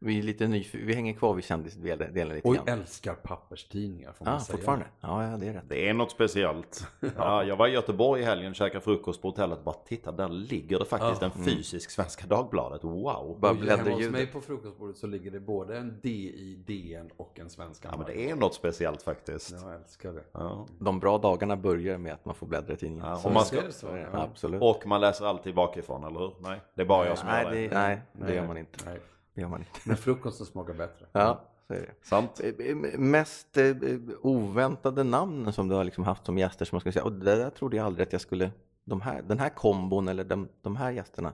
Vi 0.00 0.18
är 0.18 0.22
lite 0.22 0.48
nyfikna, 0.48 0.86
vi 0.86 0.94
hänger 0.94 1.12
kvar 1.12 1.34
vid 1.34 1.44
kändisdelen 1.44 2.28
lite 2.28 2.48
Och 2.48 2.54
grann. 2.54 2.68
älskar 2.68 3.14
papperstidningar 3.14 4.12
får 4.12 4.24
man 4.24 4.34
ah, 4.34 4.40
säga. 4.40 4.56
fortfarande? 4.56 4.86
Ja, 5.00 5.30
ja, 5.30 5.36
det 5.36 5.46
är 5.46 5.52
rätt. 5.52 5.64
Det 5.68 5.88
är 5.88 5.94
något 5.94 6.10
speciellt. 6.10 6.86
ja, 7.16 7.44
jag 7.44 7.56
var 7.56 7.68
i 7.68 7.70
Göteborg 7.70 8.22
i 8.22 8.24
helgen 8.24 8.50
och 8.50 8.56
käkade 8.56 8.80
frukost 8.80 9.22
på 9.22 9.28
hotellet. 9.28 9.64
Bara 9.64 9.74
titta, 9.74 10.12
där 10.12 10.28
ligger 10.28 10.78
det 10.78 10.84
faktiskt 10.84 11.22
ja. 11.22 11.26
en 11.26 11.32
mm. 11.32 11.44
fysisk 11.44 11.90
Svenska 11.90 12.26
Dagbladet. 12.26 12.84
Wow! 12.84 13.38
Bara 13.40 13.54
bläddrar 13.54 13.90
hos 13.90 14.08
mig 14.08 14.26
på 14.26 14.40
frukostbordet 14.40 14.96
så 14.96 15.06
ligger 15.06 15.30
det 15.30 15.40
både 15.40 15.78
en 15.78 16.00
DI, 16.00 16.62
DN 16.66 17.10
och 17.16 17.40
en 17.40 17.50
Svenska 17.50 17.88
Ja, 17.92 17.96
men 17.96 18.06
det 18.06 18.30
är 18.30 18.36
något 18.36 18.54
speciellt 18.54 19.02
faktiskt. 19.02 19.50
Jag 19.62 19.74
älskar 19.74 20.12
det. 20.12 20.24
Ja. 20.32 20.66
De 20.78 21.00
bra 21.00 21.18
dagarna 21.18 21.56
börjar 21.56 21.98
med 21.98 22.12
att 22.12 22.24
man 22.24 22.34
får 22.34 22.46
bläddra 22.46 22.74
i 22.74 22.76
tidningen. 22.76 23.06
Ja, 23.06 23.20
och, 23.24 23.32
man 23.32 23.44
ska... 23.44 23.60
det 23.60 23.72
så, 23.72 23.86
ja. 23.86 24.22
Absolut. 24.22 24.62
och 24.62 24.86
man 24.86 25.00
läser 25.00 25.24
alltid 25.24 25.54
bakifrån, 25.54 26.04
eller 26.04 26.20
hur? 26.20 26.34
Nej, 26.40 26.60
det 26.74 26.82
är 26.82 26.86
bara 26.86 27.06
jag 27.06 27.18
som 27.18 27.28
nej, 27.28 27.44
gör 27.44 27.50
det. 27.50 27.68
det. 27.68 27.74
Nej, 27.74 28.00
det 28.12 28.34
gör 28.34 28.46
man 28.46 28.58
inte. 28.58 28.78
Nej. 28.86 28.98
Det 29.38 29.42
gör 29.42 29.48
man 29.48 29.60
inte. 29.60 29.80
Men 29.84 29.96
frukosten 29.96 30.46
smakar 30.46 30.74
bättre. 30.74 31.06
Ja, 31.12 31.44
så 31.66 31.72
är 31.74 31.80
det. 31.80 31.94
Sant. 32.02 32.40
Eh, 32.40 32.66
eh, 32.66 32.98
mest 32.98 33.56
eh, 33.56 33.76
oväntade 34.20 35.04
namnen 35.04 35.52
som 35.52 35.68
du 35.68 35.74
har 35.74 35.84
liksom 35.84 36.04
haft 36.04 36.26
som 36.26 36.38
gäster 36.38 36.64
som 36.64 36.76
man 36.76 36.80
ska 36.80 36.92
säga. 36.92 37.04
Och 37.04 37.12
det 37.12 37.36
där 37.36 37.50
trodde 37.50 37.76
jag 37.76 37.86
aldrig 37.86 38.06
att 38.06 38.12
jag 38.12 38.20
skulle, 38.20 38.50
de 38.84 39.00
här, 39.00 39.22
den 39.22 39.38
här 39.38 39.48
kombon 39.48 40.08
eller 40.08 40.24
de, 40.24 40.48
de 40.62 40.76
här 40.76 40.90
gästerna 40.90 41.32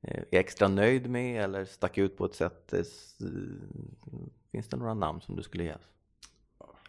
är 0.00 0.24
extra 0.30 0.68
nöjd 0.68 1.10
med 1.10 1.44
eller 1.44 1.64
stack 1.64 1.98
ut 1.98 2.16
på 2.16 2.24
ett 2.24 2.34
sätt. 2.34 2.74
Finns 4.52 4.68
det 4.68 4.76
några 4.76 4.94
namn 4.94 5.20
som 5.20 5.36
du 5.36 5.42
skulle 5.42 5.64
ge? 5.64 5.74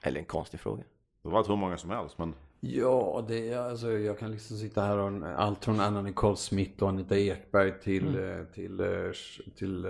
Eller 0.01 0.19
en 0.19 0.25
konstig 0.25 0.59
fråga. 0.59 0.83
Det 1.21 1.29
var 1.29 1.47
hur 1.47 1.55
många 1.55 1.77
som 1.77 1.89
helst 1.89 2.17
men 2.17 2.33
Ja, 2.59 3.25
det 3.27 3.49
är, 3.49 3.57
alltså, 3.57 3.91
jag 3.91 4.19
kan 4.19 4.31
liksom 4.31 4.57
sitta 4.57 4.81
här 4.81 4.97
och 4.97 5.27
allt 5.27 5.65
från 5.65 5.79
Anna 5.79 6.01
Nicole 6.01 6.37
Smith 6.37 6.83
och 6.83 6.89
Anita 6.89 7.17
Ekberg 7.17 7.79
till, 7.79 8.07
mm. 8.07 8.45
till, 8.53 8.77
till, 8.77 9.53
till, 9.55 9.87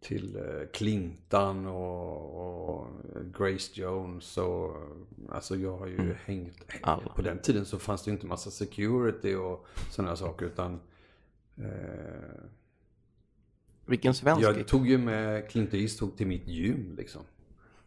till 0.00 0.38
Clintan 0.72 1.66
och, 1.66 2.76
och, 2.76 2.86
Grace 3.38 3.80
Jones 3.80 4.38
och 4.38 4.76
alltså 5.30 5.56
jag 5.56 5.76
har 5.76 5.86
ju 5.86 5.98
mm. 5.98 6.16
hängt. 6.24 6.64
Alla. 6.82 7.12
På 7.16 7.22
den 7.22 7.38
tiden 7.38 7.64
så 7.64 7.78
fanns 7.78 8.04
det 8.04 8.08
ju 8.08 8.14
inte 8.14 8.26
massa 8.26 8.50
security 8.50 9.34
och 9.34 9.66
sådana 9.90 10.16
saker 10.16 10.46
utan 10.46 10.80
eh, 11.56 11.64
Vilken 13.86 14.14
svensk? 14.14 14.42
Jag 14.42 14.66
tog 14.66 14.88
ju 14.88 14.98
med 14.98 15.50
Clint 15.50 15.74
Eastwood 15.74 16.16
till 16.16 16.26
mitt 16.26 16.48
gym 16.48 16.94
liksom. 16.96 17.22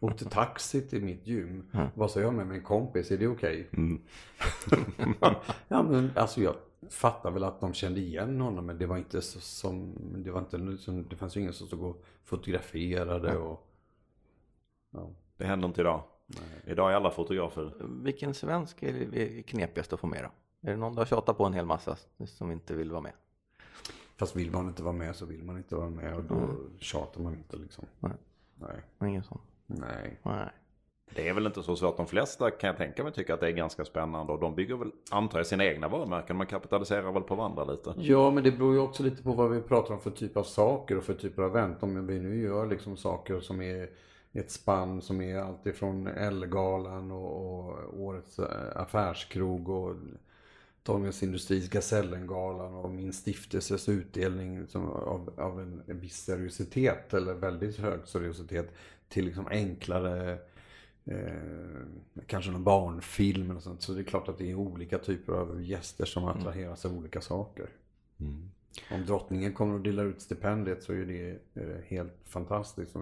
Åkte 0.00 0.24
taxi 0.24 0.88
till 0.88 1.02
mitt 1.02 1.26
gym. 1.26 1.68
Mm. 1.72 1.88
Vad 1.94 2.10
sa 2.10 2.20
jag 2.20 2.34
med 2.34 2.46
min 2.46 2.62
kompis? 2.62 3.10
Är 3.10 3.18
det 3.18 3.26
okej? 3.26 3.68
Okay? 3.72 3.84
Mm. 3.84 4.02
ja 5.68 5.82
men 5.82 6.10
alltså 6.14 6.40
jag 6.40 6.54
fattar 6.88 7.30
väl 7.30 7.44
att 7.44 7.60
de 7.60 7.72
kände 7.72 8.00
igen 8.00 8.40
honom 8.40 8.66
men 8.66 8.78
det 8.78 8.86
var 8.86 8.96
inte 8.96 9.22
så 9.22 9.40
som, 9.40 9.94
det 10.24 10.30
var 10.30 10.40
inte 10.40 10.56
det 11.10 11.16
fanns 11.16 11.36
ju 11.36 11.40
ingen 11.40 11.52
som 11.52 11.66
stod 11.66 11.82
och 11.82 12.04
fotograferade 12.24 13.36
och 13.36 13.68
ja. 14.90 15.10
Det 15.36 15.44
händer 15.44 15.68
inte 15.68 15.80
idag. 15.80 16.02
Nej. 16.26 16.62
Idag 16.66 16.90
är 16.92 16.96
alla 16.96 17.10
fotografer. 17.10 17.72
Vilken 18.02 18.34
svensk 18.34 18.82
är 18.82 18.92
det 18.92 19.42
knepigast 19.42 19.92
att 19.92 20.00
få 20.00 20.06
med 20.06 20.24
då? 20.24 20.30
Är 20.68 20.70
det 20.70 20.76
någon 20.76 20.94
du 20.94 21.00
har 21.00 21.06
tjatat 21.06 21.36
på 21.36 21.44
en 21.44 21.52
hel 21.52 21.66
massa 21.66 21.96
som 22.26 22.50
inte 22.50 22.74
vill 22.74 22.90
vara 22.90 23.00
med? 23.00 23.12
Fast 24.16 24.36
vill 24.36 24.50
man 24.50 24.68
inte 24.68 24.82
vara 24.82 24.94
med 24.94 25.16
så 25.16 25.26
vill 25.26 25.42
man 25.42 25.56
inte 25.56 25.76
vara 25.76 25.90
med 25.90 26.14
och 26.14 26.24
då 26.24 26.34
mm. 26.34 26.78
tjatar 26.78 27.20
man 27.20 27.34
inte 27.34 27.56
liksom. 27.56 27.84
Nej. 28.00 28.12
Nej. 28.54 29.08
Ingen 29.10 29.22
sån. 29.22 29.40
Nej. 29.68 30.20
Nej. 30.22 30.48
Det 31.14 31.28
är 31.28 31.34
väl 31.34 31.46
inte 31.46 31.62
så, 31.62 31.88
att 31.88 31.96
de 31.96 32.06
flesta 32.06 32.50
kan 32.50 32.68
jag 32.68 32.76
tänka 32.76 33.04
mig 33.04 33.12
tycker 33.12 33.34
att 33.34 33.40
det 33.40 33.46
är 33.46 33.52
ganska 33.52 33.84
spännande 33.84 34.32
och 34.32 34.40
de 34.40 34.54
bygger 34.54 34.76
väl, 34.76 34.92
antar 35.10 35.38
jag, 35.38 35.46
sina 35.46 35.64
egna 35.64 35.88
varumärken. 35.88 36.36
Man 36.36 36.46
kapitaliserar 36.46 37.12
väl 37.12 37.22
på 37.22 37.34
varandra 37.34 37.64
lite. 37.64 37.94
Ja, 37.96 38.30
men 38.30 38.44
det 38.44 38.50
beror 38.50 38.74
ju 38.74 38.80
också 38.80 39.02
lite 39.02 39.22
på 39.22 39.32
vad 39.32 39.50
vi 39.50 39.60
pratar 39.60 39.94
om 39.94 40.00
för 40.00 40.10
typ 40.10 40.36
av 40.36 40.42
saker 40.42 40.98
och 40.98 41.04
för 41.04 41.14
typer 41.14 41.42
av 41.42 41.56
event. 41.56 41.82
Om 41.82 42.06
vi 42.06 42.18
nu 42.18 42.42
gör 42.42 42.66
liksom 42.66 42.96
saker 42.96 43.40
som 43.40 43.62
är 43.62 43.90
ett 44.32 44.50
spann 44.50 45.02
som 45.02 45.20
är 45.20 45.38
alltifrån 45.38 46.06
Ellegalan 46.06 47.10
och, 47.10 47.66
och 47.66 48.00
årets 48.00 48.38
eh, 48.38 48.46
affärskrog 48.74 49.68
och 49.68 49.96
Dagens 50.82 51.22
Industris 51.22 51.70
Gasellengalan 51.70 52.74
och 52.74 52.90
min 52.90 53.12
stiftelses 53.12 53.88
utdelning 53.88 54.66
som 54.66 54.90
av, 54.90 55.32
av 55.36 55.60
en 55.60 56.00
viss 56.00 56.16
seriositet 56.16 57.14
eller 57.14 57.34
väldigt 57.34 57.78
hög 57.78 58.00
seriositet 58.06 58.74
till 59.08 59.24
liksom 59.24 59.46
enklare 59.46 60.38
eh, 61.04 61.32
kanske 62.26 62.50
någon 62.50 62.64
barnfilm 62.64 63.50
eller 63.50 63.60
sånt. 63.60 63.82
Så 63.82 63.92
det 63.92 64.00
är 64.00 64.04
klart 64.04 64.28
att 64.28 64.38
det 64.38 64.50
är 64.50 64.54
olika 64.54 64.98
typer 64.98 65.32
av 65.32 65.62
gäster 65.62 66.04
som 66.04 66.22
mm. 66.22 66.36
attraheras 66.36 66.84
av 66.84 66.98
olika 66.98 67.20
saker. 67.20 67.68
Mm. 68.20 68.50
Om 68.90 69.06
drottningen 69.06 69.52
kommer 69.52 69.74
och 69.74 69.80
delar 69.80 70.04
ut 70.04 70.20
stipendiet 70.20 70.82
så 70.82 70.92
är 70.92 71.04
det 71.06 71.38
eh, 71.54 71.82
helt 71.86 72.16
fantastiskt. 72.24 72.96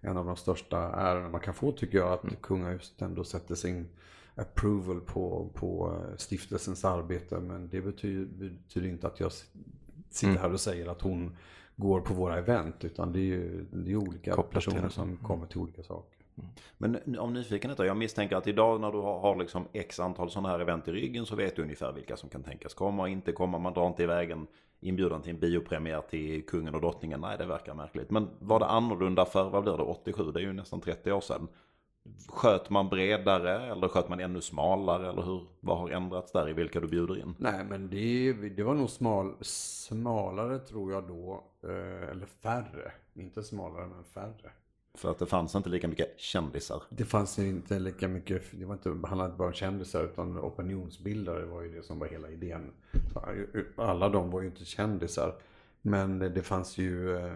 En 0.00 0.16
av 0.16 0.26
de 0.26 0.36
största 0.36 0.78
ärendena 0.78 1.28
man 1.28 1.40
kan 1.40 1.54
få 1.54 1.72
tycker 1.72 1.98
jag 1.98 2.12
att 2.12 2.24
mm. 2.24 2.36
kungahuset 2.40 3.02
ändå 3.02 3.24
sätter 3.24 3.54
sin 3.54 3.88
approval 4.34 5.00
på, 5.00 5.50
på 5.54 6.00
eh, 6.00 6.16
stiftelsens 6.16 6.84
arbete. 6.84 7.40
Men 7.40 7.68
det 7.68 7.80
betyder, 7.80 8.50
betyder 8.50 8.88
inte 8.88 9.06
att 9.06 9.20
jag 9.20 9.32
sitter 10.10 10.30
mm. 10.30 10.42
här 10.42 10.52
och 10.52 10.60
säger 10.60 10.86
att 10.86 11.02
hon 11.02 11.36
går 11.76 12.00
på 12.00 12.14
våra 12.14 12.38
event. 12.38 12.84
Utan 12.84 13.12
det 13.12 13.18
är 13.18 13.22
ju 13.22 13.66
det 13.72 13.92
är 13.92 13.96
olika 13.96 14.32
Kopplat 14.32 14.64
personer 14.64 14.88
som 14.88 15.08
mm. 15.08 15.16
kommer 15.16 15.46
till 15.46 15.58
olika 15.58 15.82
saker. 15.82 16.18
Mm. 16.38 16.50
Men 16.78 17.18
om 17.18 17.32
nyfikenhet 17.32 17.78
då, 17.78 17.84
jag 17.84 17.96
misstänker 17.96 18.36
att 18.36 18.46
idag 18.46 18.80
när 18.80 18.92
du 18.92 18.98
har, 18.98 19.20
har 19.20 19.36
liksom 19.36 19.64
x 19.72 20.00
antal 20.00 20.30
sådana 20.30 20.48
här 20.48 20.60
event 20.60 20.88
i 20.88 20.92
ryggen 20.92 21.26
så 21.26 21.36
vet 21.36 21.56
du 21.56 21.62
ungefär 21.62 21.92
vilka 21.92 22.16
som 22.16 22.28
kan 22.28 22.42
tänkas 22.42 22.74
komma 22.74 23.02
och 23.02 23.08
inte 23.08 23.32
komma. 23.32 23.58
Man 23.58 23.72
drar 23.72 23.86
inte 23.86 24.02
iväg 24.02 24.30
en 24.30 24.46
inbjudan 24.80 25.22
till 25.22 25.30
en 25.30 25.38
biopremiär 25.38 26.00
till 26.10 26.46
kungen 26.46 26.74
och 26.74 26.80
drottningen. 26.80 27.20
Nej, 27.20 27.38
det 27.38 27.46
verkar 27.46 27.74
märkligt. 27.74 28.10
Men 28.10 28.28
var 28.38 28.58
det 28.58 28.66
annorlunda 28.66 29.24
för, 29.24 29.50
vad 29.50 29.62
blir 29.62 29.76
det, 29.76 29.82
87? 29.82 30.32
Det 30.32 30.40
är 30.40 30.42
ju 30.42 30.52
nästan 30.52 30.80
30 30.80 31.12
år 31.12 31.20
sedan. 31.20 31.48
Sköt 32.28 32.70
man 32.70 32.88
bredare 32.88 33.72
eller 33.72 33.88
sköt 33.88 34.08
man 34.08 34.20
ännu 34.20 34.40
smalare 34.40 35.10
eller 35.10 35.22
hur? 35.22 35.46
Vad 35.60 35.78
har 35.78 35.90
ändrats 35.90 36.32
där 36.32 36.48
i 36.48 36.52
vilka 36.52 36.80
du 36.80 36.88
bjuder 36.88 37.18
in? 37.18 37.34
Nej 37.38 37.64
men 37.64 37.90
det, 37.90 38.32
det 38.32 38.62
var 38.62 38.74
nog 38.74 38.90
smal, 38.90 39.34
smalare 39.40 40.58
tror 40.58 40.92
jag 40.92 41.08
då. 41.08 41.44
Eh, 41.62 42.10
eller 42.10 42.26
färre. 42.26 42.92
Inte 43.14 43.42
smalare 43.42 43.86
men 43.86 44.04
färre. 44.04 44.50
För 44.94 45.10
att 45.10 45.18
det 45.18 45.26
fanns 45.26 45.54
inte 45.54 45.68
lika 45.68 45.88
mycket 45.88 46.20
kändisar? 46.20 46.82
Det 46.88 47.04
fanns 47.04 47.38
inte 47.38 47.78
lika 47.78 48.08
mycket, 48.08 48.42
det 48.52 48.64
var 48.64 48.74
inte, 48.74 48.88
inte 48.88 49.34
bara 49.38 49.48
om 49.48 49.52
kändisar 49.52 50.04
utan 50.04 50.38
opinionsbildare 50.38 51.44
var 51.44 51.62
ju 51.62 51.72
det 51.72 51.82
som 51.82 51.98
var 51.98 52.06
hela 52.06 52.30
idén. 52.30 52.72
Alla 53.76 54.08
de 54.08 54.30
var 54.30 54.40
ju 54.40 54.46
inte 54.46 54.64
kändisar. 54.64 55.34
Men 55.82 56.18
det 56.18 56.42
fanns 56.42 56.78
ju, 56.78 57.16
eh, 57.16 57.32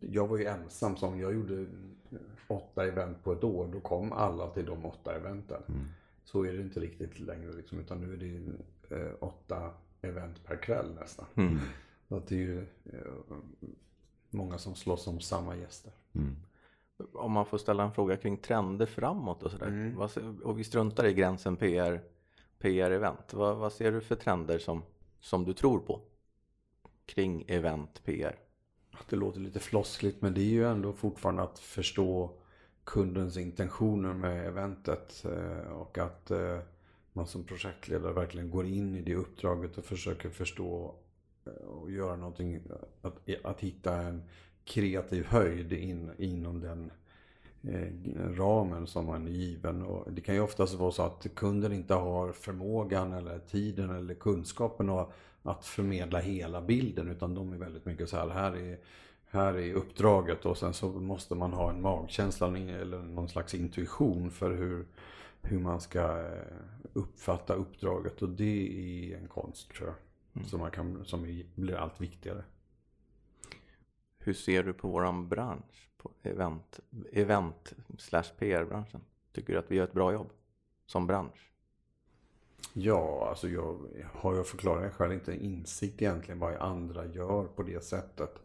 jag 0.00 0.26
var 0.26 0.38
ju 0.38 0.44
ensam 0.44 0.96
som, 0.96 1.20
jag 1.20 1.34
gjorde 1.34 1.66
åtta 2.48 2.86
event 2.86 3.24
på 3.24 3.32
ett 3.32 3.44
år. 3.44 3.68
Då 3.72 3.80
kom 3.80 4.12
alla 4.12 4.50
till 4.50 4.66
de 4.66 4.86
åtta 4.86 5.14
eventen. 5.14 5.62
Mm. 5.68 5.84
Så 6.24 6.44
är 6.44 6.52
det 6.52 6.60
inte 6.60 6.80
riktigt 6.80 7.20
längre 7.20 7.52
liksom, 7.52 7.78
utan 7.78 8.00
nu 8.00 8.12
är 8.12 8.16
det 8.16 8.96
eh, 8.96 9.12
åtta 9.20 9.70
event 10.02 10.44
per 10.44 10.56
kväll 10.56 10.94
nästan. 11.00 11.26
Mm. 11.34 11.58
Så 12.08 12.16
att 12.16 12.26
det 12.26 12.34
är 12.34 12.38
ju 12.38 12.58
eh, 12.84 13.36
många 14.30 14.58
som 14.58 14.74
slåss 14.74 15.06
om 15.06 15.20
samma 15.20 15.56
gäster. 15.56 15.92
Mm. 16.12 16.36
Om 17.12 17.32
man 17.32 17.46
får 17.46 17.58
ställa 17.58 17.82
en 17.82 17.92
fråga 17.92 18.16
kring 18.16 18.36
trender 18.36 18.86
framåt 18.86 19.42
och 19.42 19.50
sådär. 19.50 19.66
Mm. 19.66 19.98
Och 20.42 20.58
vi 20.58 20.64
struntar 20.64 21.04
i 21.04 21.14
gränsen 21.14 21.56
PR, 21.56 22.00
PR-event. 22.58 23.34
Vad, 23.34 23.56
vad 23.56 23.72
ser 23.72 23.92
du 23.92 24.00
för 24.00 24.16
trender 24.16 24.58
som, 24.58 24.82
som 25.20 25.44
du 25.44 25.52
tror 25.52 25.78
på? 25.78 26.00
kring 27.10 27.44
event 27.48 28.04
PR? 28.04 28.38
Det 29.08 29.16
låter 29.16 29.40
lite 29.40 29.60
floskligt 29.60 30.22
men 30.22 30.34
det 30.34 30.40
är 30.40 30.50
ju 30.50 30.66
ändå 30.66 30.92
fortfarande 30.92 31.42
att 31.42 31.58
förstå 31.58 32.30
kundens 32.84 33.36
intentioner 33.36 34.14
med 34.14 34.46
eventet 34.46 35.24
eh, 35.24 35.72
och 35.72 35.98
att 35.98 36.30
eh, 36.30 36.58
man 37.12 37.26
som 37.26 37.44
projektledare 37.44 38.12
verkligen 38.12 38.50
går 38.50 38.66
in 38.66 38.96
i 38.96 39.02
det 39.02 39.14
uppdraget 39.14 39.78
och 39.78 39.84
försöker 39.84 40.30
förstå 40.30 40.94
eh, 41.46 41.52
och 41.52 41.90
göra 41.90 42.16
någonting, 42.16 42.60
att, 43.02 43.28
att 43.44 43.60
hitta 43.60 43.96
en 43.96 44.22
kreativ 44.64 45.24
höjd 45.24 45.72
in, 45.72 46.10
inom 46.18 46.60
den 46.60 46.92
ramen 48.36 48.86
som 48.86 49.06
man 49.06 49.26
är 49.26 49.30
given. 49.30 49.82
Och 49.82 50.12
det 50.12 50.20
kan 50.20 50.34
ju 50.34 50.40
oftast 50.40 50.74
vara 50.74 50.92
så 50.92 51.02
att 51.02 51.26
kunden 51.34 51.72
inte 51.72 51.94
har 51.94 52.32
förmågan 52.32 53.12
eller 53.12 53.38
tiden 53.38 53.90
eller 53.90 54.14
kunskapen 54.14 54.90
att 54.90 55.12
att 55.42 55.64
förmedla 55.64 56.18
hela 56.18 56.62
bilden 56.62 57.08
utan 57.08 57.34
de 57.34 57.52
är 57.52 57.56
väldigt 57.56 57.84
mycket 57.84 58.08
så 58.08 58.16
här, 58.16 58.28
här 58.28 58.56
är, 58.56 58.78
här 59.24 59.54
är 59.54 59.74
uppdraget 59.74 60.46
och 60.46 60.58
sen 60.58 60.74
så 60.74 60.88
måste 60.88 61.34
man 61.34 61.52
ha 61.52 61.70
en 61.70 61.82
magkänsla 61.82 62.46
eller 62.58 62.98
någon 62.98 63.28
slags 63.28 63.54
intuition 63.54 64.30
för 64.30 64.50
hur, 64.50 64.86
hur 65.42 65.58
man 65.58 65.80
ska 65.80 66.20
eh, 66.20 66.56
uppfatta 66.92 67.54
uppdraget 67.54 68.22
och 68.22 68.28
det 68.28 69.12
är 69.12 69.16
en 69.16 69.28
konst 69.28 69.72
tror 69.72 69.88
jag. 69.88 69.96
Mm. 70.34 70.48
Som, 70.48 70.60
man 70.60 70.70
kan, 70.70 71.04
som 71.04 71.42
blir 71.54 71.74
allt 71.74 72.00
viktigare. 72.00 72.44
Hur 74.18 74.32
ser 74.32 74.62
du 74.62 74.72
på 74.72 74.88
våran 74.88 75.28
bransch? 75.28 75.90
På 75.96 76.10
event, 76.22 76.80
event 77.12 77.72
slash 77.98 78.24
PR-branschen? 78.38 79.00
Tycker 79.32 79.52
du 79.52 79.58
att 79.58 79.70
vi 79.70 79.76
gör 79.76 79.84
ett 79.84 79.92
bra 79.92 80.12
jobb 80.12 80.30
som 80.86 81.06
bransch? 81.06 81.49
Ja, 82.72 83.26
alltså 83.28 83.48
jag 83.48 83.78
har 84.12 84.36
jag 84.36 84.46
förklarat 84.46 84.94
själv 84.94 85.12
inte 85.12 85.44
insikt 85.44 86.02
egentligen 86.02 86.38
vad 86.38 86.54
andra 86.54 87.06
gör 87.06 87.44
på 87.44 87.62
det 87.62 87.84
sättet. 87.84 88.42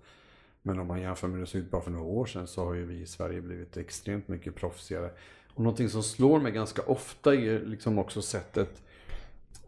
Men 0.61 0.79
om 0.79 0.87
man 0.87 1.01
jämför 1.01 1.27
med 1.27 1.35
hur 1.35 1.45
det 1.45 1.51
såg 1.51 1.61
ut 1.61 1.71
bara 1.71 1.81
för 1.81 1.91
några 1.91 2.05
år 2.05 2.25
sedan 2.25 2.47
så 2.47 2.65
har 2.65 2.73
ju 2.73 2.85
vi 2.85 3.01
i 3.01 3.05
Sverige 3.05 3.41
blivit 3.41 3.77
extremt 3.77 4.27
mycket 4.27 4.55
proffsigare. 4.55 5.09
Och 5.53 5.63
någonting 5.63 5.89
som 5.89 6.03
slår 6.03 6.39
mig 6.39 6.51
ganska 6.51 6.81
ofta 6.81 7.35
är 7.35 7.59
liksom 7.59 7.99
också 7.99 8.21
sättet 8.21 8.83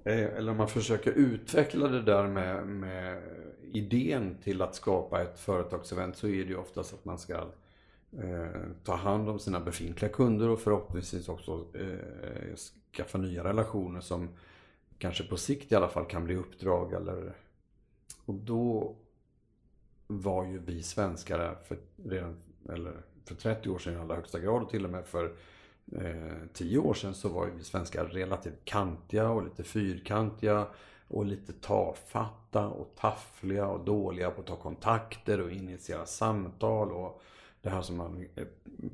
eh, 0.04 0.24
eller 0.24 0.52
om 0.52 0.58
man 0.58 0.70
försöker 0.70 1.12
utveckla 1.12 1.88
det 1.88 2.02
där 2.02 2.28
med, 2.28 2.68
med 2.68 3.22
idén 3.72 4.38
till 4.44 4.62
att 4.62 4.76
skapa 4.76 5.22
ett 5.22 5.40
företagsevent 5.40 6.18
så 6.18 6.28
är 6.28 6.44
det 6.44 6.50
ju 6.50 6.58
oftast 6.58 6.94
att 6.94 7.06
man 7.06 7.20
ska 7.20 7.46
Eh, 8.12 8.62
ta 8.84 8.96
hand 8.96 9.30
om 9.30 9.40
sina 9.40 9.60
befintliga 9.60 10.12
kunder 10.12 10.50
och 10.50 10.60
förhoppningsvis 10.60 11.30
också 11.30 11.66
eh, 11.74 12.56
skaffa 12.94 13.18
nya 13.18 13.44
relationer 13.44 14.02
som 14.02 14.30
kanske 14.98 15.24
på 15.24 15.38
sikt 15.38 15.72
i 15.72 15.76
alla 15.76 15.88
fall 15.88 16.06
kan 16.06 16.24
bli 16.24 16.36
uppdrag 16.36 16.94
eller 16.94 17.34
och 18.26 18.34
då 18.34 18.96
var 20.08 20.46
ju 20.46 20.60
vi 20.60 20.84
svenskar 20.84 21.58
för, 21.64 21.78
redan, 22.06 22.38
eller 22.70 22.94
för 23.26 23.36
30 23.36 23.70
år 23.70 23.80
sedan 23.80 23.94
i 23.94 23.98
allra 23.98 24.16
högsta 24.16 24.40
grad 24.40 24.62
och 24.62 24.70
till 24.70 24.86
och 24.86 24.92
med 24.92 25.06
för 25.06 25.36
eh, 25.92 26.48
10 26.54 26.78
år 26.78 26.94
sedan 26.94 27.14
så 27.14 27.30
var 27.30 27.46
ju 27.46 27.52
vi 27.52 27.64
svenskar 27.64 28.06
relativt 28.06 28.66
kantiga 28.66 29.30
och 29.30 29.44
lite 29.44 29.64
fyrkantiga 29.64 30.68
och 31.08 31.26
lite 31.26 31.54
tafatta 31.54 32.68
och 32.68 32.96
taffliga 32.96 33.68
och 33.68 33.86
dåliga 33.86 34.32
på 34.32 34.42
att 34.42 34.48
ta 34.48 34.56
kontakter 34.56 35.42
och 35.42 35.52
initiera 35.52 36.06
samtal 36.06 36.92
och 36.92 37.22
det 37.68 37.72
här 37.72 37.82
som 37.82 37.98
man 37.98 38.26
eh, 38.36 38.48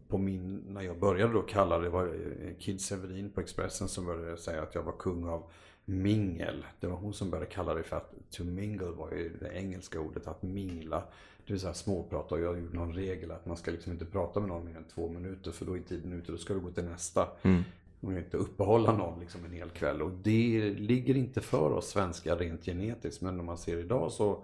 på 0.07 0.17
min, 0.17 0.63
när 0.69 0.81
jag 0.81 0.99
började 0.99 1.33
då 1.33 1.41
kalla 1.41 1.79
det 1.79 1.89
var 1.89 2.05
eh, 2.05 2.53
Kid 2.59 2.81
Severin 2.81 3.29
på 3.29 3.41
Expressen 3.41 3.87
som 3.87 4.05
började 4.05 4.37
säga 4.37 4.61
att 4.61 4.75
jag 4.75 4.83
var 4.83 4.91
kung 4.99 5.27
av 5.27 5.43
mingel. 5.85 6.65
Det 6.79 6.87
var 6.87 6.97
hon 6.97 7.13
som 7.13 7.29
började 7.29 7.51
kalla 7.51 7.73
det 7.73 7.83
för 7.83 7.95
att 7.97 8.13
to 8.31 8.43
mingle 8.43 8.87
var 8.87 9.11
ju 9.11 9.37
det 9.39 9.51
engelska 9.53 9.99
ordet 9.99 10.27
att 10.27 10.43
mingla. 10.43 11.03
Det 11.45 11.53
vill 11.53 11.59
säga 11.59 11.73
småprata 11.73 12.35
och 12.35 12.41
jag 12.41 12.59
gjorde 12.59 12.75
någon 12.75 12.93
regel 12.93 13.31
att 13.31 13.45
man 13.45 13.57
ska 13.57 13.71
liksom 13.71 13.91
inte 13.91 14.05
prata 14.05 14.39
med 14.39 14.49
någon 14.49 14.65
mer 14.65 14.77
än 14.77 14.83
två 14.83 15.09
minuter 15.09 15.51
för 15.51 15.65
då 15.65 15.77
är 15.77 15.81
tiden 15.81 16.13
ute, 16.13 16.31
då 16.31 16.37
ska 16.37 16.53
du 16.53 16.59
gå 16.59 16.71
till 16.71 16.85
nästa. 16.85 17.27
Mm. 17.41 17.63
Man 17.99 18.17
inte 18.17 18.37
uppehålla 18.37 18.97
någon 18.97 19.19
liksom 19.19 19.45
en 19.45 19.51
hel 19.51 19.69
kväll 19.69 20.01
och 20.01 20.11
det 20.11 20.73
ligger 20.77 21.17
inte 21.17 21.41
för 21.41 21.71
oss 21.71 21.89
svenskar 21.89 22.35
rent 22.37 22.65
genetiskt 22.65 23.21
men 23.21 23.39
om 23.39 23.45
man 23.45 23.57
ser 23.57 23.77
idag 23.77 24.11
så 24.11 24.43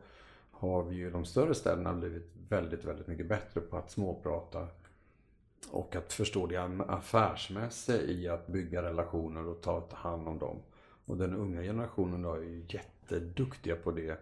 har 0.59 0.83
vi 0.83 0.95
ju 0.95 1.11
de 1.11 1.25
större 1.25 1.55
städerna 1.55 1.93
blivit 1.93 2.31
väldigt, 2.49 2.85
väldigt 2.85 3.07
mycket 3.07 3.27
bättre 3.27 3.61
på 3.61 3.77
att 3.77 3.91
småprata 3.91 4.67
och 5.71 5.95
att 5.95 6.13
förstå 6.13 6.47
det 6.47 6.57
affärsmässiga 6.87 8.01
i 8.01 8.27
att 8.27 8.47
bygga 8.47 8.83
relationer 8.83 9.47
och 9.47 9.61
ta 9.61 9.83
hand 9.91 10.27
om 10.27 10.39
dem. 10.39 10.57
Och 11.05 11.17
den 11.17 11.35
unga 11.35 11.61
generationen 11.61 12.21
då 12.21 12.33
är 12.33 12.41
ju 12.41 12.65
jätteduktiga 12.69 13.75
på 13.75 13.91
det 13.91 14.19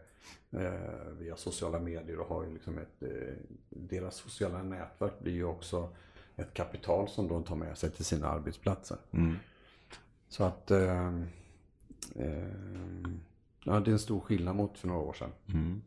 eh, 0.52 1.12
via 1.20 1.36
sociala 1.36 1.80
medier 1.80 2.20
och 2.20 2.28
har 2.28 2.44
ju 2.44 2.54
liksom 2.54 2.78
ett, 2.78 3.04
eh, 3.04 3.34
deras 3.70 4.16
sociala 4.16 4.64
nätverk 4.64 5.20
blir 5.20 5.34
ju 5.34 5.46
också 5.46 5.90
ett 6.36 6.54
kapital 6.54 7.10
som 7.10 7.28
de 7.28 7.44
tar 7.44 7.56
med 7.56 7.78
sig 7.78 7.92
till 7.92 8.06
sina 8.06 8.28
arbetsplatser. 8.28 8.98
Mm. 9.12 9.36
Så 10.30 10.44
att 10.44 10.72
eh, 10.72 11.08
eh, 12.16 12.48
ja, 13.64 13.80
det 13.80 13.92
är 13.92 13.94
en 13.94 14.00
stor 14.00 14.20
skillnad 14.20 14.56
mot 14.56 14.78
för 14.78 14.88
några 14.88 15.02
år 15.02 15.14
sedan. 15.14 15.32
Mm. 15.48 15.82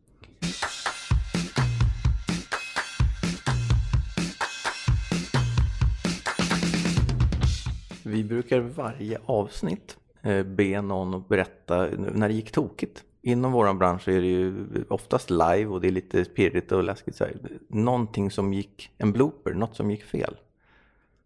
Vi 8.04 8.24
brukar 8.24 8.60
varje 8.60 9.18
avsnitt 9.24 9.96
eh, 10.22 10.42
be 10.42 10.82
någon 10.82 11.14
att 11.14 11.28
berätta 11.28 11.88
när 11.98 12.28
det 12.28 12.34
gick 12.34 12.52
tokigt. 12.52 13.04
Inom 13.22 13.52
vår 13.52 13.74
bransch 13.74 14.08
är 14.08 14.20
det 14.20 14.26
ju 14.26 14.66
oftast 14.88 15.30
live 15.30 15.66
och 15.66 15.80
det 15.80 15.88
är 15.88 15.92
lite 15.92 16.24
pirrigt 16.24 16.72
och 16.72 16.84
läskigt. 16.84 17.16
Så 17.16 17.24
här. 17.24 17.36
Någonting 17.68 18.30
som 18.30 18.52
gick, 18.52 18.90
en 18.98 19.12
blooper, 19.12 19.54
något 19.54 19.76
som 19.76 19.90
gick 19.90 20.04
fel. 20.04 20.36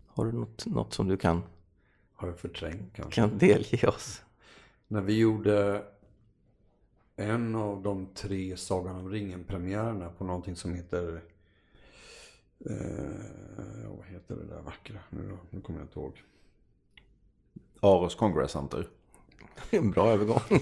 Har 0.07 0.25
du 0.25 0.33
något, 0.33 0.67
något 0.67 0.95
som 0.95 1.09
du 1.09 1.17
kan, 1.17 1.43
Har 2.15 2.29
jag 2.29 2.39
förträngt 2.39 2.95
kanske? 2.95 3.21
kan 3.21 3.39
delge 3.39 3.87
oss? 3.89 4.23
När 4.89 5.01
vi 5.01 5.19
gjorde 5.19 5.83
en 7.17 7.55
av 7.55 7.83
de 7.83 8.07
tre 8.15 8.57
Sagan 8.57 8.97
om 8.97 9.11
ringen-premiärerna 9.11 10.09
på 10.09 10.25
någonting 10.25 10.57
som 10.57 10.75
heter 10.75 11.23
eh, 12.61 13.91
vad 13.97 14.07
heter 14.07 14.37
det 14.37 14.47
där 14.47 14.63
vackra 14.63 14.99
nu 15.11 15.29
då? 15.29 15.37
Nu 15.51 15.61
kommer 15.61 15.79
jag 15.79 15.85
inte 15.85 16.01
ihåg. 16.01 16.23
Aros 17.81 18.15
Congress 18.15 18.51
Center. 18.51 18.89
En 19.71 19.91
bra 19.91 20.09
övergång. 20.09 20.41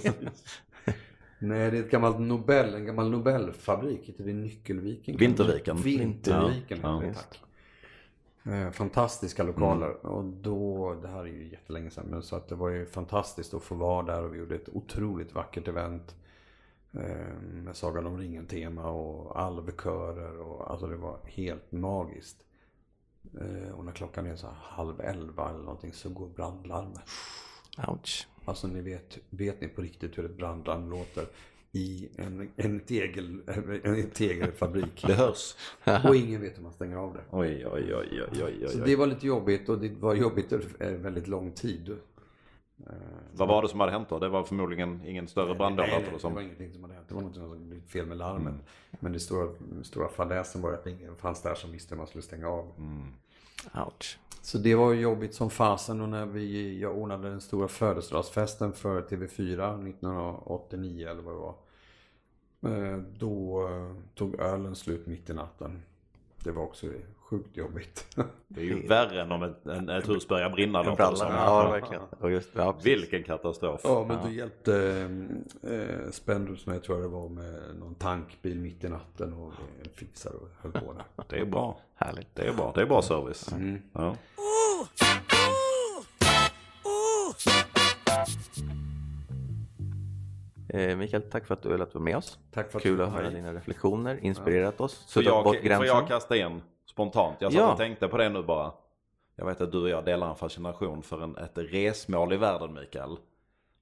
Nej, 1.39 1.71
det 1.71 1.79
är 1.79 1.83
ett 1.83 1.91
gammalt 1.91 2.21
Nobel, 2.21 2.75
en 2.75 2.87
gammal 2.87 3.11
Nobelfabrik. 3.11 4.09
Heter 4.09 4.25
det 4.25 4.33
Nyckelviken? 4.33 5.17
Vinterviken. 5.17 5.77
Vinterviken, 5.77 6.79
ja. 6.83 7.05
ja 7.05 7.15
tack. 7.15 7.41
Eh, 8.45 8.71
fantastiska 8.71 9.43
lokaler. 9.43 9.87
Mm. 9.87 10.01
Och 10.01 10.25
då, 10.25 10.95
det 11.03 11.09
här 11.09 11.21
är 11.21 11.27
ju 11.27 11.49
jättelänge 11.49 11.91
sedan, 11.91 12.07
men 12.11 12.23
så 12.23 12.37
att 12.37 12.49
det 12.49 12.55
var 12.55 12.69
ju 12.69 12.87
fantastiskt 12.87 13.55
att 13.55 13.63
få 13.63 13.75
vara 13.75 14.03
där 14.07 14.23
och 14.23 14.35
vi 14.35 14.39
gjorde 14.39 14.55
ett 14.55 14.69
otroligt 14.73 15.35
vackert 15.35 15.69
event. 15.69 16.15
Eh, 16.95 17.41
med 17.43 17.77
Sagan 17.77 18.07
om 18.07 18.19
ringen-tema 18.19 18.91
och 18.91 19.41
alvkörer 19.41 20.41
och 20.41 20.71
alltså 20.71 20.87
det 20.87 20.97
var 20.97 21.19
helt 21.25 21.73
magiskt. 21.73 22.37
Eh, 23.41 23.73
och 23.73 23.85
när 23.85 23.93
klockan 23.93 24.27
är 24.27 24.37
så 24.37 24.47
halv 24.63 25.01
elva 25.01 25.51
eller 25.51 25.59
någonting 25.59 25.93
så 25.93 26.09
går 26.09 26.29
brandlarmet. 26.29 27.03
Ouch. 27.89 28.29
Alltså 28.45 28.67
ni 28.67 28.81
vet, 28.81 29.19
vet 29.31 29.61
ni 29.61 29.69
på 29.69 29.83
riktigt 29.83 30.19
hur 30.19 30.25
ett 30.25 30.37
brandlarm 30.37 30.91
låter? 30.91 31.27
I 31.75 32.09
en, 32.17 32.51
en, 32.57 32.81
tegel, 32.81 33.41
en 33.85 34.11
tegelfabrik. 34.11 35.05
Det 35.07 35.15
hörs. 35.15 35.57
Och 36.05 36.17
ingen 36.17 36.41
vet 36.41 36.59
hur 36.59 36.63
man 36.63 36.73
stänger 36.73 36.97
av 36.97 37.15
det. 37.15 37.25
Oj, 37.31 37.67
oj, 37.67 37.95
oj, 37.95 38.23
oj, 38.23 38.43
oj, 38.45 38.67
oj. 38.67 38.69
Så 38.69 38.79
det 38.79 38.97
var 38.97 39.07
lite 39.07 39.27
jobbigt 39.27 39.69
och 39.69 39.79
det 39.79 39.89
var 39.89 40.15
jobbigt 40.15 40.53
väldigt 40.79 41.29
lång 41.29 41.53
tid. 41.53 41.97
Eh, 42.87 42.93
Vad 43.33 43.49
var 43.49 43.63
det 43.63 43.69
som 43.69 43.81
hade 43.81 43.93
hänt 43.93 44.09
då? 44.09 44.19
Det 44.19 44.29
var 44.29 44.45
förmodligen 44.45 45.01
ingen 45.07 45.29
större 45.29 45.55
brand 45.55 45.77
Nej, 45.77 45.89
nej, 45.91 46.19
det 46.23 46.29
var 46.29 46.41
ingenting 46.41 46.73
som 46.73 46.83
hade 46.83 46.95
hänt. 46.95 47.09
Det 47.09 47.15
var 47.15 47.23
något 47.23 47.35
som 47.35 47.43
hade 47.43 47.57
blivit 47.57 47.91
fel 47.91 48.07
med 48.07 48.17
larmet. 48.17 48.53
Mm. 48.53 48.65
Men 48.91 49.13
det 49.13 49.21
stora, 49.21 49.49
stora 49.83 50.09
fadäsen 50.09 50.63
var 50.63 50.73
att 50.73 50.87
ingen 50.87 51.17
fanns 51.17 51.43
där 51.43 51.55
som 51.55 51.73
visste 51.73 51.95
hur 51.95 51.99
man 51.99 52.07
skulle 52.07 52.23
stänga 52.23 52.49
av. 52.49 52.73
Mm. 52.79 53.07
Ouch. 53.87 54.19
Så 54.43 54.59
det 54.59 54.75
var 54.75 54.93
jobbigt 54.93 55.35
som 55.35 55.51
fasen 55.51 56.01
och 56.01 56.09
när 56.09 56.27
vi, 56.27 56.79
jag 56.81 56.97
ordnade 56.99 57.31
den 57.31 57.41
stora 57.41 57.69
födelsedagsfesten 57.69 58.73
för 58.73 59.03
TV4 59.03 59.89
1989 59.89 61.09
eller 61.09 61.23
vad 61.23 61.35
det 61.35 61.39
var. 61.39 61.55
Eh, 62.63 62.99
då 63.19 63.69
eh, 63.69 63.97
tog 64.15 64.35
ölen 64.41 64.77
slut 64.77 65.07
mitt 65.07 65.31
i 65.31 65.35
natten. 65.35 65.83
Det 66.45 66.53
var 66.53 66.63
också 66.63 66.87
sjukt 67.17 67.57
jobbigt. 67.57 68.17
Det 68.49 68.61
är 68.61 68.65
ju 68.65 68.87
värre 68.87 69.23
än 69.23 69.33
om 69.33 69.43
ett, 69.43 69.67
en, 69.67 69.89
ett 69.89 70.09
hus 70.09 70.29
börjar 70.29 70.51
brinna. 70.51 70.83
Bralla, 70.83 71.29
ja, 71.29 71.71
verkligen. 71.71 72.33
Just, 72.33 72.49
ja, 72.53 72.77
Vilken 72.83 73.23
katastrof. 73.23 73.81
Ja, 73.85 74.05
men 74.09 74.19
då 74.25 74.31
hjälpte 74.31 74.75
eh, 75.63 76.11
Spendrups 76.11 76.67
mig 76.67 76.81
tror 76.81 76.99
jag 76.99 77.11
det 77.11 77.15
var 77.15 77.29
med 77.29 77.77
någon 77.81 77.95
tankbil 77.95 78.61
mitt 78.61 78.85
i 78.85 78.89
natten 78.89 79.33
och 79.33 79.53
fixade 79.95 80.37
och 80.37 80.49
höll 80.61 80.73
på 80.73 80.93
där. 80.93 81.25
Det 81.29 81.39
är 81.39 81.45
bra. 81.45 81.81
Härligt. 81.95 82.35
Det 82.35 82.43
är 82.43 82.53
bra. 82.53 82.73
Det 82.75 82.81
är 82.81 82.87
bra 82.87 83.03
service. 83.03 83.53
Mm. 83.53 83.79
Ja. 83.93 84.17
Mikael, 90.73 91.23
tack 91.23 91.47
för 91.47 91.55
att 91.55 91.63
du 91.63 91.69
har 91.69 91.73
velat 91.73 91.95
vara 91.95 92.05
med 92.05 92.17
oss. 92.17 92.39
Tack 92.51 92.71
för 92.71 92.79
att 92.79 92.83
Kul 92.83 93.01
att 93.01 93.13
höra 93.13 93.31
dina 93.31 93.55
reflektioner, 93.55 94.19
inspirerat 94.23 94.75
ja. 94.79 94.85
oss. 94.85 95.13
Får 95.13 95.23
jag, 95.23 95.45
bort 95.45 95.57
får 95.57 95.87
jag 95.87 96.09
kasta 96.09 96.37
in 96.37 96.63
spontant? 96.87 97.37
Jag 97.41 97.53
satt 97.53 97.61
ja. 97.61 97.73
och 97.73 97.79
tänkte 97.79 98.09
på 98.09 98.17
det 98.17 98.29
nu 98.29 98.43
bara. 98.43 98.73
Jag 99.37 99.47
vet 99.47 99.61
att 99.61 99.73
du 99.73 99.79
och 99.79 99.89
jag 99.89 100.05
delar 100.05 100.31
en 100.31 100.37
fascination 100.37 101.03
för 101.03 101.23
en, 101.23 101.37
ett 101.37 101.53
resmål 101.55 102.33
i 102.33 102.37
världen 102.37 102.75
Mikael. 102.75 103.17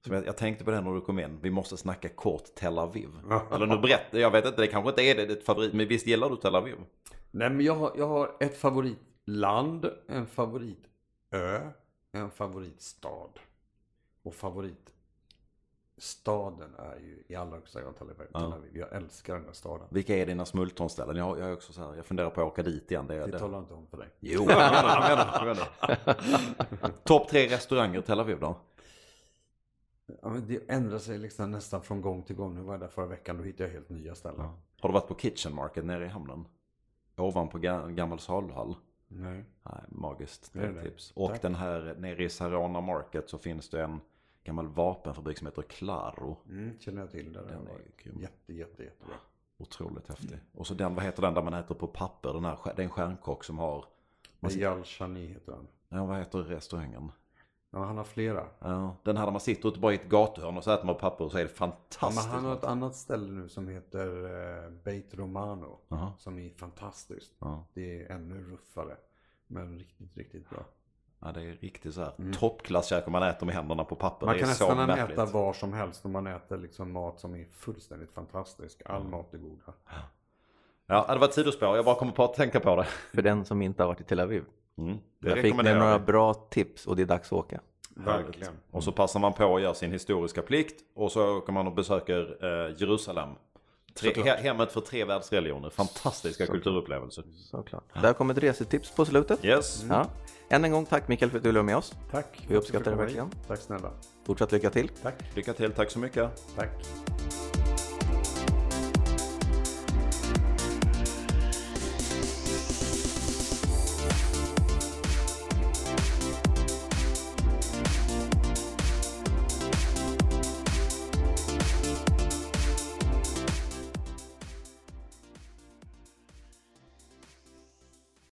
Som 0.05 0.13
jag, 0.13 0.25
jag, 0.25 0.37
tänkte 0.37 0.63
på 0.63 0.71
det 0.71 0.81
när 0.81 0.93
du 0.93 1.01
kom 1.01 1.19
in. 1.19 1.39
Vi 1.41 1.49
måste 1.49 1.77
snacka 1.77 2.09
kort 2.09 2.55
Tel 2.55 2.79
Aviv. 2.79 3.09
Eller 3.51 3.65
nu 3.65 3.77
berättar 3.77 4.19
jag 4.19 4.31
vet 4.31 4.45
inte, 4.45 4.61
det 4.61 4.67
kanske 4.67 4.89
inte 4.89 5.03
är 5.03 5.15
det, 5.15 5.25
ditt 5.25 5.45
favorit. 5.45 5.73
Men 5.73 5.87
visst 5.87 6.07
gillar 6.07 6.29
du 6.29 6.35
Tel 6.35 6.55
Aviv? 6.55 6.75
Nej 7.31 7.49
men 7.49 7.65
jag 7.65 7.75
har, 7.75 7.91
jag 7.97 8.07
har 8.07 8.31
ett 8.39 8.57
favoritland, 8.57 9.89
en 10.07 10.27
favoritö, 10.27 11.71
en 12.11 12.31
favoritstad. 12.31 13.29
Och 14.23 14.33
favorit 14.33 14.91
staden 16.01 16.75
är 16.77 16.95
ju 16.99 17.23
i 17.27 17.35
allra 17.35 17.55
högsta 17.55 17.81
grad 17.81 17.95
Tel 17.97 18.07
Aviv. 18.33 18.77
Jag 18.77 18.93
älskar 18.93 19.33
den 19.35 19.43
där 19.45 19.53
staden. 19.53 19.87
Vilka 19.89 20.15
är 20.17 20.25
dina 20.25 20.45
smultronställen? 20.45 21.15
Jag, 21.15 21.39
jag, 21.39 21.49
är 21.49 21.53
också 21.53 21.73
så 21.73 21.81
här, 21.81 21.95
jag 21.95 22.05
funderar 22.05 22.29
på 22.29 22.41
att 22.41 22.47
åka 22.47 22.63
dit 22.63 22.91
igen. 22.91 23.07
Det, 23.07 23.19
det, 23.19 23.25
det 23.31 23.39
talar 23.39 23.59
inte 23.59 23.73
om 23.73 23.87
för 23.87 23.97
dig. 23.97 24.07
Jo, 24.19 24.39
jag 24.49 24.57
menar, 24.57 25.45
menar. 25.45 27.03
Topp 27.03 27.27
tre 27.29 27.47
restauranger 27.47 27.99
i 27.99 28.01
Tel 28.01 28.19
Aviv 28.19 28.39
då? 28.39 28.55
Ja, 30.21 30.29
det 30.47 30.69
ändrar 30.69 30.97
sig 30.97 31.17
liksom 31.17 31.51
nästan 31.51 31.81
från 31.81 32.01
gång 32.01 32.23
till 32.23 32.35
gång. 32.35 32.55
Nu 32.55 32.61
var 32.61 32.73
jag 32.73 32.81
där 32.81 32.87
förra 32.87 33.05
veckan, 33.05 33.37
då 33.37 33.43
hittade 33.43 33.63
jag 33.63 33.73
helt 33.73 33.89
nya 33.89 34.15
ställen. 34.15 34.45
Har 34.79 34.89
du 34.89 34.93
varit 34.93 35.07
på 35.07 35.15
Kitchen 35.15 35.55
Market 35.55 35.85
nere 35.85 36.05
i 36.05 36.07
hamnen? 36.07 36.45
Ovanpå 37.17 37.57
ga- 37.57 37.91
gammal 37.91 38.19
saluhall? 38.19 38.75
Nej. 39.07 39.45
Nej, 39.63 39.81
magiskt. 39.89 40.49
Det 40.53 40.59
är 40.59 40.63
Det 40.63 40.69
är 40.79 40.83
det. 40.83 40.89
tips. 40.89 41.11
Och 41.15 41.29
Tack. 41.29 41.41
den 41.41 41.55
här 41.55 41.95
nere 41.99 42.23
i 42.23 42.29
Sarona 42.29 42.81
Market 42.81 43.29
så 43.29 43.37
finns 43.37 43.69
det 43.69 43.83
en 43.83 43.99
gammal 44.43 44.67
vapenfabrik 44.67 45.37
som 45.37 45.47
heter 45.47 45.61
Claro. 45.61 46.37
Mm, 46.49 46.79
känner 46.79 47.01
jag 47.01 47.11
till. 47.11 47.33
Den 47.33 47.47
den 47.47 47.67
är 47.67 47.81
grym. 48.03 48.19
jätte, 48.19 48.53
jätte, 48.53 48.83
jättebra. 48.83 49.15
Otroligt 49.57 50.07
häftig. 50.07 50.39
Och 50.53 50.67
så 50.67 50.73
den, 50.73 50.95
vad 50.95 51.03
heter 51.05 51.21
den 51.21 51.33
där 51.33 51.41
man 51.43 51.53
äter 51.53 51.75
på 51.75 51.87
papper? 51.87 52.33
Den 52.33 52.45
här, 52.45 52.57
det 52.75 52.81
är 52.81 52.83
en 52.83 52.89
stjärnkock 52.89 53.43
som 53.43 53.57
har, 53.59 53.85
Eyal 54.49 54.83
Shani 54.83 55.25
heter 55.27 55.51
han. 55.51 55.67
ja 55.89 56.05
vad 56.05 56.17
heter 56.17 56.39
restaurangen? 56.39 57.11
Ja, 57.73 57.83
han 57.83 57.97
har 57.97 58.03
flera. 58.03 58.47
Ja, 58.59 58.95
den 59.03 59.17
här 59.17 59.25
där 59.25 59.31
man 59.31 59.41
sitter 59.41 59.69
ute 59.69 59.79
bara 59.79 59.91
i 59.91 59.95
ett 59.95 60.09
gatuhörn 60.09 60.57
och 60.57 60.63
så 60.63 60.71
äter 60.71 60.85
man 60.85 60.95
papper 60.97 61.25
och 61.25 61.31
så 61.31 61.37
är 61.37 61.43
det 61.43 61.51
Ja, 61.59 61.65
men 61.67 61.71
fantastiskt. 61.71 62.27
han 62.29 62.45
har 62.45 62.53
ett 62.53 62.63
annat 62.63 62.95
ställe 62.95 63.31
nu 63.31 63.49
som 63.49 63.67
heter 63.67 64.07
eh, 64.65 64.69
Beit 64.83 65.13
Romano. 65.13 65.79
Jaha. 65.87 66.13
Som 66.17 66.39
är 66.39 66.49
fantastiskt. 66.49 67.33
Ja. 67.39 67.65
Det 67.73 68.01
är 68.05 68.11
ännu 68.11 68.43
ruffare. 68.51 68.97
Men 69.47 69.79
riktigt, 69.79 70.17
riktigt 70.17 70.49
bra. 70.49 70.65
Ja, 71.21 71.31
det 71.31 71.41
är 71.41 71.53
riktigt 71.61 71.93
så 71.93 72.01
här 72.01 72.33
toppklasskäk 72.39 73.07
om 73.07 73.11
man 73.11 73.23
äter 73.23 73.45
med 73.45 73.55
händerna 73.55 73.83
på 73.83 73.95
papper. 73.95 74.25
Man 74.25 74.35
det 74.35 74.39
kan 74.39 74.49
nästan 74.49 74.87
märkligt. 74.87 75.19
äta 75.19 75.25
var 75.25 75.53
som 75.53 75.73
helst 75.73 76.05
om 76.05 76.11
man 76.11 76.27
äter 76.27 76.57
liksom 76.57 76.91
mat 76.91 77.19
som 77.19 77.35
är 77.35 77.45
fullständigt 77.51 78.11
fantastisk. 78.13 78.81
All 78.85 79.03
mat 79.03 79.33
är 79.33 79.37
goda. 79.37 79.73
Ja, 80.87 81.05
det 81.13 81.19
var 81.19 81.27
ett 81.27 81.33
sidospår. 81.33 81.75
Jag 81.75 81.85
bara 81.85 81.95
kommer 81.95 82.11
på 82.11 82.23
att 82.23 82.33
tänka 82.33 82.59
på 82.59 82.75
det. 82.75 82.83
För 83.13 83.21
den 83.21 83.45
som 83.45 83.61
inte 83.61 83.83
har 83.83 83.87
varit 83.87 84.01
i 84.01 84.03
Tel 84.03 84.19
Aviv. 84.19 84.43
Mm. 84.77 84.97
Det 85.19 85.29
Jag 85.29 85.41
fick 85.41 85.55
ni 85.55 85.73
några 85.73 85.99
bra 85.99 86.33
tips 86.33 86.87
och 86.87 86.95
det 86.95 87.01
är 87.01 87.05
dags 87.05 87.27
att 87.27 87.39
åka. 87.39 87.59
Verkligen. 87.95 88.53
Och 88.71 88.83
så 88.83 88.91
passar 88.91 89.19
man 89.19 89.33
på 89.33 89.55
att 89.55 89.61
göra 89.61 89.73
sin 89.73 89.91
historiska 89.91 90.41
plikt 90.41 90.83
och 90.95 91.11
så 91.11 91.37
åker 91.37 91.53
man 91.53 91.67
och 91.67 91.73
besöker 91.73 92.37
eh, 92.41 92.75
Jerusalem. 92.77 93.29
Tre, 93.93 94.13
Såklart. 94.15 94.37
he, 94.39 94.43
hemmet 94.43 94.71
för 94.71 94.81
tre 94.81 95.05
världsreligioner. 95.05 95.69
Fantastiska 95.69 96.45
kulturupplevelser. 96.47 97.23
Såklart. 97.51 97.83
Där 98.01 98.13
kommer 98.13 98.33
ett 98.33 98.43
resetips 98.43 98.91
på 98.95 99.05
slutet. 99.05 99.45
Yes. 99.45 99.85
Ja. 99.89 100.05
Än 100.49 100.63
en 100.65 100.71
gång 100.71 100.85
tack 100.85 101.07
Mikael 101.07 101.31
för 101.31 101.37
att 101.37 101.43
du 101.43 101.51
var 101.51 101.63
med 101.63 101.77
oss. 101.77 101.93
Tack. 102.11 102.45
Vi 102.47 102.55
uppskattar 102.55 102.91
det 102.91 102.97
verkligen. 102.97 103.29
Tack 103.47 103.59
snälla. 103.59 103.91
Fortsatt 104.25 104.51
lycka 104.51 104.69
till. 104.69 104.89
Tack. 105.03 105.15
Lycka 105.35 105.53
till, 105.53 105.71
tack 105.71 105.91
så 105.91 105.99
mycket. 105.99 106.29
Tack. 106.55 106.69